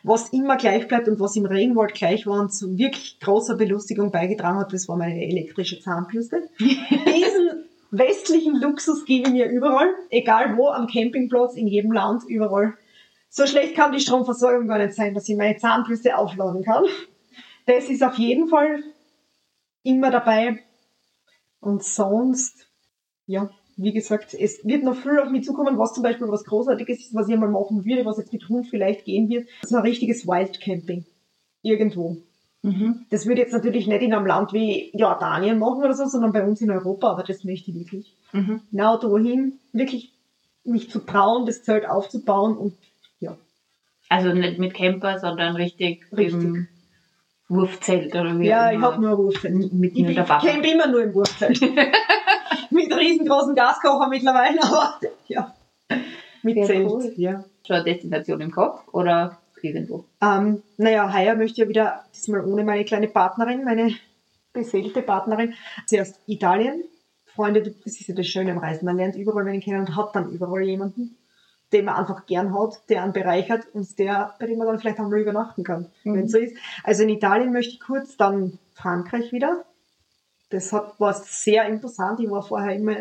Was 0.04 0.30
immer 0.30 0.58
gleich 0.58 0.88
bleibt 0.88 1.08
und 1.08 1.20
was 1.20 1.36
im 1.36 1.46
Regenwald 1.46 1.94
gleich 1.94 2.26
war 2.26 2.40
und 2.40 2.54
zu 2.54 2.78
wirklich 2.78 3.20
großer 3.20 3.56
Belustigung 3.56 4.12
beigetragen 4.12 4.60
hat, 4.60 4.74
das 4.74 4.88
war 4.88 4.98
meine 4.98 5.24
elektrische 5.24 5.80
Zahnbürste. 5.80 6.50
Diesen 6.60 7.66
westlichen 7.92 8.60
Luxus 8.60 9.06
gebe 9.06 9.28
ich 9.28 9.34
mir 9.34 9.50
überall, 9.50 9.90
egal 10.10 10.58
wo, 10.58 10.70
am 10.70 10.88
Campingplatz, 10.88 11.56
in 11.56 11.68
jedem 11.68 11.92
Land, 11.92 12.24
überall. 12.28 12.74
So 13.30 13.46
schlecht 13.46 13.76
kann 13.76 13.92
die 13.92 14.00
Stromversorgung 14.00 14.68
gar 14.68 14.80
nicht 14.80 14.96
sein, 14.96 15.14
dass 15.14 15.30
ich 15.30 15.38
meine 15.38 15.58
Zahnbürste 15.58 16.18
aufladen 16.18 16.64
kann. 16.64 16.84
Das 17.66 17.90
ist 17.90 18.04
auf 18.04 18.16
jeden 18.16 18.48
Fall 18.48 18.84
immer 19.84 20.10
dabei. 20.10 20.64
Und 21.60 21.84
sonst, 21.84 22.68
ja, 23.28 23.52
wie 23.82 23.94
gesagt, 23.94 24.34
es 24.34 24.63
wird 24.65 24.84
noch 24.84 24.96
viel 24.96 25.20
auf 25.20 25.30
mich 25.30 25.44
zukommen, 25.44 25.78
was 25.78 25.94
zum 25.94 26.04
Beispiel 26.04 26.28
was 26.28 26.44
Großartiges 26.46 27.00
ist, 27.00 27.15
was 27.15 27.28
ich 27.28 27.34
einmal 27.34 27.50
machen 27.50 27.84
würde, 27.86 28.06
was 28.06 28.17
jetzt 28.17 28.34
mit 28.34 28.48
Hund 28.48 28.67
vielleicht 28.67 29.06
gehen 29.06 29.30
wird. 29.30 29.48
Das 29.62 29.72
ist 29.72 29.76
ein 29.76 29.82
richtiges 29.82 30.28
Wildcamping. 30.28 31.06
Irgendwo. 31.63 32.17
Mhm. 32.63 33.06
Das 33.10 33.26
würde 33.26 33.41
jetzt 33.41 33.54
natürlich 33.54 33.88
nicht 33.88 34.02
in 34.02 34.13
einem 34.13 34.26
Land 34.26 34.54
wie 34.54 34.91
Jordanien 34.94 35.58
machen 35.58 35.84
oder 35.84 35.94
so, 35.94 36.06
sondern 36.06 36.32
bei 36.32 36.44
uns 36.44 36.62
in 36.62 36.70
Europa, 36.70 37.12
aber 37.12 37.24
das 37.24 37.44
möchte 37.44 37.72
ich 37.72 37.78
wirklich. 37.78 38.15
Mhm. 38.34 38.62
Ein 38.72 38.82
Auto 38.82 39.10
wohin, 39.10 39.60
wirklich 39.74 40.12
mich 40.63 40.89
zu 40.89 41.00
trauen, 41.00 41.46
das 41.46 41.63
Zelt 41.63 41.88
aufzubauen 41.88 42.56
und 42.58 42.74
ja. 43.20 43.36
Also 44.10 44.34
nicht 44.34 44.60
mit 44.60 44.74
Camper, 44.74 45.20
sondern 45.20 45.56
richtig, 45.56 46.06
Richtig. 46.12 46.44
im 46.44 46.67
Wurfzelt 47.52 48.16
oder 48.16 48.40
wie 48.40 48.48
Ja, 48.48 48.72
ich 48.72 48.80
habe 48.80 49.02
nur 49.02 49.12
ein 49.12 49.18
Wurfzelt. 49.18 49.72
Ich, 49.94 50.06
camp 50.06 50.66
immer 50.66 50.88
nur 50.88 51.04
im 51.04 51.14
Wurfzelt. 51.14 51.62
mit 52.72 52.96
riesengroßen 52.96 53.56
Gaskocher 53.56 54.08
mittlerweile, 54.08 54.64
aber 54.64 55.00
ja. 55.28 55.54
Mit 56.44 56.56
Sehr 56.56 56.66
Zelt, 56.66 56.88
cool. 56.90 57.14
ja. 57.18 57.44
Schon 57.68 57.76
eine 57.76 57.86
Destination 57.86 58.42
im 58.42 58.52
Kopf 58.52 58.82
oder 58.94 59.38
irgendwo? 59.62 60.06
Ähm, 60.22 60.64
naja, 60.78 61.14
heuer 61.14 61.36
möchte 61.36 61.54
ich 61.54 61.58
ja 61.58 61.70
wieder, 61.70 62.04
diesmal 62.16 62.46
ohne 62.46 62.64
meine 62.64 62.86
kleine 62.86 63.08
Partnerin, 63.08 63.64
meine 63.64 63.94
beseelte 64.54 65.02
Partnerin, 65.02 65.54
zuerst 65.86 66.20
Italien. 66.28 66.84
Freunde, 67.36 67.62
das 67.62 67.76
ist 67.86 68.08
ja 68.08 68.16
das 68.16 68.28
Schöne 68.28 68.52
am 68.52 68.58
Reisen. 68.58 68.86
Man 68.86 68.98
lernt 68.98 69.16
überall 69.16 69.46
wen 69.46 69.62
kennen 69.62 69.82
und 69.82 69.96
hat 69.96 70.16
dann 70.16 70.32
überall 70.32 70.64
jemanden, 70.64 71.16
den 71.71 71.86
man 71.86 71.95
einfach 71.95 72.25
gern 72.25 72.53
hat, 72.53 72.81
der 72.89 73.03
einen 73.03 73.13
bereichert 73.13 73.65
und 73.73 73.97
der, 73.97 74.36
bei 74.39 74.47
dem 74.47 74.57
man 74.57 74.67
dann 74.67 74.79
vielleicht 74.79 74.99
einmal 74.99 75.19
übernachten 75.19 75.63
kann, 75.63 75.88
Mhm. 76.03 76.15
wenn 76.15 76.25
es 76.25 76.31
so 76.31 76.38
ist. 76.38 76.55
Also 76.84 77.03
in 77.03 77.10
Italien 77.10 77.53
möchte 77.53 77.73
ich 77.73 77.79
kurz, 77.79 78.17
dann 78.17 78.60
Frankreich 78.73 79.31
wieder. 79.31 79.65
Das 80.49 80.73
hat, 80.73 80.99
war 80.99 81.13
sehr 81.13 81.65
imposant. 81.67 82.19
Ich 82.19 82.29
war 82.29 82.43
vorher 82.43 82.75
immer 82.75 82.97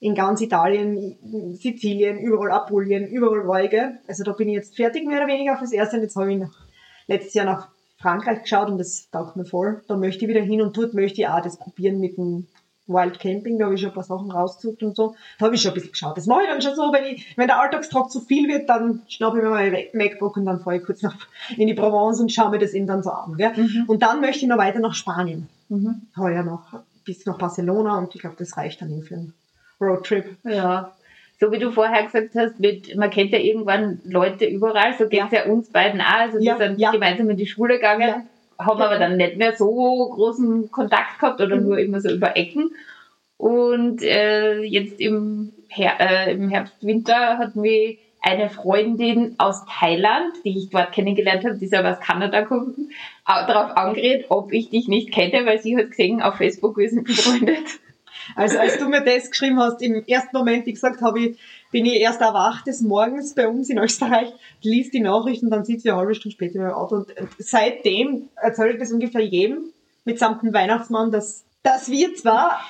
in 0.00 0.14
ganz 0.14 0.40
Italien, 0.40 1.16
Sizilien, 1.54 2.18
überall 2.18 2.50
Apulien, 2.50 3.06
überall 3.06 3.68
gell? 3.68 3.98
Also 4.06 4.24
da 4.24 4.32
bin 4.32 4.48
ich 4.48 4.54
jetzt 4.54 4.76
fertig, 4.76 5.06
mehr 5.06 5.18
oder 5.18 5.28
weniger 5.28 5.56
fürs 5.56 5.72
Erste. 5.72 5.96
Und 5.96 6.02
jetzt 6.02 6.16
habe 6.16 6.32
ich 6.32 6.38
nach, 6.38 6.66
letztes 7.06 7.34
Jahr 7.34 7.46
nach 7.46 7.68
Frankreich 7.98 8.42
geschaut 8.42 8.68
und 8.68 8.78
das 8.78 9.08
taugt 9.10 9.36
mir 9.36 9.46
voll. 9.46 9.82
Da 9.88 9.96
möchte 9.96 10.24
ich 10.24 10.28
wieder 10.28 10.42
hin 10.42 10.60
und 10.60 10.76
dort 10.76 10.94
möchte 10.94 11.20
ich 11.22 11.28
auch 11.28 11.40
das 11.40 11.58
probieren 11.58 12.00
mit 12.00 12.16
dem 12.18 12.46
Wild 12.86 13.18
Camping. 13.18 13.58
Da 13.58 13.66
habe 13.66 13.74
ich 13.74 13.80
schon 13.80 13.90
ein 13.90 13.94
paar 13.94 14.04
Sachen 14.04 14.30
rausgesucht 14.30 14.82
und 14.82 14.96
so. 14.96 15.14
Da 15.38 15.46
habe 15.46 15.54
ich 15.54 15.62
schon 15.62 15.72
ein 15.72 15.74
bisschen 15.74 15.92
geschaut. 15.92 16.16
Das 16.16 16.26
mache 16.26 16.42
ich 16.42 16.48
dann 16.48 16.62
schon 16.62 16.74
so, 16.74 16.92
wenn 16.92 17.04
ich, 17.04 17.36
wenn 17.36 17.46
der 17.46 17.60
Alltagstrag 17.60 18.10
zu 18.10 18.20
viel 18.20 18.48
wird, 18.48 18.68
dann 18.68 19.02
schnappe 19.08 19.38
ich 19.38 19.44
mir 19.44 19.50
mein 19.50 19.76
MacBook 19.92 20.36
und 20.36 20.46
dann 20.46 20.60
fahre 20.60 20.76
ich 20.76 20.84
kurz 20.84 21.02
nach, 21.02 21.16
in 21.56 21.66
die 21.66 21.74
Provence 21.74 22.20
und 22.20 22.30
schaue 22.32 22.50
mir 22.50 22.58
das 22.58 22.74
eben 22.74 22.86
dann 22.86 23.02
so 23.02 23.10
an, 23.10 23.36
gell? 23.36 23.52
Mhm. 23.56 23.84
Und 23.86 24.02
dann 24.02 24.20
möchte 24.20 24.42
ich 24.44 24.48
noch 24.48 24.58
weiter 24.58 24.80
nach 24.80 24.94
Spanien. 24.94 25.48
Mhm. 25.68 26.02
Heuer 26.16 26.42
noch 26.42 26.80
bis 27.04 27.26
nach 27.26 27.38
Barcelona 27.38 27.98
und 27.98 28.14
ich 28.14 28.20
glaube, 28.20 28.36
das 28.38 28.56
reicht 28.56 28.80
dann 28.80 28.90
eben 28.90 29.02
für 29.02 29.14
einen 29.14 29.34
Roadtrip. 29.80 30.36
Ja. 30.44 30.92
So 31.40 31.50
wie 31.52 31.58
du 31.58 31.72
vorher 31.72 32.04
gesagt 32.04 32.30
hast, 32.36 32.60
mit, 32.60 32.96
man 32.96 33.10
kennt 33.10 33.32
ja 33.32 33.38
irgendwann 33.38 34.00
Leute 34.04 34.46
überall, 34.46 34.96
so 34.96 35.08
geht 35.08 35.24
es 35.24 35.32
ja. 35.32 35.44
uns 35.46 35.68
beiden 35.68 36.00
auch. 36.00 36.04
Also 36.06 36.38
Ja, 36.38 36.58
wir 36.58 36.68
sind 36.68 36.78
ja. 36.78 36.92
gemeinsam 36.92 37.28
in 37.28 37.36
die 37.36 37.46
Schule 37.46 37.74
gegangen, 37.74 38.08
Ja. 38.08 38.22
Haben 38.58 38.80
aber 38.82 38.98
dann 38.98 39.16
nicht 39.16 39.36
mehr 39.36 39.56
so 39.56 40.10
großen 40.12 40.70
Kontakt 40.70 41.18
gehabt 41.18 41.40
oder 41.40 41.56
Mhm. 41.56 41.62
nur 41.64 41.78
immer 41.78 42.00
so 42.00 42.10
über 42.10 42.36
Ecken. 42.36 42.70
Und 43.36 44.02
äh, 44.02 44.62
jetzt 44.62 45.00
im, 45.00 45.52
Her 45.68 45.94
äh, 46.00 46.32
im 46.32 46.48
Herbst, 46.48 46.74
Winter 46.82 47.38
hat 47.38 47.56
mich 47.56 47.98
eine 48.22 48.48
Freundin 48.48 49.34
aus 49.36 49.64
Thailand, 49.66 50.32
die 50.44 50.56
ich 50.56 50.70
dort 50.70 50.92
kennengelernt 50.92 51.44
habe, 51.44 51.56
die 51.56 51.66
ist 51.66 51.74
aber 51.74 51.90
aus 51.90 52.00
Kanada 52.00 52.40
gekommen, 52.40 52.90
au- 53.26 53.46
darauf 53.46 53.76
angeredet, 53.76 54.26
ob 54.30 54.52
ich 54.52 54.70
dich 54.70 54.88
nicht 54.88 55.12
kenne, 55.12 55.44
weil 55.44 55.58
sie 55.58 55.76
hat 55.76 55.90
gesehen, 55.90 56.22
auf 56.22 56.36
Facebook, 56.36 56.78
wir 56.78 56.88
sind 56.88 57.04
befreundet. 57.06 57.66
Also 58.36 58.58
als 58.58 58.78
du 58.78 58.88
mir 58.88 59.04
das 59.04 59.28
geschrieben 59.30 59.58
hast, 59.58 59.82
im 59.82 60.02
ersten 60.06 60.34
Moment, 60.34 60.64
wie 60.64 60.72
gesagt, 60.72 61.02
habe 61.02 61.20
ich, 61.20 61.38
bin 61.74 61.86
ich 61.86 61.94
erst 62.00 62.20
erwacht 62.20 62.68
des 62.68 62.82
Morgens 62.82 63.34
bei 63.34 63.48
uns 63.48 63.68
in 63.68 63.78
Österreich, 63.78 64.32
liest 64.62 64.94
die 64.94 65.00
Nachrichten, 65.00 65.50
dann 65.50 65.64
sitze 65.64 65.88
ich 65.88 65.90
eine 65.92 65.98
halbe 65.98 66.14
Stunde 66.14 66.32
später 66.36 66.60
im 66.60 66.70
Auto 66.70 66.94
und 66.98 67.10
äh, 67.16 67.26
seitdem 67.38 68.28
erzähle 68.36 68.74
ich 68.74 68.78
das 68.78 68.92
ungefähr 68.92 69.22
jedem 69.22 69.72
mitsamt 70.04 70.44
dem 70.44 70.54
Weihnachtsmann, 70.54 71.10
dass, 71.10 71.42
dass 71.64 71.90
wir 71.90 72.14
zwar 72.14 72.60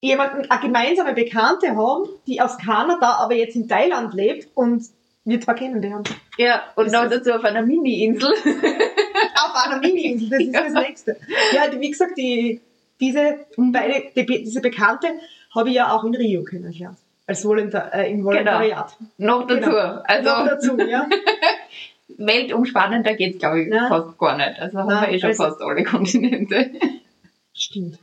jemanden, 0.00 0.50
eine 0.50 0.60
gemeinsame 0.62 1.12
Bekannte 1.12 1.76
haben, 1.76 2.08
die 2.26 2.40
aus 2.40 2.56
Kanada, 2.56 3.16
aber 3.16 3.34
jetzt 3.34 3.54
in 3.54 3.68
Thailand 3.68 4.14
lebt 4.14 4.48
und 4.54 4.82
wir 5.26 5.38
zwar 5.42 5.54
kennen 5.54 5.82
die 5.82 5.92
haben. 5.92 6.04
Ja, 6.38 6.62
und 6.74 6.86
Das 6.86 6.92
noch 6.94 7.10
dazu 7.10 7.32
auf 7.34 7.44
einer 7.44 7.60
Mini-Insel. 7.60 8.32
Auf 9.44 9.66
einer 9.66 9.78
Mini-Insel, 9.80 10.30
das 10.30 10.40
ist 10.40 10.54
Ja. 10.54 10.62
das 10.62 10.72
Nächste. 10.72 11.16
Ja, 11.52 11.80
wie 11.80 11.90
gesagt, 11.90 12.16
die, 12.16 12.62
diese, 12.98 13.40
beide, 13.58 14.04
die, 14.16 14.24
diese 14.24 14.62
Bekannte 14.62 15.08
habe 15.54 15.68
ich 15.68 15.74
ja 15.74 15.92
auch 15.94 16.04
in 16.04 16.14
Rio 16.14 16.42
kennengelernt. 16.44 16.96
Als 17.26 17.44
Volontar, 17.44 17.92
äh, 17.92 18.10
im 18.12 18.24
Volontariat. 18.24 18.96
noch 19.18 19.46
dazu. 19.46 19.70
Genau. 19.70 20.00
Also 20.04 20.30
Noch 20.30 20.46
dazu, 20.46 20.78
ja. 20.78 21.08
weltumspannender 22.18 23.14
geht's, 23.14 23.38
glaube 23.38 23.62
ich, 23.62 23.68
Nein. 23.68 23.88
fast 23.88 24.18
gar 24.18 24.36
nicht. 24.36 24.58
Also 24.60 24.78
haben 24.78 24.88
Nein, 24.88 25.08
wir 25.10 25.16
eh 25.16 25.20
schon 25.20 25.28
also- 25.30 25.44
fast 25.44 25.60
alle 25.62 25.84
Kontinente. 25.84 26.70
Stimmt. 27.52 27.98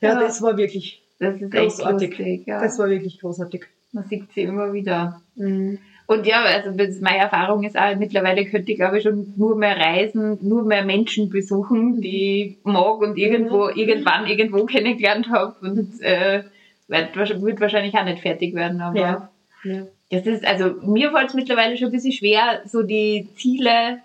Ja, 0.00 0.14
Ja. 0.14 0.20
das 0.20 0.42
war 0.42 0.56
wirklich, 0.56 1.00
Das 1.18 1.40
ist 1.40 1.50
Großartig. 1.52 2.10
lustig. 2.18 2.46
Ja. 2.46 2.60
das 2.60 2.78
war 2.78 2.88
wirklich 2.90 3.20
großartig. 3.20 3.64
Man 3.92 4.04
sieht 4.04 4.32
sie 4.32 4.42
immer 4.42 4.72
wieder. 4.72 5.20
Mhm. 5.36 5.78
Und 6.08 6.26
ja, 6.26 6.42
also 6.42 6.70
meine 7.00 7.18
Erfahrung 7.18 7.62
ist 7.62 7.78
auch, 7.78 7.94
mittlerweile 7.96 8.44
könnte 8.44 8.72
ich 8.72 8.78
glaube 8.78 8.98
ich 8.98 9.04
schon 9.04 9.32
nur 9.36 9.56
mehr 9.56 9.76
reisen, 9.76 10.36
nur 10.42 10.64
mehr 10.64 10.84
Menschen 10.84 11.30
besuchen, 11.30 12.00
die 12.00 12.58
ich 12.58 12.64
mag 12.64 12.98
und 13.00 13.16
irgendwo, 13.16 13.68
irgendwann 13.68 14.26
irgendwo 14.26 14.66
kennengelernt 14.66 15.30
habe 15.30 15.54
und 15.62 16.00
äh, 16.02 16.42
wird, 16.88 17.14
wahrsch- 17.16 17.40
wird 17.42 17.60
wahrscheinlich 17.60 17.94
auch 17.94 18.04
nicht 18.04 18.20
fertig 18.22 18.54
werden. 18.54 18.80
Aber 18.80 18.98
Ja. 18.98 19.30
ja. 19.64 19.86
das 20.10 20.26
ist, 20.26 20.44
also 20.46 20.74
mir 20.82 21.10
fällt 21.10 21.28
es 21.28 21.34
mittlerweile 21.34 21.76
schon 21.76 21.88
ein 21.88 21.92
bisschen 21.92 22.12
schwer, 22.12 22.62
so 22.66 22.82
die 22.82 23.28
Ziele 23.36 23.98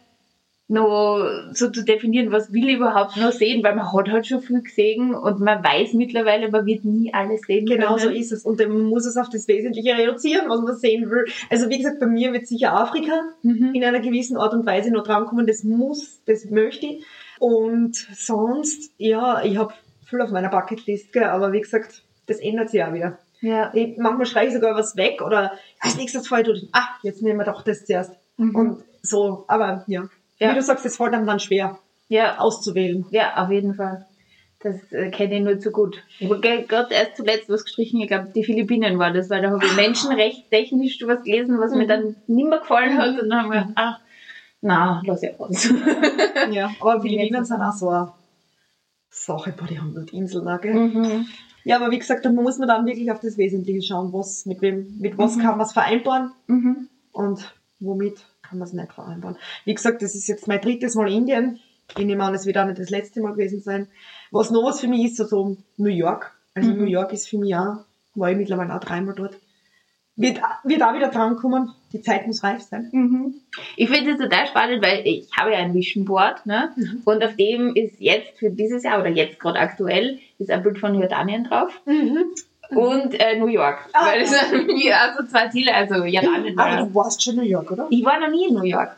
noch 0.69 1.25
so 1.53 1.69
zu 1.71 1.85
definieren, 1.85 2.29
was 2.33 2.51
will 2.51 2.67
ich 2.67 2.75
überhaupt 2.75 3.15
noch 3.15 3.31
sehen, 3.31 3.63
weil 3.63 3.73
man 3.73 3.93
hat 3.93 4.09
halt 4.09 4.27
schon 4.27 4.41
viel 4.41 4.61
gesehen 4.61 5.15
und 5.15 5.39
man 5.39 5.63
weiß 5.63 5.93
mittlerweile, 5.93 6.51
man 6.51 6.65
wird 6.65 6.83
nie 6.83 7.13
alles 7.13 7.43
sehen 7.47 7.65
Genau 7.65 7.95
können. 7.95 7.99
so 7.99 8.09
ist 8.09 8.33
es. 8.33 8.43
Und 8.43 8.59
man 8.59 8.81
muss 8.81 9.05
es 9.05 9.15
auf 9.15 9.29
das 9.29 9.47
Wesentliche 9.47 9.97
reduzieren, 9.97 10.49
was 10.49 10.59
man 10.61 10.75
sehen 10.75 11.09
will. 11.09 11.23
Also 11.49 11.69
wie 11.69 11.77
gesagt, 11.77 12.01
bei 12.01 12.05
mir 12.07 12.33
wird 12.33 12.47
sicher 12.47 12.73
Afrika 12.73 13.13
Mhm. 13.43 13.73
in 13.75 13.83
einer 13.85 14.01
gewissen 14.01 14.35
Art 14.35 14.53
und 14.53 14.65
Weise 14.65 14.91
noch 14.91 15.03
drankommen. 15.03 15.47
Das 15.47 15.63
muss, 15.63 16.19
das 16.25 16.43
möchte 16.49 16.85
ich. 16.87 17.05
Und 17.39 17.95
sonst, 17.95 18.91
ja, 18.97 19.41
ich 19.45 19.55
habe 19.55 19.73
viel 20.05 20.19
auf 20.19 20.31
meiner 20.31 20.49
Bucketlist, 20.49 21.13
gell, 21.13 21.23
aber 21.25 21.53
wie 21.53 21.61
gesagt, 21.61 22.03
das 22.27 22.39
ändert 22.39 22.69
sich 22.69 22.83
auch 22.83 22.93
wieder. 22.93 23.17
Ja. 23.41 23.71
Ich, 23.73 23.97
manchmal 23.97 24.25
schreibe 24.25 24.47
ich 24.47 24.53
sogar 24.53 24.75
was 24.75 24.95
weg 24.95 25.21
oder 25.21 25.51
als 25.79 25.95
nächstes 25.97 26.27
fällt 26.27 26.47
durch, 26.47 26.67
ah, 26.73 26.87
jetzt 27.03 27.21
nehmen 27.21 27.39
wir 27.39 27.45
doch 27.45 27.61
das 27.61 27.85
zuerst. 27.85 28.11
Mhm. 28.37 28.55
Und 28.55 28.83
so, 29.01 29.45
aber 29.47 29.83
ja. 29.87 30.07
Ja. 30.39 30.51
Wie 30.51 30.55
du 30.55 30.61
sagst, 30.61 30.85
es 30.85 30.97
fällt 30.97 31.13
einem 31.13 31.25
dann 31.25 31.39
schwer 31.39 31.79
ja, 32.09 32.37
auszuwählen. 32.37 33.05
Ja, 33.09 33.35
auf 33.43 33.51
jeden 33.51 33.73
Fall. 33.73 34.05
Das 34.59 34.75
äh, 34.91 35.11
kenne 35.11 35.35
ich 35.37 35.43
nur 35.43 35.59
zu 35.59 35.71
gut. 35.71 36.01
Ich 36.19 36.29
habe 36.29 36.39
gerade 36.67 36.93
erst 36.93 37.17
zuletzt 37.17 37.47
was 37.49 37.63
gestrichen, 37.63 38.01
ich 38.01 38.07
glaube, 38.07 38.29
die 38.33 38.43
Philippinen 38.43 38.97
war 38.97 39.11
das, 39.11 39.29
weil 39.29 39.41
da 39.41 39.51
habe 39.51 39.63
ich 39.65 39.75
Menschenrecht 39.75 40.49
technisch 40.49 40.97
was 41.05 41.21
gelesen, 41.23 41.59
was 41.59 41.71
mir 41.73 41.83
Mhm. 41.83 41.87
dann 41.87 42.15
nicht 42.27 42.49
mehr 42.49 42.59
gefallen 42.59 42.97
hat. 42.97 43.19
Und 43.19 43.29
dann 43.29 43.39
haben 43.43 43.51
wir 43.51 43.59
gedacht, 43.61 43.73
ach, 43.75 43.99
na, 44.61 45.01
lass 45.05 45.21
ich 45.21 45.39
aus. 45.39 45.69
Ja, 46.49 46.71
aber 46.79 47.01
Philippinen 47.01 47.45
sind 47.45 47.61
auch 47.61 47.71
so 47.73 47.89
eine 47.89 48.11
Sache, 49.11 49.53
boah, 49.55 49.67
die 49.67 49.79
haben 49.79 49.93
dort 49.93 50.11
Inseln 50.11 50.59
gell? 50.61 50.73
mhm. 50.73 51.27
Ja, 51.67 51.75
aber 51.77 51.91
wie 51.91 51.99
gesagt, 51.99 52.23
da 52.25 52.31
muss 52.31 52.57
man 52.59 52.67
dann 52.69 52.85
wirklich 52.85 53.11
auf 53.11 53.19
das 53.19 53.37
Wesentliche 53.37 53.81
schauen, 53.81 54.13
was, 54.13 54.45
mit 54.45 54.61
wem, 54.61 54.97
mit 54.99 55.17
was 55.17 55.35
Mhm. 55.35 55.41
kann 55.41 55.57
man 55.57 55.65
es 55.67 55.73
vereinbaren 55.73 56.31
Mhm. 56.47 56.87
und 57.11 57.53
womit 57.81 58.25
kann 58.41 58.57
man 58.59 58.67
es 58.67 58.73
nicht 58.73 58.93
vereinbaren. 58.93 59.35
Wie 59.65 59.73
gesagt, 59.73 60.01
das 60.01 60.15
ist 60.15 60.27
jetzt 60.27 60.47
mein 60.47 60.61
drittes 60.61 60.95
Mal 60.95 61.11
Indien. 61.11 61.59
Ich 61.97 62.05
nehme 62.05 62.23
an, 62.23 62.33
es 62.33 62.45
wird 62.45 62.57
auch 62.57 62.65
nicht 62.65 62.79
das 62.79 62.89
letzte 62.89 63.21
Mal 63.21 63.33
gewesen 63.33 63.59
sein. 63.59 63.87
Was 64.31 64.49
noch 64.49 64.63
was 64.63 64.79
für 64.79 64.87
mich 64.87 65.05
ist, 65.05 65.17
so, 65.17 65.25
so 65.25 65.57
New 65.75 65.89
York. 65.89 66.31
Also 66.53 66.71
Mhm. 66.71 66.77
New 66.77 66.85
York 66.85 67.11
ist 67.11 67.27
für 67.27 67.37
mich 67.37 67.53
auch, 67.55 67.83
war 68.15 68.31
ich 68.31 68.37
mittlerweile 68.37 68.73
auch 68.73 68.79
dreimal 68.79 69.13
dort. 69.13 69.37
Wird, 70.19 70.41
wird 70.63 70.81
auch 70.81 70.95
wieder 70.95 71.09
drankommen. 71.09 71.71
Die 71.93 72.01
Zeit 72.01 72.25
muss 72.25 72.43
reif 72.43 72.63
sein. 72.63 72.89
Mhm. 72.91 73.35
Ich 73.75 73.87
finde 73.87 74.11
es 74.11 74.17
total 74.17 74.47
spannend, 74.47 74.83
weil 74.83 75.03
ich 75.05 75.29
habe 75.37 75.51
ja 75.51 75.59
ein 75.59 75.75
Vision 75.75 76.05
Board, 76.05 76.43
ne? 76.47 76.71
Mhm. 76.75 77.01
Und 77.05 77.23
auf 77.23 77.35
dem 77.35 77.75
ist 77.75 77.99
jetzt 77.99 78.37
für 78.39 78.49
dieses 78.49 78.83
Jahr 78.83 78.99
oder 78.99 79.09
jetzt 79.09 79.39
gerade 79.39 79.59
aktuell 79.59 80.19
ist 80.39 80.49
ein 80.49 80.63
Bild 80.63 80.79
von 80.79 80.95
Jordanien 80.95 81.43
drauf 81.43 81.71
und 81.85 83.13
äh, 83.19 83.37
New 83.37 83.47
York. 83.47 83.89
Ah. 83.93 84.07
Weil 84.07 84.21
das 84.21 84.49
sind 84.49 84.69
also 84.91 85.23
zwei 85.27 85.49
Ziele, 85.49 85.73
also 85.73 86.03
Jordanien 86.03 86.57
Aber 86.57 86.85
du 86.85 86.95
warst 86.95 87.23
schon 87.23 87.35
New 87.35 87.43
York, 87.43 87.71
oder? 87.71 87.85
Ich 87.91 88.03
war 88.03 88.19
noch 88.19 88.31
nie 88.31 88.47
in 88.47 88.55
New 88.55 88.63
York. 88.63 88.95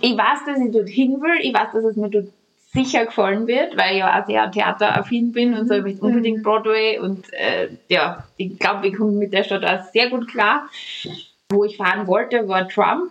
Ich 0.00 0.16
weiß, 0.16 0.46
dass 0.46 0.58
ich 0.58 0.72
dort 0.72 0.88
hin 0.88 1.20
will. 1.20 1.38
Ich 1.42 1.54
weiß, 1.54 1.72
dass 1.72 1.84
es 1.84 1.96
mir 1.96 2.08
dort 2.08 2.28
sicher 2.76 3.06
gefallen 3.06 3.46
wird, 3.46 3.76
weil 3.76 3.94
ich 3.94 3.98
ja 3.98 4.20
auch 4.20 4.26
sehr 4.26 4.50
theateraffin 4.50 5.32
bin 5.32 5.54
und 5.54 5.68
so. 5.68 5.74
Ich 5.74 5.82
möchte 5.82 6.02
unbedingt 6.02 6.42
Broadway 6.42 6.98
und 6.98 7.32
äh, 7.32 7.68
ja, 7.88 8.24
ich 8.36 8.58
glaube, 8.58 8.86
ich 8.86 8.94
komme 8.94 9.12
mit 9.12 9.32
der 9.32 9.44
Stadt 9.44 9.64
auch 9.64 9.84
sehr 9.92 10.10
gut 10.10 10.28
klar. 10.28 10.68
Wo 11.48 11.64
ich 11.64 11.76
fahren 11.76 12.06
wollte, 12.06 12.48
war 12.48 12.68
Trump. 12.68 13.10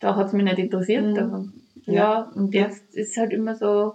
Da 0.00 0.16
hat 0.16 0.28
es 0.28 0.32
mich 0.32 0.44
nicht 0.44 0.58
interessiert. 0.58 1.04
Mhm. 1.04 1.14
Da, 1.14 1.44
ja, 1.86 2.30
und 2.34 2.54
jetzt 2.54 2.94
ist 2.94 3.16
halt 3.16 3.32
immer 3.32 3.54
so, 3.54 3.94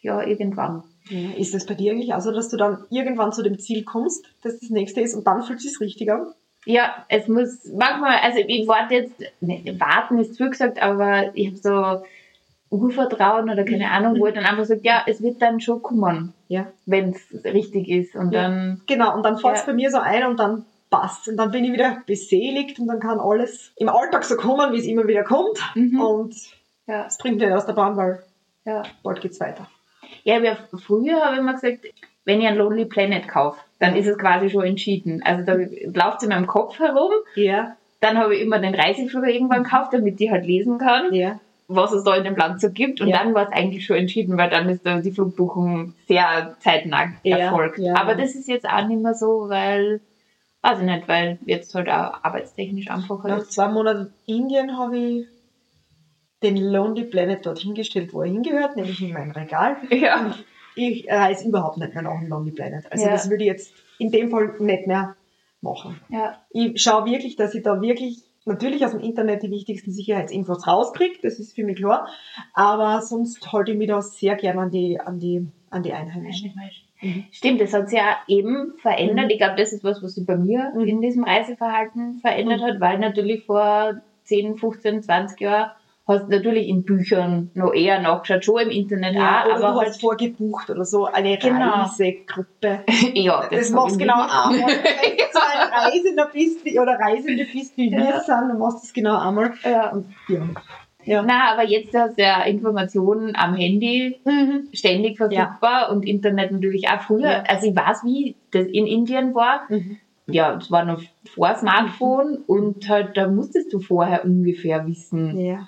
ja, 0.00 0.22
irgendwann. 0.22 0.82
Ja, 1.08 1.30
ist 1.36 1.54
das 1.54 1.66
bei 1.66 1.74
dir 1.74 1.92
eigentlich 1.92 2.14
auch 2.14 2.20
so, 2.20 2.32
dass 2.32 2.48
du 2.48 2.56
dann 2.56 2.84
irgendwann 2.90 3.32
zu 3.32 3.42
dem 3.42 3.58
Ziel 3.58 3.84
kommst, 3.84 4.26
dass 4.42 4.58
das 4.60 4.70
nächste 4.70 5.00
ist 5.00 5.14
und 5.14 5.26
dann 5.26 5.42
fühlt 5.42 5.58
es 5.58 5.64
sich 5.64 5.80
richtig 5.80 6.10
an? 6.10 6.32
Ja, 6.64 7.04
es 7.08 7.26
muss 7.26 7.68
manchmal, 7.76 8.18
also 8.22 8.38
ich 8.46 8.68
warte 8.68 8.94
jetzt, 8.94 9.20
ne, 9.40 9.62
warten 9.78 10.18
ist 10.18 10.36
zu 10.36 10.48
gesagt, 10.48 10.80
aber 10.80 11.34
ich 11.34 11.48
habe 11.48 11.56
so 11.56 12.04
Urvertrauen 12.72 13.50
oder 13.50 13.64
keine 13.64 13.90
Ahnung, 13.90 14.18
wo 14.18 14.26
ich 14.26 14.34
dann 14.34 14.44
einfach 14.44 14.64
sage, 14.64 14.80
ja, 14.82 15.02
es 15.06 15.22
wird 15.22 15.40
dann 15.42 15.60
schon 15.60 15.82
kommen, 15.82 16.32
Ja. 16.48 16.66
wenn 16.86 17.10
es 17.10 17.44
richtig 17.44 17.88
ist. 17.88 18.14
Und 18.16 18.32
Ja. 18.32 18.42
dann, 18.44 18.80
Genau, 18.86 19.14
und 19.14 19.22
dann 19.24 19.38
fällt 19.38 19.56
es 19.56 19.60
Ja. 19.60 19.66
bei 19.66 19.72
mir 19.74 19.90
so 19.90 19.98
ein 19.98 20.24
und 20.26 20.38
dann 20.40 20.64
passt 20.90 21.26
Und 21.28 21.36
dann 21.38 21.50
bin 21.50 21.64
ich 21.64 21.72
wieder 21.72 22.02
beseligt 22.06 22.78
und 22.78 22.86
dann 22.86 23.00
kann 23.00 23.18
alles 23.18 23.72
im 23.76 23.88
Alltag 23.88 24.24
so 24.24 24.36
kommen, 24.36 24.72
wie 24.72 24.78
es 24.78 24.84
immer 24.86 25.06
wieder 25.06 25.22
kommt. 25.24 25.58
Mhm. 25.74 26.00
Und 26.00 26.34
ja, 26.86 27.06
es 27.06 27.16
bringt 27.18 27.38
nicht 27.38 27.50
aus 27.52 27.64
der 27.66 27.72
Bahn, 27.72 27.96
weil 27.96 28.22
ja. 28.66 28.82
bald 29.02 29.20
geht's 29.22 29.40
weiter. 29.40 29.68
Ja, 30.24 30.38
früher 30.78 31.24
habe 31.24 31.34
ich 31.36 31.40
immer 31.40 31.54
gesagt, 31.54 31.78
wenn 32.24 32.40
ich 32.40 32.46
ein 32.46 32.56
Lonely 32.56 32.84
Planet 32.84 33.26
kaufe, 33.26 33.58
dann 33.78 33.96
ist 33.96 34.06
es 34.06 34.18
quasi 34.18 34.50
schon 34.50 34.64
entschieden. 34.64 35.22
Also 35.24 35.44
da 35.44 35.54
läuft 35.54 36.18
es 36.18 36.22
in 36.24 36.28
meinem 36.28 36.46
Kopf 36.46 36.78
herum. 36.78 37.10
Ja, 37.36 37.76
Dann 38.00 38.18
habe 38.18 38.34
ich 38.36 38.42
immer 38.42 38.58
den 38.58 38.74
Reiseführer 38.74 39.28
irgendwann 39.28 39.62
gekauft, 39.64 39.92
damit 39.94 40.20
ich 40.20 40.30
halt 40.30 40.44
lesen 40.44 40.78
kann. 40.78 41.12
ja. 41.14 41.40
Was 41.68 41.92
es 41.92 42.04
da 42.04 42.14
in 42.16 42.24
dem 42.24 42.36
Land 42.36 42.60
so 42.60 42.70
gibt. 42.70 43.00
Und 43.00 43.08
Ja. 43.08 43.18
dann 43.22 43.34
war 43.34 43.48
es 43.48 43.52
eigentlich 43.52 43.84
schon 43.86 43.96
entschieden, 43.96 44.36
weil 44.36 44.50
dann 44.50 44.68
ist 44.68 44.84
die 44.84 45.10
Flugbuchung 45.12 45.94
sehr 46.06 46.56
zeitnah 46.60 47.12
Ja, 47.22 47.36
erfolgt. 47.38 47.78
ja. 47.78 47.94
Aber 47.96 48.14
das 48.14 48.34
ist 48.34 48.48
jetzt 48.48 48.68
auch 48.68 48.86
nicht 48.86 49.00
mehr 49.02 49.14
so, 49.14 49.48
weil, 49.48 50.00
weiß 50.62 50.78
ich 50.80 50.84
nicht, 50.84 51.08
weil 51.08 51.38
jetzt 51.46 51.74
halt 51.74 51.88
auch 51.88 52.22
arbeitstechnisch 52.22 52.88
einfacher 52.90 53.28
Nach 53.28 53.38
ist. 53.38 53.52
zwei 53.52 53.68
Monaten 53.68 54.12
Indien 54.26 54.76
habe 54.78 54.96
ich 54.98 55.26
den 56.42 56.56
Lonely 56.56 57.04
Planet 57.04 57.46
dort 57.46 57.60
hingestellt, 57.60 58.12
wo 58.12 58.22
er 58.22 58.28
hingehört, 58.30 58.76
nämlich 58.76 59.00
in 59.00 59.12
mein 59.12 59.30
Regal. 59.30 59.76
Ja. 59.90 60.34
Ich 60.74 61.06
reise 61.08 61.46
überhaupt 61.48 61.76
nicht 61.76 61.92
mehr 61.92 62.02
nach 62.02 62.18
dem 62.18 62.28
Lonely 62.28 62.50
Planet. 62.52 62.90
Also 62.90 63.04
Ja. 63.04 63.10
das 63.12 63.28
würde 63.28 63.44
ich 63.44 63.48
jetzt 63.48 63.74
in 63.98 64.10
dem 64.10 64.30
Fall 64.30 64.54
nicht 64.58 64.86
mehr 64.86 65.14
machen. 65.60 66.00
ja. 66.08 66.38
Ich 66.50 66.82
schaue 66.82 67.04
wirklich, 67.04 67.36
dass 67.36 67.54
ich 67.54 67.62
da 67.62 67.80
wirklich 67.80 68.22
natürlich 68.44 68.84
aus 68.84 68.92
dem 68.92 69.00
Internet 69.00 69.42
die 69.42 69.50
wichtigsten 69.50 69.92
Sicherheitsinfos 69.92 70.66
rauskriege, 70.66 71.18
das 71.22 71.38
ist 71.38 71.54
für 71.54 71.64
mich 71.64 71.76
klar. 71.76 72.08
Aber 72.52 73.00
sonst 73.02 73.52
halte 73.52 73.72
ich 73.72 73.78
mich 73.78 73.88
da 73.88 74.00
sehr 74.02 74.36
gern 74.36 74.58
an 74.58 74.70
die, 74.70 74.98
an 75.00 75.18
die, 75.18 75.46
an 75.70 75.82
die 75.82 75.92
Einheimischen. 75.92 76.52
Mhm. 77.00 77.24
Stimmt, 77.30 77.60
das 77.60 77.72
hat 77.72 77.88
sich 77.88 77.98
ja 77.98 78.16
eben 78.28 78.72
verändert. 78.78 79.26
Mhm. 79.26 79.30
Ich 79.30 79.38
glaube, 79.38 79.56
das 79.56 79.72
ist 79.72 79.84
was, 79.84 80.02
was 80.02 80.14
sich 80.14 80.26
bei 80.26 80.36
mir 80.36 80.72
Mhm. 80.74 80.86
in 80.86 81.00
diesem 81.00 81.24
Reiseverhalten 81.24 82.18
verändert 82.20 82.60
Mhm. 82.60 82.64
hat, 82.64 82.80
weil 82.80 82.98
natürlich 82.98 83.44
vor 83.44 83.92
10, 84.24 84.56
15, 84.56 85.02
20 85.02 85.40
Jahren 85.40 85.70
hast 86.06 86.24
du 86.26 86.30
natürlich 86.30 86.68
in 86.68 86.84
Büchern 86.84 87.50
noch 87.54 87.72
eher 87.72 88.00
nachgeschaut, 88.00 88.44
schon 88.44 88.60
im 88.62 88.70
Internet 88.70 89.14
Ja, 89.14 89.42
auch, 89.42 89.46
oder 89.46 89.54
aber 89.56 89.68
du 89.74 89.78
halt, 89.80 89.88
hast 89.90 90.00
vorgebucht 90.00 90.70
oder 90.70 90.84
so 90.84 91.04
eine 91.06 91.38
Genau. 91.38 91.82
Reisegruppe. 91.82 92.80
ja, 93.14 93.48
Das, 93.50 93.68
hab 93.70 93.76
machst 93.76 93.98
genau 93.98 94.20
einmal. 94.22 94.52
Wenn 94.52 95.16
du 95.16 95.24
so 95.32 95.40
ein 95.40 95.68
Reisender 95.72 96.30
bist 96.32 96.64
wie, 96.64 96.78
oder 96.78 96.98
Reisende 96.98 97.44
bist 97.52 97.76
wie 97.76 97.90
wir 97.90 97.98
Ja. 97.98 98.20
sind, 98.20 98.28
dann 98.48 98.58
machst 98.58 98.78
du 98.78 98.80
das 98.82 98.92
genau 98.92 99.16
einmal. 99.18 99.52
Ja. 99.64 99.90
Und, 99.92 100.06
ja. 100.28 100.40
Ja. 101.04 101.22
Na, 101.26 101.52
aber 101.52 101.64
jetzt 101.64 101.92
hast 101.96 102.16
du 102.16 102.22
ja 102.22 102.42
Informationen 102.44 103.34
am 103.34 103.54
Handy 103.54 104.20
Mhm. 104.24 104.68
ständig 104.72 105.16
verfügbar 105.16 105.90
und 105.90 106.04
Internet 106.06 106.52
natürlich 106.52 106.88
auch 106.88 107.00
früher. 107.02 107.28
Ja. 107.28 107.42
Also 107.48 107.66
ich 107.68 107.74
weiß, 107.76 108.04
wie 108.04 108.36
das 108.52 108.66
in 108.66 108.86
Indien 108.86 109.34
war. 109.34 109.62
Mhm. 109.68 109.98
Ja, 110.28 110.54
es 110.56 110.70
war 110.70 110.84
noch 110.84 111.02
vor 111.34 111.52
Smartphone 111.56 112.38
und 112.46 112.88
halt 112.88 113.16
da 113.16 113.26
musstest 113.28 113.72
du 113.72 113.80
vorher 113.80 114.24
ungefähr 114.24 114.86
wissen, 114.86 115.36
Ja. 115.36 115.66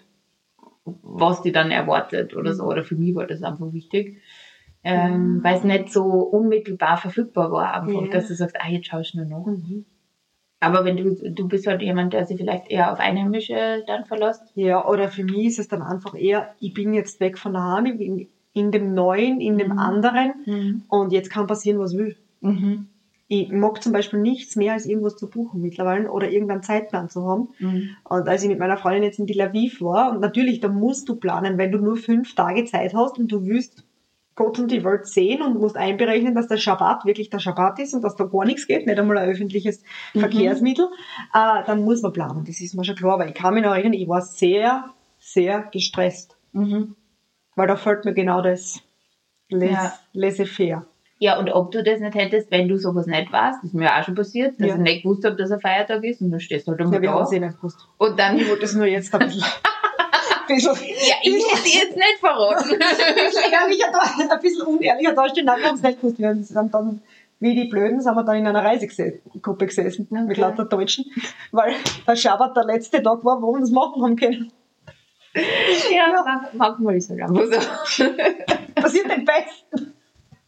Was 0.84 1.42
die 1.42 1.52
dann 1.52 1.70
erwartet 1.70 2.34
oder 2.36 2.54
so. 2.54 2.64
Oder 2.64 2.84
für 2.84 2.96
mich 2.96 3.14
war 3.14 3.26
das 3.26 3.42
einfach 3.42 3.72
wichtig. 3.72 4.18
Ähm, 4.82 5.40
Weil 5.42 5.56
es 5.56 5.64
nicht 5.64 5.90
so 5.90 6.04
unmittelbar 6.04 6.98
verfügbar 6.98 7.50
war, 7.50 7.72
einfach, 7.72 8.02
Ja. 8.02 8.10
dass 8.10 8.28
du 8.28 8.34
sagst, 8.34 8.56
ah, 8.60 8.68
jetzt 8.68 8.86
schaust 8.88 9.14
du 9.14 9.18
nur 9.18 9.26
noch. 9.26 9.46
Mhm. 9.46 9.86
Aber 10.60 10.84
wenn 10.84 10.96
du, 10.96 11.14
du 11.30 11.48
bist 11.48 11.66
halt 11.66 11.82
jemand, 11.82 12.12
der 12.12 12.24
sich 12.26 12.36
vielleicht 12.38 12.70
eher 12.70 12.92
auf 12.92 12.98
Einheimische 12.98 13.82
dann 13.86 14.04
verlässt. 14.04 14.42
Ja, 14.54 14.86
oder 14.86 15.08
für 15.08 15.24
mich 15.24 15.46
ist 15.46 15.58
es 15.58 15.68
dann 15.68 15.82
einfach 15.82 16.14
eher, 16.14 16.48
ich 16.58 16.72
bin 16.74 16.94
jetzt 16.94 17.20
weg 17.20 17.38
von 17.38 17.54
daheim, 17.54 17.86
ich 17.86 17.98
bin 17.98 18.28
in 18.52 18.70
dem 18.70 18.94
Neuen, 18.94 19.40
in 19.40 19.58
dem 19.58 19.72
Mhm. 19.72 19.78
anderen 19.78 20.32
und 20.88 21.12
jetzt 21.12 21.30
kann 21.30 21.46
passieren, 21.46 21.78
was 21.78 21.96
will. 21.96 22.16
Mhm. 22.40 22.86
Ich 23.42 23.50
mag 23.50 23.82
zum 23.82 23.92
Beispiel 23.92 24.20
nichts 24.20 24.54
mehr, 24.54 24.74
als 24.74 24.86
irgendwas 24.86 25.16
zu 25.16 25.28
buchen 25.28 25.60
mittlerweile 25.60 26.08
oder 26.10 26.30
irgendeinen 26.30 26.62
Zeitplan 26.62 27.08
zu 27.08 27.26
haben. 27.26 27.48
Mhm. 27.58 27.96
Und 28.04 28.28
als 28.28 28.42
ich 28.44 28.48
mit 28.48 28.60
meiner 28.60 28.76
Freundin 28.76 29.02
jetzt 29.02 29.18
in 29.18 29.26
Tel 29.26 29.40
Aviv 29.40 29.80
war, 29.80 30.12
und 30.12 30.20
natürlich, 30.20 30.60
da 30.60 30.68
musst 30.68 31.08
du 31.08 31.16
planen, 31.16 31.58
wenn 31.58 31.72
du 31.72 31.78
nur 31.78 31.96
fünf 31.96 32.34
Tage 32.36 32.64
Zeit 32.64 32.94
hast 32.94 33.18
und 33.18 33.32
du 33.32 33.44
willst 33.44 33.82
Gott 34.36 34.58
und 34.60 34.70
die 34.70 34.84
Welt 34.84 35.06
sehen 35.06 35.42
und 35.42 35.58
musst 35.58 35.76
einberechnen, 35.76 36.34
dass 36.34 36.46
der 36.48 36.56
Schabbat 36.58 37.04
wirklich 37.04 37.28
der 37.30 37.38
Schabbat 37.40 37.78
ist 37.80 37.94
und 37.94 38.02
dass 38.02 38.14
da 38.16 38.24
gar 38.24 38.44
nichts 38.44 38.66
geht, 38.68 38.86
nicht 38.86 38.98
einmal 38.98 39.18
ein 39.18 39.28
öffentliches 39.30 39.82
Mhm. 40.12 40.20
Verkehrsmittel, 40.20 40.86
äh, 41.32 41.62
dann 41.66 41.84
muss 41.84 42.02
man 42.02 42.12
planen. 42.12 42.44
Das 42.44 42.60
ist 42.60 42.74
mir 42.74 42.84
schon 42.84 42.96
klar, 42.96 43.18
weil 43.18 43.28
ich 43.30 43.34
kann 43.34 43.54
mich 43.54 43.62
noch 43.64 43.72
erinnern, 43.72 43.92
ich 43.94 44.06
war 44.08 44.22
sehr, 44.22 44.90
sehr 45.18 45.68
gestresst, 45.72 46.36
Mhm. 46.52 46.94
weil 47.56 47.66
da 47.66 47.74
fällt 47.76 48.04
mir 48.04 48.12
genau 48.14 48.42
das 48.42 48.80
Ja. 49.50 49.92
laissez-faire. 50.12 50.86
Ja, 51.24 51.38
und 51.38 51.48
ob 51.50 51.70
du 51.70 51.82
das 51.82 52.00
nicht 52.00 52.14
hättest, 52.14 52.50
wenn 52.50 52.68
du 52.68 52.76
sowas 52.76 53.06
nicht 53.06 53.32
warst, 53.32 53.60
das 53.62 53.68
ist 53.70 53.74
mir 53.74 53.90
auch 53.96 54.04
schon 54.04 54.14
passiert, 54.14 54.60
dass 54.60 54.66
Ja. 54.68 54.74
ich 54.74 54.80
nicht 54.80 55.02
gewusst 55.04 55.24
habe, 55.24 55.36
dass 55.36 55.50
ein 55.50 55.58
Feiertag 55.60 56.04
ist 56.04 56.20
und 56.20 56.30
dann 56.30 56.38
stehst 56.40 56.66
du 56.66 56.72
halt 56.72 56.80
einmal 56.82 56.96
Ja, 56.96 57.00
wir 57.02 57.10
haben 57.12 57.18
da. 57.20 57.24
es 57.24 57.32
eh 57.32 57.40
nicht 57.40 57.56
gewusst. 57.56 57.78
Und 57.96 58.18
dann, 58.18 58.38
Ich 58.38 58.46
wollte 58.46 58.64
es 58.66 58.74
nur 58.74 58.84
jetzt 58.84 59.14
ein 59.14 59.20
bisschen, 59.20 59.42
bisschen, 60.48 60.74
ja, 60.74 61.14
ich 61.22 61.32
hätte 61.50 61.68
jetzt 61.68 61.96
nicht 61.96 62.18
verraten. 62.20 62.70
ehrlicher, 62.78 63.90
da- 63.90 64.34
ein 64.34 64.40
bisschen 64.40 64.66
unehrlicher 64.66 65.12
dastehen. 65.14 65.46
Nein, 65.46 65.60
wir 65.60 65.68
haben 65.68 65.76
es 65.76 65.82
nicht 65.82 65.98
gewusst. 66.02 66.18
Wir 66.18 66.34
sind 66.34 66.74
dann, 66.74 67.00
wie 67.40 67.54
die 67.54 67.68
Blöden, 67.70 68.02
sind 68.02 68.14
wir 68.14 68.22
dann 68.22 68.36
in 68.36 68.46
einer 68.46 68.62
Reisegruppe 68.62 69.64
gesessen 69.64 70.06
mit 70.10 70.32
Okay. 70.32 70.40
lauter 70.42 70.66
Deutschen, 70.66 71.06
weil 71.52 71.72
der 72.06 72.16
Schabbat 72.16 72.54
der 72.54 72.64
letzte 72.64 73.02
Tag 73.02 73.24
war, 73.24 73.40
wo 73.40 73.54
wir 73.54 73.60
das 73.60 73.70
machen 73.70 74.02
haben 74.02 74.16
können. 74.16 74.52
ja, 75.34 76.22
mach- 76.22 76.52
manchmal 76.52 76.96
ist 76.96 77.10
es 77.10 77.18
halt 77.18 77.22
einfach 77.22 77.46
so. 77.86 78.04
Passiert 78.74 79.10
den 79.10 79.24
Besten. 79.24 79.93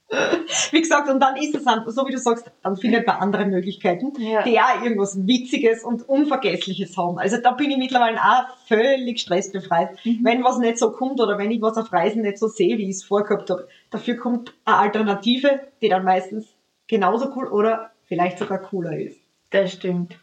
Wie 0.71 0.81
gesagt, 0.81 1.09
und 1.09 1.21
dann 1.21 1.37
ist 1.37 1.55
es 1.55 1.67
einfach, 1.67 1.91
so 1.91 2.07
wie 2.07 2.13
du 2.13 2.19
sagst, 2.19 2.51
dann 2.63 2.77
findet 2.77 3.07
man 3.07 3.17
andere 3.17 3.45
Möglichkeiten, 3.47 4.13
Ja. 4.19 4.43
die 4.43 4.59
auch 4.61 4.83
irgendwas 4.83 5.17
Witziges 5.27 5.83
und 5.83 6.09
Unvergessliches 6.09 6.97
haben. 6.97 7.19
Also 7.19 7.39
da 7.39 7.53
bin 7.53 7.71
ich 7.73 7.77
mittlerweile 7.77 8.19
auch 8.21 8.57
völlig 8.69 9.21
stressbefreit. 9.21 9.99
Mhm. 10.05 10.21
Wenn 10.23 10.45
was 10.45 10.59
nicht 10.59 10.79
so 10.79 10.93
kommt 10.93 11.21
oder 11.21 11.39
wenn 11.39 11.51
ich 11.51 11.61
was 11.61 11.77
auf 11.77 11.93
Reisen 11.93 12.23
nicht 12.23 12.39
so 12.39 12.47
sehe, 12.47 12.79
wie 12.79 12.85
ich 12.85 12.97
es 12.97 13.05
vorgehabt 13.05 13.51
habe, 13.51 13.67
dafür 13.91 14.17
kommt 14.17 14.55
eine 14.65 14.77
Alternative, 14.77 15.61
die 15.83 15.89
dann 15.89 16.05
meistens 16.05 16.47
genauso 16.87 17.33
cool 17.37 17.49
oder 17.49 17.91
vielleicht 18.05 18.39
sogar 18.39 18.59
cooler 18.59 18.97
ist. 18.97 19.19
Das 19.51 19.73
stimmt. 19.73 20.17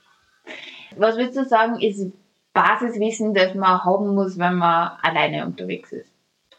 Was 0.96 1.18
würdest 1.18 1.38
du 1.38 1.46
sagen, 1.46 1.80
ist 1.82 2.12
Basiswissen, 2.54 3.34
das 3.34 3.56
man 3.56 3.84
haben 3.84 4.14
muss, 4.16 4.38
wenn 4.38 4.56
man 4.56 4.92
alleine 5.02 5.46
unterwegs 5.46 5.92
ist? 5.92 6.10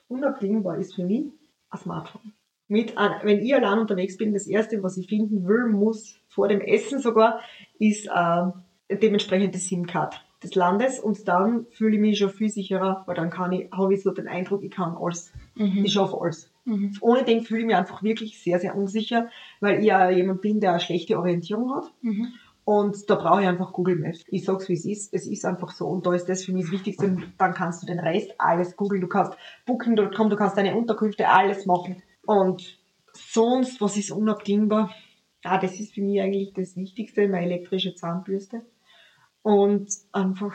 unabdingbar 0.08 0.76
ist 0.76 0.94
für 0.94 1.04
mich 1.04 1.24
ein 1.70 1.78
Smartphone. 1.78 2.32
Mit, 2.68 2.96
ein- 2.98 3.20
wenn 3.22 3.40
ich 3.40 3.54
allein 3.54 3.78
unterwegs 3.78 4.16
bin, 4.16 4.32
das 4.32 4.46
erste, 4.46 4.82
was 4.82 4.96
ich 4.96 5.06
finden 5.08 5.46
will, 5.46 5.66
muss, 5.66 6.18
vor 6.28 6.48
dem 6.48 6.60
Essen 6.60 6.98
sogar, 6.98 7.40
ist 7.78 8.06
äh, 8.06 8.96
dementsprechend 8.96 9.54
die 9.54 9.58
SIM-Card 9.58 10.24
des 10.42 10.54
Landes 10.54 10.98
und 11.00 11.26
dann 11.28 11.66
fühle 11.70 11.94
ich 11.96 12.00
mich 12.00 12.18
schon 12.18 12.30
viel 12.30 12.50
sicherer, 12.50 13.02
weil 13.06 13.14
dann 13.16 13.30
kann 13.30 13.52
ich, 13.52 13.70
habe 13.72 13.94
ich 13.94 14.02
so 14.02 14.10
den 14.10 14.28
Eindruck, 14.28 14.62
ich 14.62 14.70
kann 14.70 14.94
alles. 14.98 15.32
Ich 15.84 15.92
schaffe 15.92 16.18
alles. 16.20 16.50
Mhm. 16.66 16.96
Ohne 17.00 17.24
den 17.24 17.42
fühle 17.42 17.60
ich 17.60 17.66
mich 17.66 17.76
einfach 17.76 18.02
wirklich 18.02 18.42
sehr, 18.42 18.58
sehr 18.58 18.74
unsicher, 18.76 19.28
weil 19.60 19.78
ich 19.80 19.86
ja 19.86 20.10
jemand 20.10 20.40
bin, 20.42 20.60
der 20.60 20.70
eine 20.72 20.80
schlechte 20.80 21.18
Orientierung 21.18 21.74
hat. 21.74 21.92
Mhm. 22.02 22.28
Und 22.66 23.08
da 23.10 23.14
brauche 23.16 23.42
ich 23.42 23.46
einfach 23.48 23.72
Google 23.74 23.96
Maps. 23.96 24.24
Ich 24.28 24.44
sag's 24.46 24.68
wie 24.70 24.72
es 24.72 24.86
ist. 24.86 25.12
Es 25.12 25.26
ist 25.26 25.44
einfach 25.44 25.70
so. 25.72 25.86
Und 25.86 26.06
da 26.06 26.14
ist 26.14 26.26
das 26.30 26.44
für 26.44 26.52
mich 26.52 26.64
das 26.64 26.72
Wichtigste. 26.72 27.04
Und 27.06 27.32
dann 27.36 27.52
kannst 27.52 27.82
du 27.82 27.86
den 27.86 27.98
Rest 28.00 28.32
alles 28.38 28.74
googeln. 28.76 29.02
Du 29.02 29.06
kannst 29.06 29.34
Booking.com, 29.66 30.30
du 30.30 30.36
kannst 30.36 30.56
deine 30.56 30.74
Unterkünfte, 30.74 31.28
alles 31.28 31.66
machen. 31.66 32.02
Und 32.26 32.78
sonst, 33.12 33.80
was 33.80 33.96
ist 33.96 34.10
unabdingbar? 34.10 34.90
Ja, 35.44 35.58
das 35.58 35.78
ist 35.78 35.94
für 35.94 36.00
mich 36.02 36.20
eigentlich 36.20 36.52
das 36.54 36.76
Wichtigste, 36.76 37.28
meine 37.28 37.46
elektrische 37.46 37.94
Zahnbürste. 37.94 38.62
Und 39.42 39.88
einfach, 40.12 40.54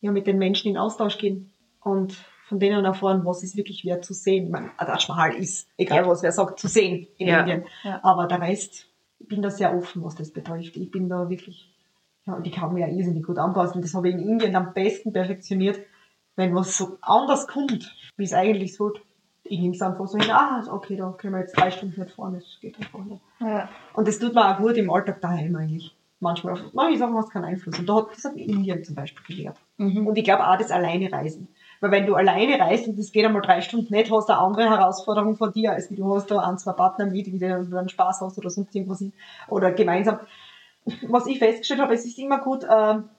ja, 0.00 0.12
mit 0.12 0.26
den 0.26 0.38
Menschen 0.38 0.70
in 0.70 0.78
Austausch 0.78 1.18
gehen. 1.18 1.52
Und 1.80 2.16
von 2.46 2.60
denen 2.60 2.84
erfahren, 2.84 3.24
was 3.24 3.42
ist 3.42 3.56
wirklich 3.56 3.84
wert 3.84 4.04
zu 4.04 4.14
sehen. 4.14 4.44
Ich 4.46 4.50
meine, 4.50 4.70
Taj 4.78 5.06
Mahal 5.08 5.34
ist, 5.34 5.66
egal 5.76 6.04
Ja. 6.04 6.06
was 6.08 6.22
wer 6.22 6.32
sagt, 6.32 6.60
zu 6.60 6.68
sehen 6.68 7.08
in 7.16 7.28
Ja. 7.28 7.40
Indien. 7.40 7.64
Ja. 7.82 8.00
Aber 8.04 8.26
der 8.26 8.40
Rest, 8.40 8.88
ich 9.18 9.26
bin 9.26 9.42
da 9.42 9.50
sehr 9.50 9.74
offen, 9.76 10.04
was 10.04 10.14
das 10.14 10.30
betrifft. 10.32 10.76
Ich 10.76 10.90
bin 10.90 11.08
da 11.08 11.28
wirklich, 11.28 11.74
ja, 12.26 12.34
und 12.34 12.46
ich 12.46 12.52
kann 12.52 12.72
mir 12.74 12.86
ja 12.86 12.94
irrsinnig 12.94 13.24
gut 13.24 13.38
anpassen. 13.38 13.82
Das 13.82 13.94
habe 13.94 14.08
ich 14.08 14.14
in 14.14 14.20
Indien 14.20 14.54
am 14.54 14.72
besten 14.74 15.12
perfektioniert, 15.12 15.80
wenn 16.36 16.54
was 16.54 16.76
so 16.76 16.98
anders 17.00 17.46
kommt, 17.48 17.96
wie 18.16 18.24
es 18.24 18.32
eigentlich 18.32 18.76
sollte. 18.76 19.00
Ich 19.52 19.60
nehme 19.60 19.74
es 19.74 19.82
einfach 19.82 20.06
so 20.06 20.16
hin, 20.16 20.30
ah, 20.30 20.64
okay, 20.70 20.96
da 20.96 21.12
können 21.12 21.34
wir 21.34 21.40
jetzt 21.40 21.54
drei 21.58 21.70
Stunden 21.70 22.00
nicht 22.00 22.14
fahren, 22.14 22.32
das 22.32 22.58
geht 22.62 22.74
einfach 22.78 23.04
nicht. 23.04 23.20
Ja. 23.38 23.68
Und 23.92 24.08
das 24.08 24.18
tut 24.18 24.34
mir 24.34 24.48
auch 24.48 24.56
gut 24.56 24.78
im 24.78 24.90
Alltag 24.90 25.20
daheim 25.20 25.54
eigentlich. 25.54 25.94
Manchmal, 26.20 26.54
auf 26.54 26.60
manche 26.72 26.98
Sachen 26.98 27.14
hast 27.16 27.28
keinen 27.28 27.44
Einfluss. 27.44 27.78
Und 27.78 27.86
da 27.86 27.96
hat, 27.96 28.06
das 28.16 28.24
hat 28.24 28.34
mir 28.34 28.46
Indien 28.46 28.82
zum 28.82 28.94
Beispiel 28.94 29.22
gelehrt. 29.26 29.58
Mhm. 29.76 30.06
Und 30.06 30.16
ich 30.16 30.24
glaube 30.24 30.48
auch 30.48 30.56
das 30.56 30.70
alleine 30.70 31.12
reisen. 31.12 31.48
Weil 31.80 31.90
wenn 31.90 32.06
du 32.06 32.14
alleine 32.14 32.58
reist 32.58 32.88
und 32.88 32.98
das 32.98 33.12
geht 33.12 33.26
einmal 33.26 33.42
drei 33.42 33.60
Stunden 33.60 33.92
nicht, 33.92 34.10
hast 34.10 34.30
du 34.30 34.32
eine 34.32 34.40
andere 34.40 34.70
Herausforderung 34.70 35.36
von 35.36 35.52
dir, 35.52 35.72
als 35.72 35.90
wie 35.90 35.96
du 35.96 36.14
hast 36.14 36.30
da 36.30 36.38
ein, 36.38 36.56
zwei 36.56 36.72
Partner 36.72 37.04
mit, 37.04 37.26
wie 37.26 37.38
du 37.38 37.66
dann 37.66 37.90
Spaß 37.90 38.22
hast 38.22 38.38
oder 38.38 38.48
sonst 38.48 38.74
irgendwas. 38.74 39.04
Oder 39.48 39.72
gemeinsam. 39.72 40.20
Was 41.08 41.26
ich 41.26 41.38
festgestellt 41.38 41.80
habe, 41.80 41.92
es 41.92 42.06
ist 42.06 42.18
immer 42.18 42.38
gut, 42.38 42.64
ähm, 42.70 43.10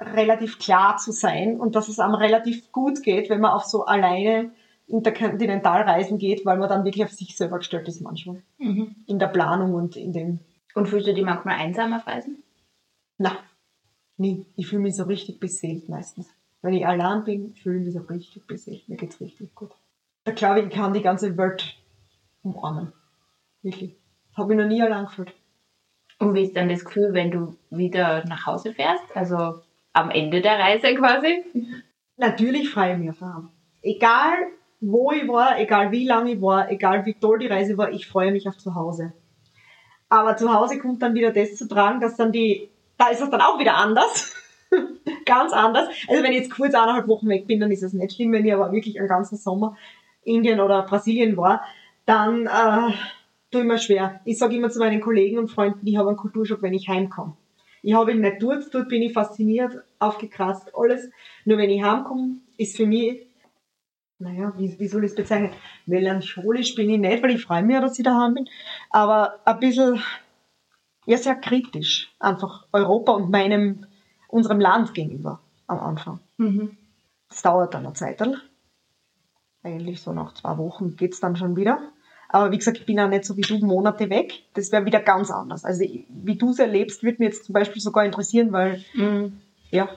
relativ 0.00 0.58
klar 0.58 0.96
zu 0.96 1.12
sein 1.12 1.60
und 1.60 1.74
dass 1.74 1.88
es 1.88 1.98
einem 1.98 2.14
relativ 2.14 2.72
gut 2.72 3.02
geht, 3.02 3.28
wenn 3.28 3.42
man 3.42 3.50
auf 3.50 3.64
so 3.64 3.84
alleine 3.84 4.52
Interkontinentalreisen 4.92 6.18
geht, 6.18 6.44
weil 6.44 6.58
man 6.58 6.68
dann 6.68 6.84
wirklich 6.84 7.04
auf 7.04 7.10
sich 7.10 7.36
selber 7.36 7.58
gestellt 7.58 7.88
ist 7.88 8.00
manchmal. 8.02 8.42
Mhm. 8.58 8.94
In 9.06 9.18
der 9.18 9.28
Planung 9.28 9.74
und 9.74 9.96
in 9.96 10.12
dem 10.12 10.40
Und 10.74 10.88
fühlst 10.88 11.06
du 11.08 11.14
dich 11.14 11.24
manchmal 11.24 11.56
einsam 11.58 11.92
auf 11.92 12.06
Reisen? 12.06 12.42
na, 13.18 13.36
nie. 14.16 14.46
Ich 14.56 14.66
fühle 14.68 14.82
mich 14.82 14.96
so 14.96 15.04
richtig 15.04 15.38
beseelt 15.40 15.88
meistens. 15.88 16.28
Wenn 16.60 16.74
ich 16.74 16.86
allein 16.86 17.24
bin, 17.24 17.54
fühle 17.54 17.78
ich 17.78 17.84
mich 17.86 17.94
so 17.94 18.00
richtig 18.00 18.46
beseelt. 18.46 18.88
Mir 18.88 18.96
geht's 18.96 19.20
richtig 19.20 19.54
gut. 19.54 19.70
Da 20.24 20.32
glaube 20.32 20.60
ich, 20.60 20.66
ich 20.66 20.72
kann 20.72 20.92
die 20.92 21.02
ganze 21.02 21.36
Welt 21.36 21.76
umarmen. 22.42 22.92
Wirklich. 23.62 23.96
Habe 24.36 24.52
ich 24.54 24.58
noch 24.58 24.66
nie 24.66 24.82
allein 24.82 25.06
gefühlt. 25.06 25.32
Und 26.18 26.34
wie 26.34 26.42
ist 26.42 26.56
dann 26.56 26.68
das 26.68 26.84
Gefühl, 26.84 27.12
wenn 27.12 27.30
du 27.30 27.56
wieder 27.70 28.24
nach 28.26 28.46
Hause 28.46 28.72
fährst? 28.72 29.04
Also 29.14 29.60
am 29.92 30.10
Ende 30.10 30.40
der 30.40 30.58
Reise 30.58 30.94
quasi? 30.94 31.44
Natürlich 32.16 32.70
freue 32.70 32.92
ich 32.92 32.98
mich 32.98 33.10
auf. 33.22 33.44
Egal, 33.82 34.34
wo 34.82 35.12
ich 35.12 35.28
war, 35.28 35.58
egal 35.60 35.92
wie 35.92 36.06
lange 36.06 36.32
ich 36.32 36.42
war, 36.42 36.70
egal 36.70 37.06
wie 37.06 37.14
toll 37.14 37.38
die 37.38 37.46
Reise 37.46 37.78
war, 37.78 37.92
ich 37.92 38.06
freue 38.06 38.32
mich 38.32 38.48
auf 38.48 38.58
zu 38.58 38.74
Hause. 38.74 39.12
Aber 40.08 40.36
zu 40.36 40.52
Hause 40.52 40.78
kommt 40.78 41.00
dann 41.00 41.14
wieder 41.14 41.32
das 41.32 41.54
zu 41.54 41.68
tragen, 41.68 42.00
dass 42.00 42.16
dann 42.16 42.32
die, 42.32 42.68
da 42.98 43.08
ist 43.08 43.22
es 43.22 43.30
dann 43.30 43.40
auch 43.40 43.58
wieder 43.58 43.76
anders. 43.76 44.34
Ganz 45.24 45.52
anders. 45.52 45.88
Also 46.08 46.22
wenn 46.22 46.32
ich 46.32 46.40
jetzt 46.40 46.54
kurz 46.54 46.74
eineinhalb 46.74 47.06
Wochen 47.08 47.28
weg 47.28 47.46
bin, 47.46 47.60
dann 47.60 47.70
ist 47.70 47.82
es 47.82 47.92
nicht 47.92 48.14
schlimm. 48.14 48.32
Wenn 48.32 48.44
ich 48.44 48.52
aber 48.52 48.72
wirklich 48.72 48.98
einen 48.98 49.08
ganzen 49.08 49.36
Sommer 49.36 49.76
Indien 50.24 50.60
oder 50.60 50.82
Brasilien 50.82 51.36
war, 51.36 51.62
dann 52.04 52.46
äh, 52.46 52.92
tue 53.50 53.60
ich 53.60 53.66
mir 53.66 53.78
schwer. 53.78 54.20
Ich 54.24 54.38
sage 54.38 54.56
immer 54.56 54.70
zu 54.70 54.80
meinen 54.80 55.00
Kollegen 55.00 55.38
und 55.38 55.48
Freunden, 55.48 55.86
ich 55.86 55.96
habe 55.96 56.08
einen 56.08 56.18
Kulturschock, 56.18 56.60
wenn 56.62 56.74
ich 56.74 56.88
heimkomme. 56.88 57.36
Ich 57.82 57.94
habe 57.94 58.12
ihn 58.12 58.20
nicht 58.20 58.42
dort, 58.42 58.72
dort 58.74 58.88
bin 58.88 59.02
ich 59.02 59.12
fasziniert, 59.12 59.76
aufgekratzt, 59.98 60.72
alles. 60.74 61.08
Nur 61.44 61.58
wenn 61.58 61.70
ich 61.70 61.82
heimkomme, 61.82 62.36
ist 62.56 62.76
für 62.76 62.86
mich, 62.86 63.26
naja, 64.22 64.52
wie, 64.56 64.78
wie 64.78 64.86
soll 64.88 65.04
ich 65.04 65.10
es 65.10 65.16
bezeichnen? 65.16 65.50
Melancholisch 65.86 66.74
bin 66.74 66.88
ich 66.90 66.98
nicht, 66.98 67.22
weil 67.22 67.30
ich 67.32 67.42
freue 67.44 67.62
mich 67.62 67.74
ja, 67.74 67.80
dass 67.80 67.98
ich 67.98 68.04
daheim 68.04 68.34
bin. 68.34 68.48
Aber 68.90 69.40
ein 69.44 69.58
bisschen, 69.60 70.00
ja, 71.06 71.18
sehr 71.18 71.34
kritisch. 71.36 72.12
Einfach 72.18 72.66
Europa 72.72 73.12
und 73.12 73.30
meinem, 73.30 73.86
unserem 74.28 74.60
Land 74.60 74.94
gegenüber 74.94 75.40
am 75.66 75.80
Anfang. 75.80 76.20
Mhm. 76.38 76.76
Das 77.28 77.42
dauert 77.42 77.74
dann 77.74 77.84
eine 77.86 77.94
Zeit. 77.94 78.22
Eigentlich 79.62 80.00
so 80.00 80.12
nach 80.12 80.34
zwei 80.34 80.56
Wochen 80.58 80.96
geht's 80.96 81.20
dann 81.20 81.36
schon 81.36 81.56
wieder. 81.56 81.80
Aber 82.28 82.50
wie 82.50 82.58
gesagt, 82.58 82.78
ich 82.78 82.86
bin 82.86 82.98
auch 82.98 83.08
nicht 83.08 83.24
so 83.24 83.36
wie 83.36 83.42
du 83.42 83.58
Monate 83.58 84.08
weg. 84.08 84.44
Das 84.54 84.72
wäre 84.72 84.86
wieder 84.86 85.00
ganz 85.00 85.30
anders. 85.30 85.64
Also 85.64 85.82
wie 85.82 86.36
du 86.36 86.50
es 86.50 86.58
erlebst, 86.58 87.02
würde 87.02 87.18
mich 87.18 87.28
jetzt 87.34 87.44
zum 87.44 87.52
Beispiel 87.52 87.82
sogar 87.82 88.04
interessieren, 88.04 88.52
weil, 88.52 88.82
Mhm. 88.94 89.40
ja, 89.70 89.88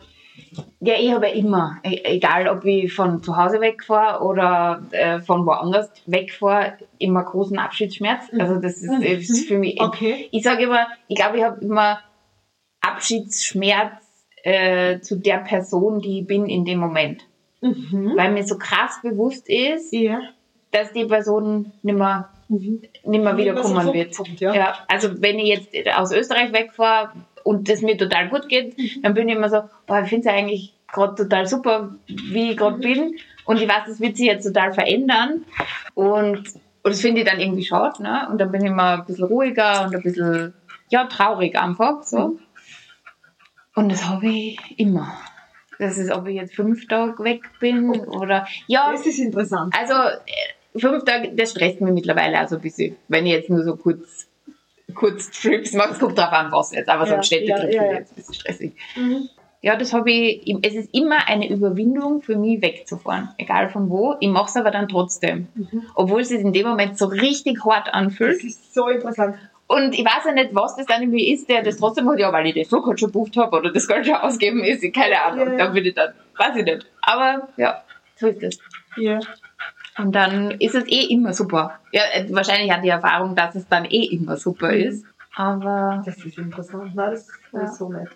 Ja, 0.79 0.93
ich 0.99 1.11
habe 1.11 1.27
ja 1.27 1.33
immer, 1.33 1.77
e- 1.83 2.01
egal 2.03 2.47
ob 2.47 2.63
ich 2.65 2.93
von 2.93 3.21
zu 3.23 3.35
Hause 3.37 3.59
wegfahre 3.61 4.23
oder 4.23 4.83
äh, 4.91 5.19
von 5.19 5.45
woanders 5.45 5.89
wegfahre, 6.05 6.77
immer 6.99 7.23
großen 7.23 7.57
Abschiedsschmerz. 7.57 8.25
Also 8.37 8.55
das 8.59 8.81
ist, 8.81 8.89
Mhm. 8.91 9.01
ist 9.01 9.47
für 9.47 9.57
mich. 9.57 9.81
okay. 9.81 10.27
Ich 10.31 10.43
sage 10.43 10.63
immer, 10.63 10.87
ich 11.07 11.15
glaube, 11.15 11.37
ich 11.37 11.43
habe 11.43 11.59
immer 11.63 11.99
Abschiedsschmerz 12.81 13.93
äh, 14.43 14.99
zu 14.99 15.17
der 15.17 15.37
Person, 15.39 15.99
die 16.01 16.19
ich 16.21 16.27
bin 16.27 16.45
in 16.45 16.65
dem 16.65 16.79
Moment. 16.79 17.23
Mhm. 17.61 18.13
Weil 18.15 18.31
mir 18.31 18.43
so 18.43 18.57
krass 18.57 18.99
bewusst 19.01 19.49
ist, 19.49 19.91
Ja. 19.91 20.19
dass 20.71 20.91
die 20.93 21.05
Person 21.05 21.71
nimmer, 21.81 22.29
Mhm. 22.47 22.83
nimmer 23.05 23.37
wiederkommen 23.37 23.91
wird. 23.93 24.15
kommt, 24.15 24.39
ja. 24.39 24.53
Ja, 24.53 24.75
also 24.87 25.19
wenn 25.21 25.39
ich 25.39 25.47
jetzt 25.73 25.97
aus 25.97 26.11
Österreich 26.11 26.53
wegfahre 26.53 27.11
und 27.45 27.69
das 27.69 27.83
mir 27.83 27.95
total 27.95 28.29
gut 28.29 28.49
geht, 28.49 28.75
dann 29.03 29.13
bin 29.13 29.29
ich 29.29 29.35
immer 29.35 29.49
so, 29.49 29.61
boah, 29.85 30.01
ich 30.01 30.09
finde 30.09 30.27
es 30.27 30.35
eigentlich 30.35 30.73
gerade 30.91 31.13
total 31.13 31.45
super, 31.45 31.95
wie 32.07 32.51
ich 32.51 32.57
gerade 32.57 32.79
bin. 32.79 33.17
Und 33.45 33.61
ich 33.61 33.69
weiß, 33.69 33.83
das 33.85 33.99
wird 33.99 34.17
sich 34.17 34.25
jetzt 34.25 34.45
total 34.45 34.73
verändern. 34.73 35.45
Und, 35.93 36.37
und 36.39 36.91
das 36.91 37.01
finde 37.01 37.21
ich 37.21 37.27
dann 37.27 37.39
irgendwie 37.39 37.63
schade. 37.63 38.01
Ne? 38.01 38.27
Und 38.31 38.39
dann 38.39 38.51
bin 38.51 38.61
ich 38.61 38.71
immer 38.71 38.97
ein 38.97 39.05
bisschen 39.05 39.25
ruhiger 39.25 39.85
und 39.85 39.95
ein 39.95 40.01
bisschen, 40.01 40.55
ja, 40.89 41.05
traurig 41.05 41.55
einfach. 41.55 42.01
So. 42.01 42.39
Und 43.75 43.91
das 43.91 44.07
habe 44.07 44.27
ich 44.27 44.57
immer. 44.77 45.15
Das 45.77 45.99
ist, 45.99 46.11
ob 46.11 46.25
ich 46.27 46.35
jetzt 46.37 46.55
fünf 46.55 46.87
Tage 46.87 47.23
weg 47.23 47.43
bin 47.59 47.91
oder, 47.91 48.47
ja, 48.65 48.91
Das 48.91 49.05
ist 49.05 49.19
interessant. 49.19 49.75
also 49.77 49.93
äh, 49.93 50.79
fünf 50.79 51.03
Tage, 51.03 51.31
das 51.35 51.51
stresst 51.51 51.79
mich 51.79 51.93
mittlerweile 51.93 52.39
also 52.39 52.55
ein 52.55 52.61
bisschen, 52.61 52.95
wenn 53.07 53.27
ich 53.27 53.33
jetzt 53.33 53.49
nur 53.51 53.63
so 53.63 53.75
kurz, 53.75 54.24
kurz 54.93 55.31
Trips 55.31 55.73
mache. 55.73 55.91
Es 55.91 55.99
kommt 55.99 56.17
drauf 56.17 56.31
an, 56.31 56.51
was 56.51 56.71
jetzt, 56.71 56.89
aber 56.89 57.05
so 57.05 57.11
Ja, 57.11 57.17
ein 57.17 57.23
Städtetrip 57.23 57.73
ja, 57.73 57.83
ja, 57.83 57.83
ist 57.83 57.91
ja. 57.91 57.97
jetzt 57.99 58.11
ein 58.11 58.15
bisschen 58.15 58.33
stressig. 58.33 58.73
Mhm. 58.95 59.29
Ja, 59.61 59.75
das 59.75 59.93
habe 59.93 60.11
ich, 60.11 60.55
es 60.61 60.75
ist 60.75 60.93
immer 60.93 61.27
eine 61.27 61.49
Überwindung 61.49 62.21
für 62.21 62.37
mich 62.37 62.61
wegzufahren, 62.61 63.29
egal 63.39 63.69
von 63.69 63.89
wo. 63.89 64.15
Ich 64.19 64.29
mache 64.29 64.47
es 64.47 64.55
aber 64.55 64.69
dann 64.69 64.87
trotzdem, 64.87 65.47
mhm. 65.55 65.83
obwohl 65.95 66.21
es 66.21 66.29
sich 66.29 66.39
in 66.39 66.53
dem 66.53 66.67
Moment 66.67 66.99
so 66.99 67.07
richtig 67.07 67.65
hart 67.65 67.91
anfühlt. 67.91 68.37
Das 68.37 68.43
ist 68.43 68.75
so 68.75 68.87
interessant. 68.89 69.37
Und 69.67 69.97
ich 69.97 70.05
weiß 70.05 70.25
ja 70.25 70.31
nicht, 70.33 70.53
was 70.53 70.75
das 70.75 70.85
dann 70.85 71.01
irgendwie 71.01 71.33
ist, 71.33 71.49
der 71.49 71.63
das 71.63 71.77
trotzdem 71.77 72.07
hat, 72.07 72.19
ja, 72.19 72.31
weil 72.31 72.45
ich 72.45 72.53
den 72.53 72.65
Flug 72.65 72.85
halt 72.85 72.99
schon 72.99 73.07
gebucht 73.07 73.35
habe 73.37 73.57
oder 73.57 73.73
das 73.73 73.87
Geld 73.87 74.05
schon 74.05 74.15
ausgeben 74.15 74.63
ist, 74.63 74.83
keine 74.93 75.19
Ahnung. 75.19 75.53
Ja. 75.53 75.65
Da 75.65 75.73
würde 75.73 75.89
ich 75.89 75.95
dann, 75.95 76.13
weiß 76.37 76.55
ich 76.57 76.65
nicht. 76.65 76.85
Aber 77.01 77.47
ja, 77.57 77.83
so 78.17 78.27
ist 78.27 78.43
das. 78.43 78.59
Ja. 78.97 79.19
Und 79.97 80.13
dann 80.13 80.51
ist 80.51 80.75
es 80.75 80.85
eh 80.87 81.05
immer 81.09 81.33
super. 81.33 81.79
Ja, 81.91 82.01
äh, 82.13 82.25
wahrscheinlich 82.29 82.71
hat 82.71 82.83
die 82.83 82.89
Erfahrung, 82.89 83.35
dass 83.35 83.55
es 83.55 83.67
dann 83.67 83.85
eh 83.85 84.05
immer 84.05 84.37
super 84.37 84.71
mhm. 84.71 84.81
ist. 84.81 85.05
Aber. 85.35 86.01
Das 86.05 86.17
ist 86.23 86.37
interessant. 86.37 86.95
Nein, 86.95 87.11
das, 87.11 87.27
ja. 87.53 87.61
ist 87.61 87.77
so 87.77 87.89
nett. 87.89 88.09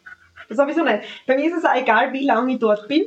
Das 0.49 0.57
habe 0.57 0.71
ich 0.71 0.77
so 0.77 0.83
nicht. 0.83 1.03
Bei 1.27 1.35
mir 1.35 1.45
ist 1.45 1.57
es 1.57 1.65
auch 1.65 1.75
egal, 1.75 2.11
wie 2.11 2.25
lange 2.25 2.53
ich 2.53 2.59
dort 2.59 2.87
bin. 2.87 3.03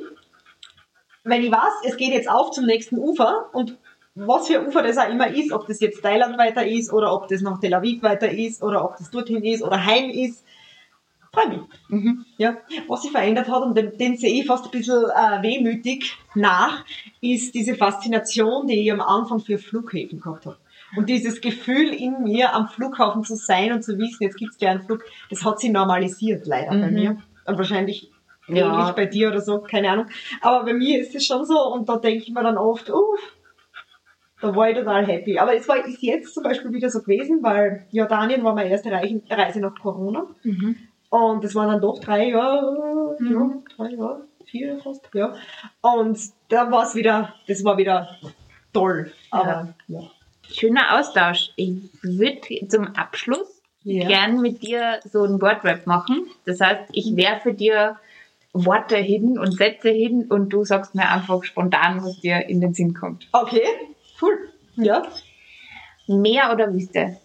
Wenn 1.24 1.42
ich 1.42 1.52
weiß, 1.52 1.84
es 1.84 1.96
geht 1.96 2.12
jetzt 2.12 2.30
auf 2.30 2.50
zum 2.50 2.66
nächsten 2.66 2.98
Ufer 2.98 3.46
und 3.52 3.78
was 4.14 4.48
für 4.48 4.66
Ufer 4.66 4.82
das 4.82 4.98
auch 4.98 5.08
immer 5.08 5.28
ist, 5.28 5.52
ob 5.52 5.66
das 5.66 5.80
jetzt 5.80 6.02
Thailand 6.02 6.36
weiter 6.36 6.66
ist 6.66 6.92
oder 6.92 7.14
ob 7.14 7.28
das 7.28 7.40
nach 7.40 7.60
Tel 7.60 7.74
Aviv 7.74 8.02
weiter 8.02 8.30
ist 8.30 8.62
oder 8.62 8.84
ob 8.84 8.96
das 8.96 9.10
dorthin 9.10 9.42
ist 9.42 9.62
oder 9.62 9.84
heim 9.84 10.10
ist, 10.10 10.44
freue 11.32 11.48
mich. 11.48 11.60
Mhm. 11.88 12.24
Ja. 12.36 12.56
Was 12.88 13.02
sich 13.02 13.10
verändert 13.10 13.48
hat 13.48 13.62
und 13.62 13.76
den, 13.76 13.96
den 13.96 14.16
sehe 14.16 14.40
ich 14.40 14.46
fast 14.46 14.66
ein 14.66 14.70
bisschen 14.70 15.04
äh, 15.04 15.42
wehmütig 15.42 16.16
nach, 16.34 16.84
ist 17.20 17.54
diese 17.54 17.74
Faszination, 17.74 18.66
die 18.66 18.80
ich 18.80 18.92
am 18.92 19.00
Anfang 19.00 19.40
für 19.40 19.58
Flughäfen 19.58 20.20
gehabt 20.20 20.46
habe. 20.46 20.58
Und 20.94 21.08
dieses 21.08 21.40
Gefühl 21.40 21.88
in 21.88 22.22
mir, 22.22 22.54
am 22.54 22.68
Flughafen 22.68 23.24
zu 23.24 23.34
sein 23.34 23.72
und 23.72 23.82
zu 23.82 23.96
wissen, 23.98 24.24
jetzt 24.24 24.36
gibt 24.36 24.52
es 24.52 24.58
gleich 24.58 24.72
einen 24.72 24.82
Flug, 24.82 25.02
das 25.30 25.42
hat 25.42 25.58
sich 25.58 25.70
normalisiert 25.70 26.46
leider 26.46 26.72
mhm. 26.72 26.80
bei 26.82 26.90
mir. 26.90 27.16
Und 27.46 27.56
wahrscheinlich 27.56 28.10
ja. 28.46 28.66
ähnlich 28.66 28.94
bei 28.94 29.06
dir 29.06 29.28
oder 29.28 29.40
so, 29.40 29.60
keine 29.60 29.90
Ahnung. 29.90 30.06
Aber 30.42 30.64
bei 30.66 30.74
mir 30.74 31.00
ist 31.00 31.14
es 31.14 31.24
schon 31.24 31.46
so 31.46 31.58
und 31.72 31.88
da 31.88 31.96
denke 31.96 32.24
ich 32.24 32.30
mir 32.30 32.42
dann 32.42 32.58
oft, 32.58 32.90
uff, 32.90 33.36
da 34.42 34.54
war 34.54 34.68
ich 34.68 34.76
total 34.76 35.06
happy. 35.06 35.38
Aber 35.38 35.54
es 35.54 35.66
war 35.66 35.86
ist 35.86 36.02
jetzt 36.02 36.34
zum 36.34 36.42
Beispiel 36.42 36.72
wieder 36.72 36.90
so 36.90 37.00
gewesen, 37.00 37.42
weil 37.42 37.86
Jordanien 37.90 38.44
war 38.44 38.54
meine 38.54 38.70
erste 38.70 38.90
Reise 38.90 39.60
nach 39.60 39.74
Corona. 39.80 40.26
Mhm. 40.42 40.76
Und 41.12 41.44
das 41.44 41.54
waren 41.54 41.68
dann 41.68 41.82
doch 41.82 42.00
drei 42.00 42.30
Jahre, 42.30 43.16
mhm. 43.18 43.30
ja, 43.30 43.76
drei 43.76 43.90
Jahre, 43.94 44.22
vier 44.46 44.78
fast, 44.78 45.06
ja. 45.12 45.34
Und 45.82 46.18
da 46.48 46.70
war 46.70 46.84
es 46.84 46.94
wieder, 46.94 47.34
das 47.46 47.62
war 47.64 47.76
wieder 47.76 48.16
toll. 48.72 49.12
Aber, 49.30 49.74
ja. 49.88 50.00
ja. 50.00 50.10
Schöner 50.50 50.98
Austausch. 50.98 51.50
Ich 51.56 51.74
würde 52.00 52.66
zum 52.66 52.96
Abschluss 52.96 53.60
ja. 53.82 54.08
gern 54.08 54.40
mit 54.40 54.62
dir 54.62 55.00
so 55.04 55.24
ein 55.24 55.38
Wordrap 55.42 55.86
machen. 55.86 56.30
Das 56.46 56.60
heißt, 56.60 56.88
ich 56.92 57.14
werfe 57.14 57.52
dir 57.52 57.98
Worte 58.54 58.96
hin 58.96 59.38
und 59.38 59.52
Sätze 59.52 59.90
hin 59.90 60.28
und 60.30 60.48
du 60.48 60.64
sagst 60.64 60.94
mir 60.94 61.10
einfach 61.10 61.44
spontan, 61.44 62.02
was 62.02 62.20
dir 62.20 62.48
in 62.48 62.62
den 62.62 62.72
Sinn 62.72 62.94
kommt. 62.94 63.28
Okay, 63.32 63.66
cool. 64.22 64.50
Ja. 64.76 65.02
Meer 66.06 66.54
oder 66.54 66.72
Wüste? 66.72 67.18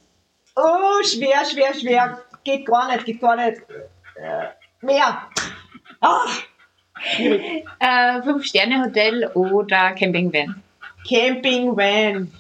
Oh, 0.58 1.04
schwer, 1.04 1.46
schwer, 1.46 1.74
schwer. 1.74 2.22
Geht 2.48 2.66
gar 2.66 2.88
nicht, 2.88 3.04
geht 3.04 3.20
gar 3.20 3.36
nicht. 3.36 3.62
Äh, 4.16 4.48
Meer. 4.80 5.22
Ah. 6.00 6.26
Äh, 7.20 8.22
Fünf-Sterne-Hotel 8.22 9.30
oder 9.34 9.92
Camping-Van? 9.92 10.64
Camping-Van. 11.06 12.32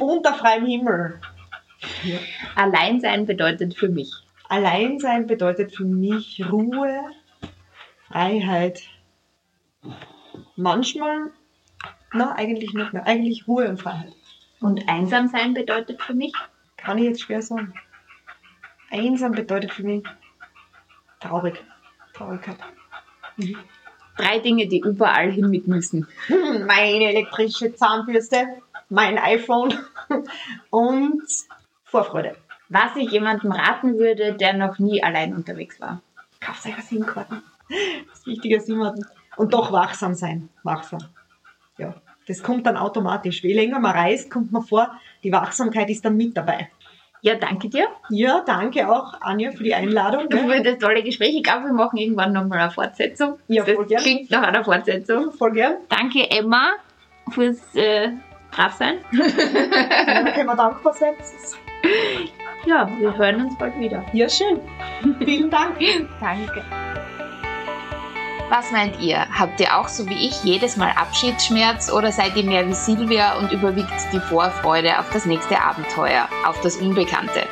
Unter 0.00 0.34
freiem 0.34 0.66
Himmel. 0.66 1.20
Ja. 2.02 2.18
Alleinsein 2.56 3.24
bedeutet 3.24 3.76
für 3.76 3.88
mich. 3.88 4.12
Alleinsein 4.48 5.28
bedeutet 5.28 5.76
für 5.76 5.84
mich 5.84 6.44
Ruhe, 6.50 7.00
Freiheit. 8.08 8.82
Manchmal, 10.56 11.30
na, 12.12 12.34
eigentlich 12.34 12.74
nicht 12.74 12.92
mehr. 12.92 13.06
Eigentlich 13.06 13.46
Ruhe 13.46 13.68
und 13.68 13.80
Freiheit. 13.80 14.12
Und 14.60 14.88
einsam 14.88 15.28
sein 15.28 15.54
bedeutet 15.54 16.02
für 16.02 16.14
mich? 16.14 16.32
Kann 16.76 16.98
ich 16.98 17.04
jetzt 17.04 17.20
schwer 17.22 17.42
sagen. 17.42 17.72
Einsam 18.90 19.32
bedeutet 19.32 19.72
für 19.72 19.84
mich 19.84 20.04
traurig. 21.20 21.62
Traurigkeit. 22.14 22.56
Mhm. 23.36 23.56
Drei 24.16 24.38
Dinge, 24.40 24.66
die 24.66 24.80
überall 24.80 25.30
hin 25.30 25.48
mit 25.48 25.66
müssen. 25.66 26.06
Meine 26.28 27.08
elektrische 27.08 27.74
Zahnbürste, 27.74 28.46
mein 28.88 29.18
iPhone 29.18 29.72
und 30.70 31.22
Vorfreude. 31.84 32.36
Was 32.68 32.94
ich 32.96 33.10
jemandem 33.10 33.52
raten 33.52 33.98
würde, 33.98 34.34
der 34.34 34.52
noch 34.52 34.78
nie 34.78 35.02
allein 35.02 35.34
unterwegs 35.34 35.80
war. 35.80 36.02
Kauft 36.40 36.66
euch 36.66 36.76
SIM-Karten. 36.84 37.42
Das 38.10 38.26
Wichtige 38.26 38.56
ist 38.56 38.68
jemanden. 38.68 39.06
Und 39.36 39.54
doch 39.54 39.72
wachsam 39.72 40.14
sein. 40.14 40.48
Wachsam. 40.62 41.00
Ja. 41.78 41.94
Das 42.26 42.42
kommt 42.42 42.66
dann 42.66 42.76
automatisch. 42.76 43.42
Je 43.42 43.54
länger 43.54 43.80
man 43.80 43.92
reist, 43.92 44.30
kommt 44.30 44.52
man 44.52 44.62
vor, 44.62 44.92
die 45.24 45.32
Wachsamkeit 45.32 45.90
ist 45.90 46.04
dann 46.04 46.16
mit 46.16 46.36
dabei. 46.36 46.70
Ja, 47.22 47.34
danke 47.34 47.68
dir. 47.68 47.88
Ja, 48.08 48.42
danke 48.46 48.90
auch, 48.90 49.20
Anja, 49.20 49.50
für 49.50 49.62
die 49.62 49.74
Einladung. 49.74 50.30
Für 50.30 50.62
das 50.62 50.78
tolle 50.78 51.02
Gespräch. 51.02 51.36
Ich 51.36 51.42
glaube, 51.42 51.66
wir 51.66 51.72
machen 51.72 51.98
irgendwann 51.98 52.32
nochmal 52.32 52.60
eine 52.60 52.70
Fortsetzung. 52.70 53.38
Ja, 53.48 53.64
voll 53.64 53.76
das 53.76 53.88
gern. 53.88 54.02
klingt 54.02 54.30
nach 54.30 54.42
einer 54.42 54.64
Fortsetzung. 54.64 55.32
Voll 55.32 55.52
gern. 55.52 55.74
Danke, 55.88 56.30
Emma, 56.30 56.72
fürs 57.30 57.74
äh, 57.74 58.10
Brav-Sein. 58.50 58.98
ja, 59.12 60.22
da 60.22 60.30
können 60.30 60.46
wir 60.46 60.56
dankbar 60.56 60.94
sein. 60.94 61.14
Ja, 62.66 62.88
wir 62.98 63.16
hören 63.16 63.46
uns 63.46 63.58
bald 63.58 63.78
wieder. 63.78 64.04
Ja, 64.12 64.28
schön. 64.28 64.60
Vielen 65.18 65.50
Dank. 65.50 65.78
Danke. 66.20 66.62
Was 68.50 68.72
meint 68.72 68.98
ihr? 68.98 69.28
Habt 69.32 69.60
ihr 69.60 69.78
auch 69.78 69.86
so 69.86 70.08
wie 70.08 70.26
ich 70.26 70.42
jedes 70.42 70.76
Mal 70.76 70.90
Abschiedsschmerz 70.90 71.88
oder 71.88 72.10
seid 72.10 72.34
ihr 72.34 72.42
mehr 72.42 72.66
wie 72.66 72.74
Silvia 72.74 73.38
und 73.38 73.52
überwiegt 73.52 74.12
die 74.12 74.18
Vorfreude 74.18 74.98
auf 74.98 75.08
das 75.12 75.24
nächste 75.24 75.62
Abenteuer, 75.62 76.28
auf 76.44 76.60
das 76.60 76.74
Unbekannte? 76.74 77.46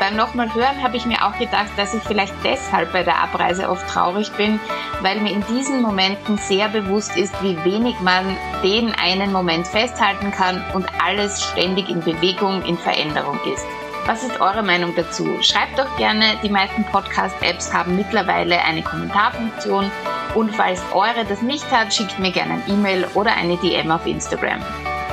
Beim 0.00 0.16
nochmal 0.16 0.54
hören 0.54 0.82
habe 0.82 0.96
ich 0.96 1.04
mir 1.04 1.22
auch 1.22 1.38
gedacht, 1.38 1.70
dass 1.76 1.92
ich 1.92 2.02
vielleicht 2.02 2.32
deshalb 2.44 2.94
bei 2.94 3.02
der 3.02 3.22
Abreise 3.22 3.68
oft 3.68 3.86
traurig 3.90 4.32
bin, 4.32 4.58
weil 5.02 5.20
mir 5.20 5.32
in 5.32 5.44
diesen 5.50 5.82
Momenten 5.82 6.38
sehr 6.38 6.70
bewusst 6.70 7.14
ist, 7.18 7.34
wie 7.42 7.62
wenig 7.64 8.00
man 8.00 8.24
den 8.62 8.94
einen 8.94 9.32
Moment 9.32 9.66
festhalten 9.66 10.30
kann 10.30 10.64
und 10.72 10.86
alles 10.98 11.42
ständig 11.42 11.90
in 11.90 12.00
Bewegung, 12.00 12.62
in 12.62 12.78
Veränderung 12.78 13.38
ist. 13.52 13.66
Was 14.06 14.22
ist 14.22 14.40
eure 14.40 14.62
Meinung 14.62 14.94
dazu? 14.94 15.42
Schreibt 15.42 15.80
doch 15.80 15.96
gerne, 15.96 16.36
die 16.40 16.48
meisten 16.48 16.84
Podcast-Apps 16.84 17.74
haben 17.74 17.96
mittlerweile 17.96 18.62
eine 18.62 18.80
Kommentarfunktion 18.82 19.90
und 20.36 20.54
falls 20.54 20.80
eure 20.92 21.24
das 21.28 21.42
nicht 21.42 21.68
hat, 21.72 21.92
schickt 21.92 22.16
mir 22.20 22.30
gerne 22.30 22.54
ein 22.54 22.62
E-Mail 22.68 23.08
oder 23.14 23.32
eine 23.32 23.56
DM 23.56 23.90
auf 23.90 24.06
Instagram. 24.06 24.60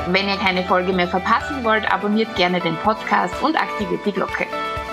Wenn 0.09 0.29
ihr 0.29 0.37
keine 0.37 0.63
Folge 0.63 0.93
mehr 0.93 1.07
verpassen 1.07 1.63
wollt, 1.63 1.91
abonniert 1.91 2.35
gerne 2.35 2.59
den 2.59 2.77
Podcast 2.77 3.33
und 3.41 3.59
aktiviert 3.59 4.05
die 4.05 4.11
Glocke. 4.11 4.45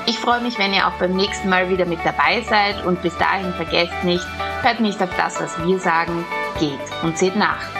Ich 0.06 0.18
freue 0.18 0.40
mich, 0.40 0.58
wenn 0.58 0.72
ihr 0.72 0.86
auch 0.86 0.98
beim 0.98 1.14
nächsten 1.14 1.50
Mal 1.50 1.68
wieder 1.68 1.84
mit 1.84 1.98
dabei 2.02 2.40
seid 2.48 2.82
und 2.86 3.02
bis 3.02 3.16
dahin 3.18 3.52
vergesst 3.52 4.02
nicht, 4.02 4.26
hört 4.62 4.80
nicht 4.80 5.02
auf 5.02 5.14
das, 5.18 5.38
was 5.42 5.62
wir 5.62 5.78
sagen, 5.78 6.24
geht 6.58 6.80
und 7.02 7.18
seht 7.18 7.36
nach. 7.36 7.79